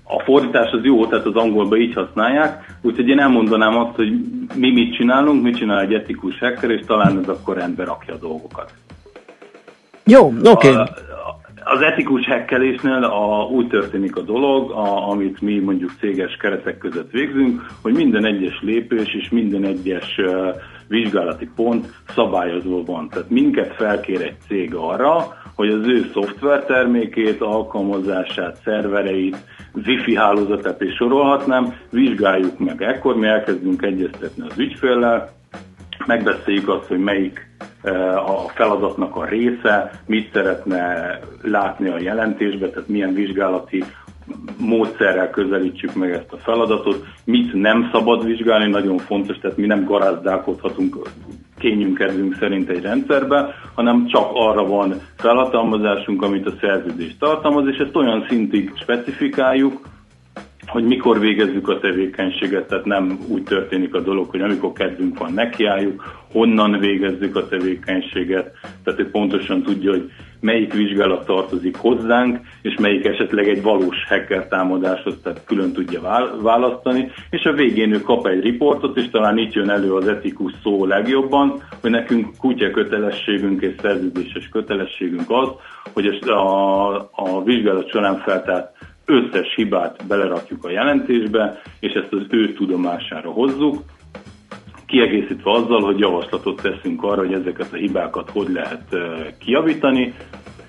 a 0.05 0.23
fordítás 0.23 0.71
az 0.71 0.81
jó, 0.83 1.07
tehát 1.07 1.27
az 1.27 1.35
angolban 1.35 1.79
így 1.79 1.95
használják, 1.95 2.79
úgyhogy 2.83 3.09
én 3.09 3.19
elmondanám 3.19 3.77
azt, 3.77 3.97
hogy 3.97 4.13
mi 4.55 4.71
mit 4.71 4.95
csinálunk, 4.95 5.43
mit 5.43 5.57
csinál 5.57 5.81
egy 5.81 5.95
etikus 5.95 6.39
hacker, 6.39 6.71
és 6.71 6.81
talán 6.87 7.19
ez 7.19 7.29
akkor 7.29 7.57
rendbe 7.57 7.85
rakja 7.85 8.15
a 8.15 8.19
dolgokat. 8.19 8.73
Jó, 10.05 10.27
oké. 10.45 10.71
Okay. 10.71 10.85
Az 11.65 11.81
etikus 11.81 12.27
hekkelésnél 12.27 13.05
a, 13.05 13.45
úgy 13.45 13.67
történik 13.67 14.17
a 14.17 14.21
dolog, 14.21 14.71
a, 14.71 15.09
amit 15.09 15.41
mi 15.41 15.59
mondjuk 15.59 15.91
céges 15.99 16.37
keretek 16.37 16.79
között 16.79 17.11
végzünk, 17.11 17.67
hogy 17.83 17.95
minden 17.95 18.25
egyes 18.25 18.61
lépés 18.61 19.15
és 19.15 19.29
minden 19.31 19.65
egyes 19.65 20.19
uh, 20.19 20.55
vizsgálati 20.89 21.49
pont 21.55 21.87
szabályozva 22.15 22.83
van. 22.85 23.09
Tehát 23.09 23.31
minket 23.31 23.75
felkér 23.75 24.21
egy 24.21 24.37
cég 24.47 24.75
arra, 24.75 25.39
hogy 25.55 25.69
az 25.69 25.87
ő 25.87 26.11
szoftvertermékét, 26.13 27.41
alkalmazását, 27.41 28.61
szervereit, 28.65 29.37
wifi 29.87 30.17
hálózatát 30.17 30.81
is 30.81 30.95
sorolhatnám, 30.95 31.75
vizsgáljuk 31.91 32.59
meg. 32.59 32.83
Ekkor 32.83 33.17
mi 33.17 33.27
elkezdünk 33.27 33.83
egyeztetni 33.83 34.43
az 34.49 34.59
ügyféllel, 34.59 35.31
megbeszéljük 36.07 36.69
azt, 36.69 36.87
hogy 36.87 36.99
melyik 36.99 37.50
a 38.27 38.49
feladatnak 38.55 39.17
a 39.17 39.25
része, 39.25 39.91
mit 40.07 40.33
szeretne 40.33 41.19
látni 41.43 41.89
a 41.89 42.01
jelentésbe, 42.01 42.69
tehát 42.69 42.89
milyen 42.89 43.15
vizsgálati 43.15 43.85
módszerrel 44.59 45.31
közelítsük 45.31 45.95
meg 45.95 46.11
ezt 46.13 46.33
a 46.33 46.37
feladatot, 46.37 47.05
mit 47.25 47.53
nem 47.53 47.89
szabad 47.93 48.25
vizsgálni, 48.25 48.71
nagyon 48.71 48.99
fontos, 48.99 49.39
tehát 49.39 49.57
mi 49.57 49.67
nem 49.67 49.85
garázdálkodhatunk 49.85 50.97
kényünkedünk 51.59 52.37
szerint 52.39 52.69
egy 52.69 52.83
rendszerbe, 52.83 53.55
hanem 53.75 54.07
csak 54.07 54.31
arra 54.35 54.67
van 54.67 54.95
felhatalmazásunk, 55.17 56.23
amit 56.23 56.47
a 56.47 56.53
szerződés 56.61 57.17
tartalmaz, 57.19 57.69
és 57.69 57.77
ezt 57.77 57.97
olyan 57.97 58.27
szintig 58.29 58.73
specifikáljuk, 58.75 59.81
hogy 60.71 60.85
mikor 60.85 61.21
végezzük 61.21 61.69
a 61.69 61.79
tevékenységet, 61.79 62.67
tehát 62.67 62.85
nem 62.85 63.19
úgy 63.29 63.43
történik 63.43 63.95
a 63.95 64.01
dolog, 64.01 64.31
hogy 64.31 64.41
amikor 64.41 64.73
kedvünk 64.73 65.19
van, 65.19 65.33
nekiálljuk, 65.33 66.25
honnan 66.33 66.79
végezzük 66.79 67.37
a 67.37 67.49
tevékenységet, 67.49 68.51
tehát 68.85 69.01
hogy 69.01 69.11
pontosan 69.11 69.63
tudja, 69.63 69.91
hogy 69.91 70.11
melyik 70.41 70.73
vizsgálat 70.73 71.27
tartozik 71.27 71.77
hozzánk, 71.77 72.39
és 72.63 72.75
melyik 72.81 73.05
esetleg 73.05 73.49
egy 73.49 73.63
valós 73.63 74.05
hacker 74.09 74.47
támadáshoz, 74.49 75.15
tehát 75.23 75.45
külön 75.45 75.73
tudja 75.73 76.01
választani, 76.43 77.11
és 77.31 77.45
a 77.45 77.53
végén 77.53 77.93
ő 77.93 78.01
kap 78.01 78.27
egy 78.27 78.43
riportot, 78.43 78.97
és 78.97 79.11
talán 79.11 79.39
itt 79.39 79.53
jön 79.53 79.71
elő 79.71 79.95
az 79.95 80.09
etikus 80.09 80.53
szó 80.63 80.85
legjobban, 80.85 81.63
hogy 81.81 81.91
nekünk 81.91 82.37
kutya 82.39 82.71
kötelességünk 82.71 83.63
és 83.63 83.75
szerződéses 83.83 84.49
kötelességünk 84.49 85.31
az, 85.31 85.49
hogy 85.93 86.07
a, 86.27 86.95
a 86.97 87.43
vizsgálat 87.45 87.91
során 87.91 88.17
feltárt 88.17 88.79
összes 89.05 89.55
hibát 89.55 90.07
belerakjuk 90.07 90.65
a 90.65 90.71
jelentésbe, 90.71 91.61
és 91.81 91.93
ezt 91.93 92.13
az 92.13 92.27
ő 92.29 92.53
tudomására 92.53 93.31
hozzuk, 93.31 93.83
kiegészítve 94.87 95.51
azzal, 95.51 95.81
hogy 95.81 95.99
javaslatot 95.99 96.63
teszünk 96.63 97.03
arra, 97.03 97.21
hogy 97.21 97.33
ezeket 97.33 97.73
a 97.73 97.77
hibákat 97.77 98.31
hogy 98.31 98.49
lehet 98.49 98.97
kiavítani, 99.39 100.15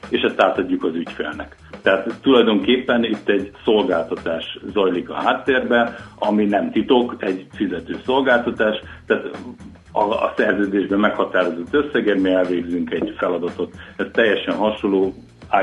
és 0.09 0.21
ezt 0.21 0.41
átadjuk 0.41 0.83
az 0.83 0.95
ügyfélnek. 0.95 1.55
Tehát 1.81 2.19
tulajdonképpen 2.21 3.03
itt 3.03 3.29
egy 3.29 3.51
szolgáltatás 3.63 4.59
zajlik 4.73 5.09
a 5.09 5.13
háttérbe, 5.13 5.95
ami 6.19 6.45
nem 6.45 6.71
titok, 6.71 7.15
egy 7.19 7.45
fizető 7.53 7.99
szolgáltatás, 8.05 8.79
tehát 9.05 9.37
a, 9.91 10.01
a 10.01 10.33
szerződésben 10.37 10.99
meghatározott 10.99 11.73
összegért 11.73 12.21
mi 12.21 12.29
elvégzünk 12.29 12.93
egy 12.93 13.13
feladatot. 13.17 13.73
Ez 13.97 14.05
teljesen 14.11 14.55
hasonló 14.55 15.13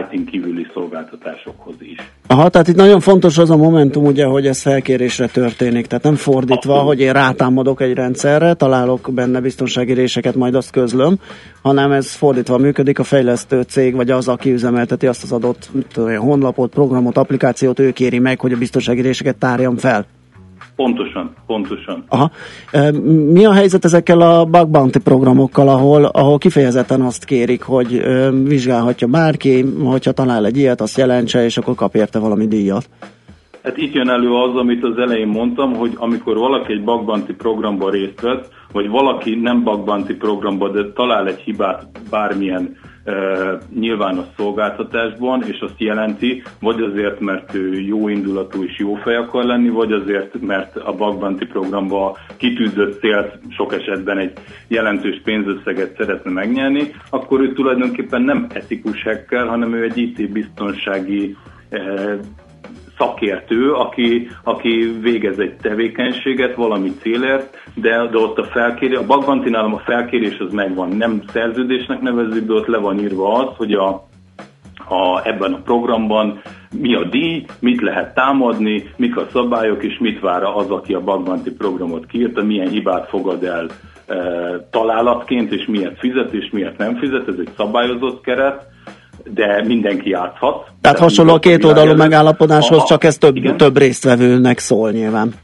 IT-n 0.00 0.24
kívüli 0.24 0.66
szolgáltatásokhoz 0.74 1.74
is. 1.78 2.12
Aha, 2.26 2.48
tehát 2.48 2.68
itt 2.68 2.76
nagyon 2.76 3.00
fontos 3.00 3.38
az 3.38 3.50
a 3.50 3.56
momentum, 3.56 4.04
ugye, 4.04 4.24
hogy 4.24 4.46
ez 4.46 4.60
felkérésre 4.60 5.26
történik, 5.26 5.86
tehát 5.86 6.04
nem 6.04 6.14
fordítva, 6.14 6.72
Abszolút. 6.72 6.86
hogy 6.86 7.00
én 7.00 7.12
rátámadok 7.12 7.80
egy 7.80 7.94
rendszerre, 7.94 8.54
találok 8.54 9.08
benne 9.12 9.40
biztonsági 9.40 9.92
réseket, 9.92 10.34
majd 10.34 10.54
azt 10.54 10.70
közlöm, 10.70 11.18
hanem 11.62 11.92
ez 11.92 12.12
fordítva 12.12 12.58
működik, 12.58 12.98
a 12.98 13.04
fejlesztő 13.04 13.62
cég, 13.62 13.94
vagy 13.94 14.10
az, 14.10 14.28
aki 14.28 14.52
üzemelteti 14.52 15.06
azt 15.06 15.22
az 15.22 15.32
adott 15.32 15.70
tudom, 15.92 16.16
honlapot, 16.16 16.70
programot, 16.70 17.16
applikációt, 17.16 17.78
ő 17.78 17.92
kéri 17.92 18.18
meg, 18.18 18.40
hogy 18.40 18.52
a 18.52 18.56
biztonsági 18.58 19.00
réseket 19.00 19.36
tárjam 19.36 19.76
fel. 19.76 20.06
Pontosan, 20.78 21.34
pontosan. 21.46 22.04
Aha. 22.08 22.30
Mi 23.32 23.44
a 23.44 23.52
helyzet 23.52 23.84
ezekkel 23.84 24.20
a 24.20 24.44
bug 24.44 24.68
bounty 24.68 24.98
programokkal, 24.98 25.68
ahol, 25.68 26.04
ahol 26.04 26.38
kifejezetten 26.38 27.00
azt 27.00 27.24
kérik, 27.24 27.62
hogy 27.62 28.02
vizsgálhatja 28.44 29.06
bárki, 29.06 29.64
hogyha 29.84 30.12
talál 30.12 30.46
egy 30.46 30.56
ilyet, 30.56 30.80
azt 30.80 30.96
jelentse, 30.96 31.44
és 31.44 31.56
akkor 31.56 31.74
kap 31.74 31.94
érte 31.94 32.18
valami 32.18 32.46
díjat? 32.46 32.88
Hát 33.62 33.76
itt 33.76 33.94
jön 33.94 34.08
elő 34.08 34.34
az, 34.34 34.56
amit 34.56 34.84
az 34.84 34.98
elején 34.98 35.26
mondtam, 35.26 35.74
hogy 35.74 35.92
amikor 35.96 36.36
valaki 36.36 36.72
egy 36.72 36.84
bakbanti 36.84 37.32
programban 37.32 37.90
részt 37.90 38.20
vesz, 38.20 38.46
vagy 38.72 38.88
valaki 38.88 39.34
nem 39.34 39.62
bakbanti 39.62 40.14
programban, 40.14 40.72
de 40.72 40.92
talál 40.92 41.26
egy 41.26 41.40
hibát 41.40 41.86
bármilyen 42.10 42.76
nyilvános 43.74 44.24
szolgáltatásban, 44.36 45.42
és 45.42 45.60
azt 45.60 45.80
jelenti, 45.80 46.42
vagy 46.60 46.80
azért, 46.80 47.20
mert 47.20 47.54
ő 47.54 47.80
jó 47.80 48.08
indulatú 48.08 48.62
és 48.62 48.78
jó 48.78 48.94
fej 48.94 49.16
akar 49.16 49.44
lenni, 49.44 49.68
vagy 49.68 49.92
azért, 49.92 50.40
mert 50.40 50.76
a 50.76 50.92
Bagbanti 50.92 51.46
programba 51.46 52.16
kitűzött 52.36 53.00
célt 53.00 53.38
sok 53.48 53.72
esetben 53.72 54.18
egy 54.18 54.32
jelentős 54.68 55.20
pénzösszeget 55.24 55.96
szeretne 55.96 56.30
megnyerni, 56.30 56.94
akkor 57.10 57.40
ő 57.40 57.52
tulajdonképpen 57.52 58.22
nem 58.22 58.46
etikus 58.52 59.02
hacker, 59.02 59.46
hanem 59.46 59.74
ő 59.74 59.82
egy 59.82 59.98
IT 59.98 60.32
biztonsági 60.32 61.36
szakértő, 62.98 63.72
aki, 63.72 64.28
aki 64.44 64.98
végez 65.00 65.38
egy 65.38 65.56
tevékenységet 65.56 66.54
valami 66.54 66.92
célért, 67.00 67.56
de, 67.74 68.06
de 68.10 68.18
ott 68.18 68.38
a 68.38 68.44
felkérés, 68.44 68.98
a 68.98 69.06
Bagbantinálom 69.06 69.74
a 69.74 69.82
felkérés 69.84 70.38
az 70.38 70.52
megvan, 70.52 70.88
nem 70.88 71.22
szerződésnek 71.32 72.00
nevezzük, 72.00 72.46
de 72.46 72.52
ott 72.52 72.66
le 72.66 72.78
van 72.78 72.98
írva 72.98 73.32
az, 73.32 73.56
hogy 73.56 73.72
a, 73.72 73.88
a, 74.88 75.20
ebben 75.24 75.52
a 75.52 75.62
programban 75.64 76.40
mi 76.70 76.94
a 76.94 77.04
díj, 77.04 77.44
mit 77.60 77.80
lehet 77.80 78.14
támadni, 78.14 78.90
mik 78.96 79.16
a 79.16 79.26
szabályok, 79.32 79.82
és 79.84 79.98
mit 79.98 80.20
vár 80.20 80.42
az, 80.42 80.70
aki 80.70 80.94
a 80.94 81.00
Bagbanti 81.00 81.50
programot 81.50 82.06
kiírta, 82.06 82.42
milyen 82.42 82.68
hibát 82.68 83.08
fogad 83.08 83.44
el 83.44 83.66
e, 84.06 84.16
találatként, 84.70 85.52
és 85.52 85.66
miért 85.66 85.98
fizet, 85.98 86.32
és 86.32 86.50
miért 86.50 86.78
nem 86.78 86.96
fizet, 86.96 87.28
ez 87.28 87.34
egy 87.38 87.50
szabályozott 87.56 88.20
keret, 88.20 88.66
de 89.34 89.64
mindenki 89.66 90.10
játszhat. 90.10 90.66
Tehát 90.80 90.98
hasonló 90.98 91.34
a 91.34 91.38
két 91.38 91.64
oldalú 91.64 91.96
megállapodáshoz, 91.96 92.84
csak 92.84 93.04
ez 93.04 93.18
több, 93.18 93.56
több 93.56 93.76
résztvevőnek 93.78 94.58
szól 94.58 94.90
nyilván. 94.90 95.34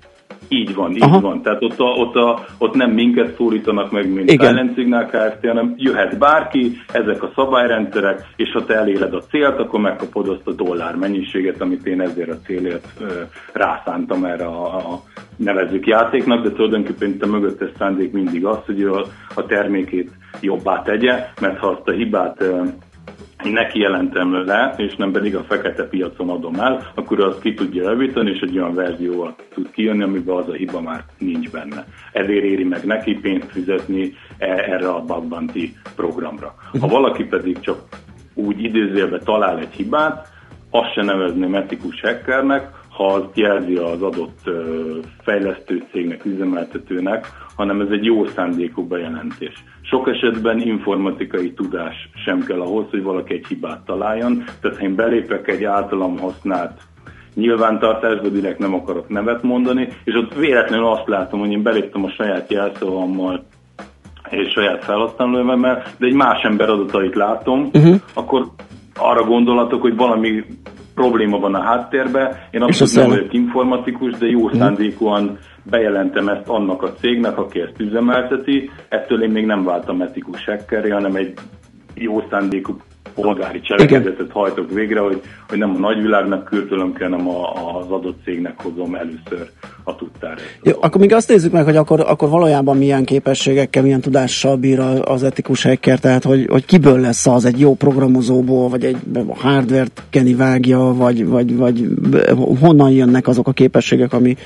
Így 0.48 0.74
van, 0.74 0.90
így 0.90 1.02
Aha. 1.02 1.20
van. 1.20 1.42
Tehát 1.42 1.62
ott, 1.62 1.78
a, 1.78 1.84
ott, 1.84 2.14
a, 2.14 2.44
ott 2.58 2.74
nem 2.74 2.90
minket 2.90 3.34
szólítanak 3.36 3.90
meg, 3.90 4.12
mint 4.12 4.42
Ellenszignál 4.42 5.06
Kft., 5.06 5.46
hanem 5.46 5.74
jöhet 5.76 6.18
bárki, 6.18 6.76
ezek 6.92 7.22
a 7.22 7.32
szabályrendszerek, 7.34 8.26
és 8.36 8.52
ha 8.52 8.64
te 8.64 8.74
eléred 8.74 9.14
a 9.14 9.22
célt, 9.30 9.58
akkor 9.58 9.80
megkapod 9.80 10.28
azt 10.28 10.46
a 10.46 10.52
dollár 10.52 10.96
mennyiséget, 10.96 11.60
amit 11.60 11.86
én 11.86 12.00
ezért 12.00 12.30
a 12.30 12.38
célért 12.44 12.86
ö, 13.00 13.04
rászántam 13.52 14.24
erre 14.24 14.44
a, 14.44 14.76
a 14.76 15.02
nevezzük 15.36 15.86
játéknak, 15.86 16.42
de 16.42 16.52
tulajdonképpen 16.52 17.08
itt 17.08 17.22
a 17.22 17.26
mögöttes 17.26 17.70
szándék 17.78 18.12
mindig 18.12 18.44
az, 18.44 18.58
hogy 18.66 18.82
a, 18.82 19.04
a 19.34 19.46
termékét 19.46 20.10
jobbá 20.40 20.82
tegye, 20.82 21.28
mert 21.40 21.58
ha 21.58 21.66
azt 21.66 21.88
a 21.88 21.92
hibát 21.92 22.40
ö, 22.40 22.62
neki 23.50 23.78
jelentem 23.80 24.44
le, 24.44 24.74
és 24.76 24.96
nem 24.96 25.12
pedig 25.12 25.36
a 25.36 25.44
fekete 25.44 25.84
piacon 25.84 26.30
adom 26.30 26.54
el, 26.54 26.92
akkor 26.94 27.20
azt 27.20 27.40
ki 27.40 27.54
tudja 27.54 27.82
javítani, 27.82 28.30
és 28.30 28.40
egy 28.40 28.58
olyan 28.58 28.74
verzióval 28.74 29.34
tud 29.54 29.70
kijönni, 29.70 30.02
amiben 30.02 30.36
az 30.36 30.48
a 30.48 30.52
hiba 30.52 30.80
már 30.80 31.04
nincs 31.18 31.50
benne. 31.50 31.86
Ezért 32.12 32.44
éri 32.44 32.64
meg 32.64 32.84
neki 32.84 33.14
pénzt 33.14 33.50
fizetni 33.50 34.12
e, 34.38 34.46
erre 34.46 34.88
a 34.88 35.00
bug 35.00 35.50
programra. 35.96 36.54
Ha 36.80 36.86
valaki 36.86 37.24
pedig 37.24 37.60
csak 37.60 37.78
úgy 38.34 38.62
időzélve 38.62 39.18
talál 39.18 39.58
egy 39.58 39.74
hibát, 39.74 40.32
azt 40.70 40.92
se 40.92 41.02
nevezném 41.02 41.54
etikus 41.54 42.00
hackernek, 42.00 42.68
ha 42.96 43.06
az 43.06 43.22
jelzi 43.34 43.74
az 43.74 44.02
adott 44.02 44.50
fejlesztő 45.22 45.82
cégnek, 45.90 46.24
üzemeltetőnek, 46.24 47.26
hanem 47.56 47.80
ez 47.80 47.88
egy 47.90 48.04
jó 48.04 48.26
szándékú 48.26 48.86
bejelentés. 48.86 49.64
Sok 49.82 50.08
esetben 50.08 50.60
informatikai 50.60 51.52
tudás 51.52 52.08
sem 52.24 52.44
kell 52.44 52.60
ahhoz, 52.60 52.84
hogy 52.90 53.02
valaki 53.02 53.34
egy 53.34 53.46
hibát 53.46 53.84
találjon, 53.84 54.44
tehát 54.60 54.76
ha 54.76 54.84
én 54.84 54.94
belépek 54.94 55.48
egy 55.48 55.64
általam 55.64 56.18
használt 56.18 56.80
nyilvántartásba, 57.34 58.28
direkt 58.28 58.58
nem 58.58 58.74
akarok 58.74 59.08
nevet 59.08 59.42
mondani, 59.42 59.88
és 60.04 60.14
ott 60.14 60.34
véletlenül 60.34 60.86
azt 60.86 61.08
látom, 61.08 61.40
hogy 61.40 61.50
én 61.50 61.62
beléptem 61.62 62.04
a 62.04 62.10
saját 62.10 62.50
jelszavammal 62.50 63.44
és 64.30 64.52
saját 64.52 64.84
felhasználóvemmel, 64.84 65.82
de 65.98 66.06
egy 66.06 66.14
más 66.14 66.42
ember 66.42 66.68
adatait 66.68 67.14
látom, 67.14 67.70
uh-huh. 67.72 67.94
akkor 68.12 68.46
arra 68.94 69.24
gondolatok, 69.24 69.80
hogy 69.80 69.96
valami 69.96 70.44
probléma 70.94 71.38
van 71.38 71.54
a 71.54 71.62
háttérben. 71.62 72.36
Én 72.50 72.62
abszolút 72.62 72.94
nem 72.94 73.08
vagyok 73.08 73.32
informatikus, 73.32 74.18
de 74.18 74.26
jó 74.26 74.46
mhm. 74.46 74.56
szándékúan 74.56 75.38
bejelentem 75.62 76.28
ezt 76.28 76.48
annak 76.48 76.82
a 76.82 76.92
cégnek, 76.92 77.38
aki 77.38 77.60
ezt 77.60 77.80
üzemelteti. 77.80 78.70
Ettől 78.88 79.22
én 79.22 79.30
még 79.30 79.46
nem 79.46 79.64
váltam 79.64 80.00
etikus 80.00 80.44
hackerre, 80.44 80.94
hanem 80.94 81.14
egy 81.14 81.32
jó 81.94 82.22
szándékú 82.30 82.76
polgári 83.14 83.60
cselekedetet 83.60 84.30
hajtok 84.30 84.70
végre, 84.72 85.00
hogy, 85.00 85.20
hogy 85.48 85.58
nem 85.58 85.74
a 85.76 85.78
nagyvilágnak 85.78 86.44
kürtölöm 86.44 86.92
ki, 86.92 87.02
hanem 87.02 87.28
a, 87.28 87.52
az 87.78 87.90
adott 87.90 88.18
cégnek 88.24 88.62
hozom 88.62 88.94
először 88.94 89.50
a 89.84 89.96
tudtára. 89.96 90.40
Jó, 90.62 90.72
akkor 90.80 91.00
még 91.00 91.12
azt 91.12 91.28
nézzük 91.28 91.52
meg, 91.52 91.64
hogy 91.64 91.76
akkor, 91.76 92.00
akkor 92.00 92.28
valójában 92.28 92.76
milyen 92.76 93.04
képességekkel, 93.04 93.82
milyen 93.82 94.00
tudással 94.00 94.56
bír 94.56 94.80
az 95.04 95.22
etikus 95.22 95.62
hacker, 95.62 95.98
tehát 95.98 96.24
hogy, 96.24 96.46
hogy 96.50 96.64
kiből 96.64 97.00
lesz 97.00 97.26
az, 97.26 97.44
egy 97.44 97.60
jó 97.60 97.74
programozóból, 97.74 98.68
vagy 98.68 98.84
egy 98.84 98.96
hardware-t 99.34 100.02
Kenny 100.10 100.36
vágja, 100.36 100.78
vagy, 100.78 101.26
vagy, 101.26 101.56
vagy 101.56 101.88
honnan 102.60 102.90
jönnek 102.90 103.28
azok 103.28 103.48
a 103.48 103.52
képességek, 103.52 104.12
ami, 104.12 104.36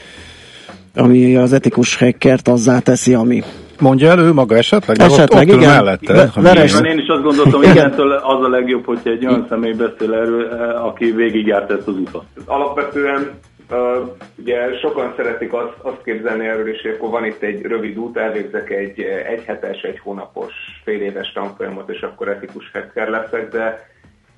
ami 0.94 1.36
az 1.36 1.52
etikus 1.52 1.96
hackert 1.96 2.48
azzá 2.48 2.78
teszi, 2.78 3.14
ami. 3.14 3.42
Mondja 3.80 4.10
elő 4.10 4.32
maga 4.32 4.56
esetleg? 4.56 4.98
Esetleg, 5.00 5.48
ott, 5.48 5.54
ott 5.54 5.60
igen. 5.60 5.70
Mellette, 5.70 6.30
Be, 6.42 6.68
én 6.84 6.98
is 6.98 7.08
azt 7.08 7.22
gondoltam, 7.22 7.60
hogy 7.60 7.76
innentől 7.76 8.12
az 8.12 8.44
a 8.44 8.48
legjobb, 8.48 8.84
hogyha 8.84 9.10
egy 9.10 9.26
olyan 9.26 9.46
személy 9.48 9.72
beszél 9.72 10.14
erről, 10.14 10.48
eh, 10.48 10.84
aki 10.84 11.10
végigjárt 11.10 11.70
ezt 11.70 11.88
az 11.88 11.94
utat. 11.94 12.24
Alapvetően 12.46 13.30
Uh, 13.70 14.08
ugye 14.38 14.78
sokan 14.80 15.12
szeretik 15.16 15.52
azt, 15.52 15.74
azt 15.82 16.02
képzelni 16.04 16.46
erről 16.46 16.68
is, 16.68 16.82
hogy 16.82 16.90
akkor 16.90 17.10
van 17.10 17.24
itt 17.24 17.42
egy 17.42 17.62
rövid 17.62 17.98
út, 17.98 18.16
elvégzek 18.16 18.70
egy 18.70 19.00
egy 19.00 19.44
hetes, 19.44 19.82
egy 19.82 19.98
hónapos, 19.98 20.52
fél 20.84 21.00
éves 21.00 21.32
tanfolyamot, 21.32 21.88
és 21.88 22.00
akkor 22.00 22.28
etikus 22.28 22.70
hacker 22.72 23.08
leszek, 23.08 23.48
de 23.50 23.88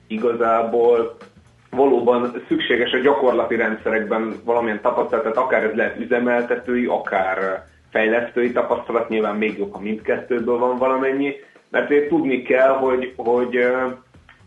igazából 0.06 1.16
valóban 1.70 2.42
szükséges 2.48 2.92
a 2.92 2.98
gyakorlati 2.98 3.56
rendszerekben 3.56 4.34
valamilyen 4.44 4.80
tapasztalat, 4.80 5.22
tehát 5.24 5.38
akár 5.38 5.62
ez 5.62 5.74
lehet 5.74 5.98
üzemeltetői, 5.98 6.84
akár 6.84 7.66
fejlesztői 7.90 8.52
tapasztalat, 8.52 9.08
nyilván 9.08 9.36
még 9.36 9.58
jobb, 9.58 9.72
ha 9.72 9.80
mindkettőből 9.80 10.58
van 10.58 10.76
valamennyi, 10.76 11.34
mert 11.70 11.90
én 11.90 12.08
tudni 12.08 12.42
kell, 12.42 12.72
hogy, 12.72 13.12
hogy, 13.16 13.58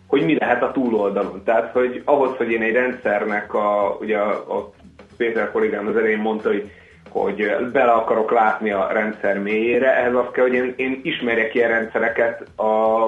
hogy 0.08 0.26
mi 0.26 0.38
lehet 0.38 0.64
a 0.64 0.72
túloldalon. 0.72 1.44
Tehát, 1.44 1.72
hogy 1.72 2.02
ahhoz, 2.06 2.38
hogy 2.38 2.52
én 2.52 2.62
egy 2.62 2.74
rendszernek, 2.74 3.54
a, 3.54 3.98
ugye 4.00 4.18
a, 4.18 4.58
a 4.58 4.72
Péter 5.18 5.52
kollégám 5.52 5.88
az 5.88 5.96
elején 5.96 6.20
mondta, 6.20 6.50
hogy 6.50 6.72
hogy 7.14 7.56
bele 7.72 7.92
akarok 7.92 8.32
látni 8.32 8.72
a 8.72 8.88
rendszer 8.92 9.40
mélyére, 9.40 9.98
ehhez 9.98 10.16
az 10.16 10.26
kell, 10.32 10.44
hogy 10.44 10.54
én, 10.54 10.74
én 10.76 11.00
ismerjek 11.04 11.54
ilyen 11.54 11.70
rendszereket 11.70 12.60
a, 12.60 13.04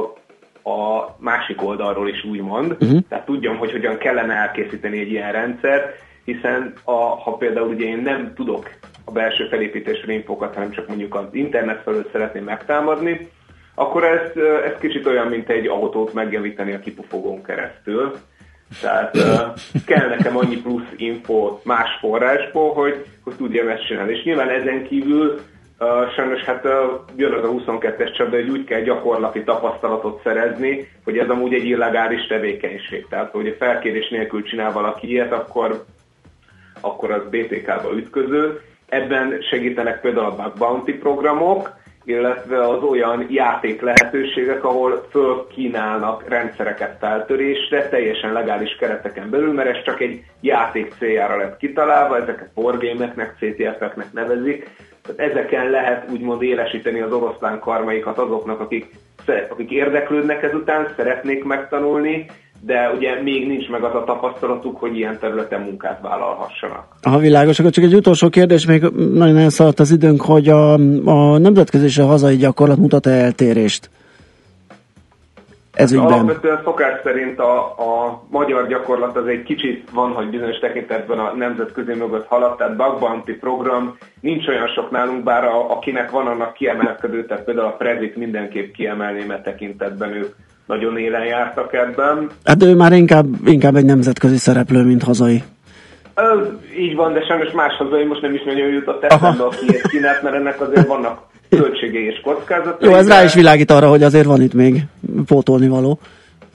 a 0.69 1.15
másik 1.17 1.63
oldalról 1.63 2.09
is 2.09 2.23
úgymond, 2.23 2.71
uh-huh. 2.71 2.99
tehát 3.09 3.25
tudjam, 3.25 3.57
hogy 3.57 3.71
hogyan 3.71 3.97
kellene 3.97 4.33
elkészíteni 4.33 4.99
egy 4.99 5.11
ilyen 5.11 5.31
rendszer, 5.31 5.93
hiszen 6.23 6.73
a, 6.83 6.91
ha 6.91 7.31
például 7.31 7.67
ugye 7.67 7.86
én 7.86 7.97
nem 7.97 8.33
tudok 8.36 8.69
a 9.06 9.12
belső 9.12 9.47
felépítésre 9.47 10.14
infokat, 10.14 10.53
hanem 10.53 10.72
csak 10.72 10.88
mondjuk 10.88 11.16
az 11.16 11.26
internet 11.32 11.82
felől 11.82 12.10
szeretném 12.12 12.43
megtámadni, 12.43 13.30
akkor 13.76 14.03
ez, 14.03 14.43
ez 14.66 14.80
kicsit 14.80 15.06
olyan, 15.06 15.28
mint 15.28 15.49
egy 15.49 15.68
autót 15.68 16.14
megjavítani 16.14 16.74
a 16.74 16.80
kipufogón 16.80 17.43
keresztül. 17.43 18.16
Tehát 18.82 19.18
kell 19.86 20.08
nekem 20.10 20.38
annyi 20.38 20.62
plusz 20.62 20.93
info 20.95 21.60
más 21.64 21.89
forrásból, 21.99 22.74
hogy, 22.74 23.06
hogy 23.24 23.36
tudjam 23.36 23.68
ezt 23.68 23.86
csinálni. 23.88 24.14
És 24.14 24.24
nyilván 24.24 24.49
ezen 24.49 24.84
kívül 24.84 25.39
Uh, 25.80 26.10
sajnos 26.14 26.43
hát 26.43 26.66
uh, 26.66 26.72
jön 27.16 27.34
az 27.34 27.43
a 27.43 27.47
22-es 27.47 28.16
csapda, 28.18 28.36
hogy 28.36 28.49
úgy 28.49 28.64
kell 28.64 28.82
gyakorlati 28.82 29.43
tapasztalatot 29.43 30.22
szerezni, 30.24 30.91
hogy 31.03 31.18
ez 31.18 31.30
amúgy 31.30 31.53
egy 31.53 31.66
illegális 31.66 32.28
tevékenység. 32.28 33.08
Tehát, 33.10 33.32
hogy 33.32 33.47
a 33.47 33.56
felkérés 33.60 34.10
nélkül 34.10 34.43
csinál 34.43 34.72
valaki 34.72 35.10
ilyet, 35.10 35.32
akkor, 35.32 35.86
akkor 36.82 37.12
az 37.12 37.22
BTK-ba 37.30 37.91
ütköző. 37.95 38.62
Ebben 38.89 39.41
segítenek 39.49 40.01
például 40.01 40.25
a 40.25 40.53
bounty 40.57 40.91
programok, 40.91 41.73
illetve 42.05 42.67
az 42.67 42.83
olyan 42.83 43.25
játék 43.29 43.81
lehetőségek, 43.81 44.63
ahol 44.63 45.07
fölkínálnak 45.09 46.27
rendszereket 46.27 46.97
feltörésre, 46.99 47.89
teljesen 47.89 48.33
legális 48.33 48.75
kereteken 48.75 49.29
belül, 49.29 49.53
mert 49.53 49.69
ez 49.69 49.83
csak 49.83 50.01
egy 50.01 50.23
játék 50.41 50.93
céljára 50.97 51.38
lett 51.38 51.57
kitalálva, 51.57 52.17
ezeket 52.17 52.49
wargame-eknek, 52.53 53.36
CTF-eknek 53.39 54.13
nevezik, 54.13 54.69
tehát 55.01 55.31
ezeken 55.31 55.69
lehet 55.69 56.11
úgymond 56.11 56.41
élesíteni 56.41 56.99
az 56.99 57.11
oroszlán 57.11 57.59
karmaikat 57.59 58.17
azoknak, 58.17 58.59
akik, 58.59 58.89
akik 59.49 59.71
érdeklődnek 59.71 60.43
ezután, 60.43 60.93
szeretnék 60.95 61.43
megtanulni, 61.43 62.25
de 62.62 62.91
ugye 62.97 63.22
még 63.22 63.47
nincs 63.47 63.70
meg 63.70 63.84
az 63.84 63.95
a 63.95 64.03
tapasztalatuk, 64.03 64.80
hogy 64.80 64.97
ilyen 64.97 65.20
területen 65.20 65.62
munkát 65.62 66.01
vállalhassanak. 66.01 66.86
Ha 67.01 67.18
világos, 67.18 67.60
akkor 67.60 67.72
csak 67.72 67.84
egy 67.84 67.95
utolsó 67.95 68.30
kérdés, 68.30 68.66
még 68.66 68.82
nagyon 69.14 69.38
elszaladt 69.38 69.80
az 69.80 69.91
időnk, 69.91 70.22
hogy 70.22 70.49
a, 70.49 70.74
a 71.06 71.38
nemzetközi 71.38 71.86
és 71.86 71.97
a 71.97 72.06
hazai 72.06 72.36
gyakorlat 72.36 72.78
mutat-e 72.78 73.12
eltérést? 73.12 73.89
ez 75.76 75.91
ügyben? 75.91 76.12
Alapvetően 76.12 76.62
szokás 76.64 76.99
szerint 77.03 77.39
a, 77.39 77.64
a 77.64 78.24
magyar 78.30 78.68
gyakorlat 78.68 79.18
az 79.18 79.28
egy 79.28 79.43
kicsit 79.43 79.89
van, 79.89 80.12
hogy 80.12 80.30
bizonyos 80.30 80.60
tekintetben 80.60 81.20
a 81.20 81.34
nemzetközi 81.34 81.93
mögött 81.93 82.26
haladt, 82.26 82.58
tehát 82.58 82.76
bug 82.76 82.99
bounty 82.99 83.32
program 83.39 83.97
nincs 84.20 84.47
olyan 84.47 84.68
sok 84.68 84.91
nálunk, 84.91 85.24
bár 85.24 85.43
a, 85.43 85.72
akinek 85.72 86.12
van 86.12 86.28
annak 86.28 86.53
kiemelkedő, 86.53 87.26
tehát 87.26 87.43
például 87.43 87.68
a 87.68 87.76
Prezit 87.76 88.16
mindenképp 88.16 88.74
kiemelném 88.74 89.32
e 89.32 89.41
tekintetben 89.41 90.14
ők 90.14 90.36
nagyon 90.66 90.97
élen 90.97 91.26
jártak 91.26 91.74
ebben. 91.74 92.30
Hát 92.43 92.63
ő 92.63 92.76
már 92.76 92.91
inkább, 92.91 93.26
inkább 93.45 93.76
egy 93.76 93.86
nemzetközi 93.86 94.38
szereplő, 94.38 94.84
mint 94.84 95.03
hazai. 95.03 95.43
Ez, 96.13 96.47
így 96.78 96.95
van, 96.95 97.13
de 97.13 97.26
sajnos 97.26 97.51
más 97.51 97.76
hazai 97.78 98.03
most 98.03 98.22
nem 98.22 98.34
is 98.34 98.43
nagyon 98.43 98.68
jutott 98.70 99.03
eszembe, 99.03 99.43
aki 99.43 99.66
kínált, 99.89 100.22
mert 100.22 100.36
ennek 100.36 100.61
azért 100.61 100.88
vannak 100.88 101.20
költségei 101.49 102.05
és 102.05 102.20
kockázatai. 102.24 102.89
Jó, 102.89 102.95
ez 102.95 103.07
rá 103.07 103.24
is 103.24 103.34
világít 103.34 103.72
arra, 103.72 103.89
hogy 103.89 104.03
azért 104.03 104.26
van 104.26 104.41
itt 104.41 104.53
még 104.53 104.82
pótolni 105.26 105.68
való. 105.68 105.99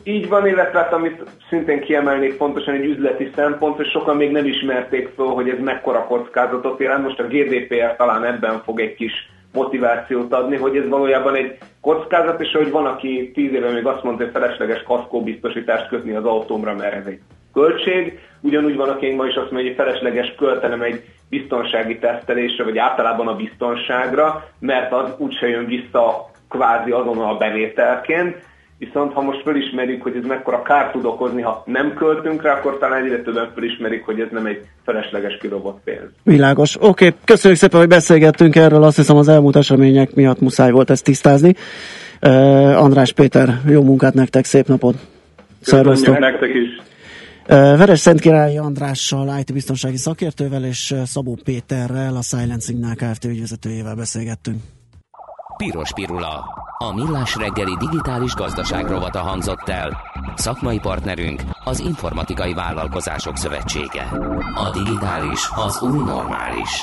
Így 0.03 0.29
van, 0.29 0.47
illetve 0.47 0.79
hát, 0.79 0.93
amit 0.93 1.25
szintén 1.49 1.81
kiemelnék 1.81 2.37
pontosan 2.37 2.75
egy 2.75 2.85
üzleti 2.85 3.31
szempont, 3.35 3.77
hogy 3.77 3.91
sokan 3.91 4.17
még 4.17 4.31
nem 4.31 4.47
ismerték 4.47 5.09
fel, 5.17 5.27
hogy 5.27 5.49
ez 5.49 5.59
mekkora 5.65 6.05
kockázatot 6.05 6.81
jelent. 6.81 7.03
Most 7.03 7.21
a 7.21 7.27
GDPR 7.27 7.97
talán 7.97 8.25
ebben 8.25 8.63
fog 8.65 8.81
egy 8.81 8.95
kis 8.95 9.13
motivációt 9.53 10.33
adni, 10.33 10.57
hogy 10.57 10.77
ez 10.77 10.89
valójában 10.89 11.35
egy 11.35 11.59
kockázat, 11.81 12.41
és 12.41 12.53
hogy 12.53 12.71
van, 12.71 12.87
aki 12.87 13.31
tíz 13.35 13.53
éve 13.53 13.71
még 13.71 13.87
azt 13.87 14.03
mondta, 14.03 14.23
hogy 14.23 14.33
felesleges 14.33 14.83
kaszkóbiztosítást 14.83 15.89
kötni 15.89 16.15
az 16.15 16.25
autómra, 16.25 16.75
mert 16.75 16.95
ez 16.95 17.07
egy 17.07 17.21
költség. 17.53 18.19
Ugyanúgy 18.41 18.77
van, 18.77 18.89
aki 18.89 19.15
ma 19.15 19.27
is 19.27 19.35
azt 19.35 19.51
mondja, 19.51 19.69
hogy 19.69 19.85
felesleges 19.85 20.35
költenem 20.35 20.83
egy 20.83 21.05
biztonsági 21.29 21.99
tesztelésre, 21.99 22.65
vagy 22.65 22.79
általában 22.79 23.29
a 23.29 23.37
biztonságra, 23.37 24.49
mert 24.59 24.93
az 24.93 25.15
úgyse 25.19 25.49
jön 25.49 25.67
vissza 25.67 26.31
kvázi 26.49 26.91
azonnal 26.91 27.37
bevételként. 27.37 28.49
Viszont 28.81 29.13
ha 29.13 29.21
most 29.21 29.43
felismerjük, 29.43 30.03
hogy 30.03 30.17
ez 30.17 30.25
mekkora 30.27 30.63
kárt 30.63 30.93
tud 30.93 31.05
okozni, 31.05 31.43
ha 31.43 31.63
nem 31.67 31.95
költünk 31.95 32.43
rá, 32.43 32.53
akkor 32.53 32.79
talán 32.79 33.05
egyre 33.05 33.23
többen 33.23 33.51
felismerik, 33.55 34.05
hogy 34.05 34.21
ez 34.21 34.29
nem 34.31 34.47
egy 34.47 34.61
felesleges 34.85 35.39
kirobott 35.41 35.81
pénz. 35.85 36.11
Világos. 36.23 36.77
Oké, 36.77 36.87
okay. 36.89 37.19
köszönjük 37.25 37.59
szépen, 37.59 37.79
hogy 37.79 37.89
beszélgettünk 37.89 38.57
erről. 38.57 38.83
Azt 38.83 38.97
hiszem 38.97 39.17
az 39.17 39.29
elmúlt 39.29 39.57
események 39.57 40.15
miatt 40.15 40.41
muszáj 40.41 40.71
volt 40.71 40.91
ezt 40.91 41.05
tisztázni. 41.05 41.55
Uh, 42.23 42.83
András 42.83 43.13
Péter, 43.13 43.49
jó 43.69 43.83
munkát 43.83 44.15
nektek, 44.15 44.45
szép 44.45 44.67
napot! 44.67 44.95
Szervusztok! 45.61 46.19
nektek 46.19 46.55
is! 46.55 46.81
Veres 47.47 47.99
Szentkirályi 47.99 48.59
Andrással, 48.59 49.39
IT 49.39 49.53
biztonsági 49.53 49.97
szakértővel 49.97 50.65
és 50.65 50.95
Szabó 51.05 51.39
Péterrel, 51.45 52.17
a 52.17 52.23
Silent 52.23 52.63
Signal 52.63 52.95
Kft. 52.95 53.25
ügyvezetőjével 53.25 53.95
beszélgettünk. 53.95 54.57
Piros 55.61 55.93
Pirula. 55.93 56.45
A 56.79 56.95
millás 56.95 57.37
reggeli 57.37 57.77
digitális 57.77 58.35
gazdaság 58.35 58.89
rovata 58.89 59.19
hangzott 59.19 59.69
el. 59.69 60.03
Szakmai 60.35 60.79
partnerünk 60.79 61.43
az 61.65 61.81
Informatikai 61.81 62.55
Vállalkozások 62.55 63.37
Szövetsége. 63.37 64.03
A 64.55 64.71
digitális 64.71 65.49
az 65.55 65.83
új 65.83 65.99
normális. 65.99 66.83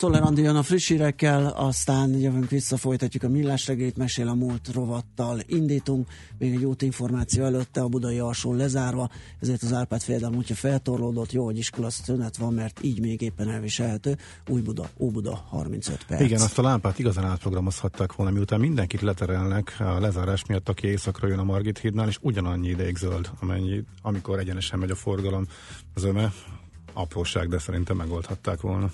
Jön 0.00 0.56
a 0.56 0.62
friss 0.62 0.88
hírekkel, 0.88 1.46
aztán 1.46 2.10
jövünk 2.10 2.50
vissza, 2.50 2.76
folytatjuk 2.76 3.22
a 3.22 3.28
millás 3.28 3.66
reggét, 3.66 3.96
mesél 3.96 4.28
a 4.28 4.34
múlt 4.34 4.68
rovattal 4.72 5.40
indítunk, 5.46 6.08
még 6.38 6.54
egy 6.54 6.64
út 6.64 6.82
információ 6.82 7.44
előtte 7.44 7.80
a 7.80 7.88
budai 7.88 8.18
alsó 8.18 8.54
lezárva, 8.54 9.08
ezért 9.40 9.62
az 9.62 9.72
Árpád 9.72 10.02
féldem 10.02 10.34
útja 10.34 10.54
feltorlódott, 10.54 11.32
jó, 11.32 11.44
hogy 11.44 11.58
iskola 11.58 11.90
szünet 11.90 12.36
van, 12.36 12.54
mert 12.54 12.82
így 12.82 13.00
még 13.00 13.20
éppen 13.20 13.50
elviselhető. 13.50 14.16
Új 14.46 14.60
Buda, 14.60 14.88
Óbuda, 14.98 15.44
35 15.48 16.04
perc. 16.04 16.20
Igen, 16.20 16.40
azt 16.40 16.58
a 16.58 16.62
lámpát 16.62 16.98
igazán 16.98 17.24
átprogramozhatták 17.24 18.14
volna, 18.14 18.32
miután 18.32 18.60
mindenkit 18.60 19.00
leterelnek 19.00 19.76
a 19.78 20.00
lezárás 20.00 20.46
miatt, 20.46 20.68
aki 20.68 20.86
éjszakra 20.86 21.28
jön 21.28 21.38
a 21.38 21.44
Margit 21.44 21.78
hídnál, 21.78 22.08
és 22.08 22.18
ugyanannyi 22.20 22.68
ideig 22.68 22.96
zöld, 22.96 23.30
amennyi, 23.40 23.84
amikor 24.02 24.38
egyenesen 24.38 24.78
megy 24.78 24.90
a 24.90 24.94
forgalom 24.94 25.46
az 25.94 26.04
öme. 26.04 26.32
Apróság, 26.92 27.48
de 27.48 27.58
szerintem 27.58 27.96
megoldhatták 27.96 28.60
volna. 28.60 28.90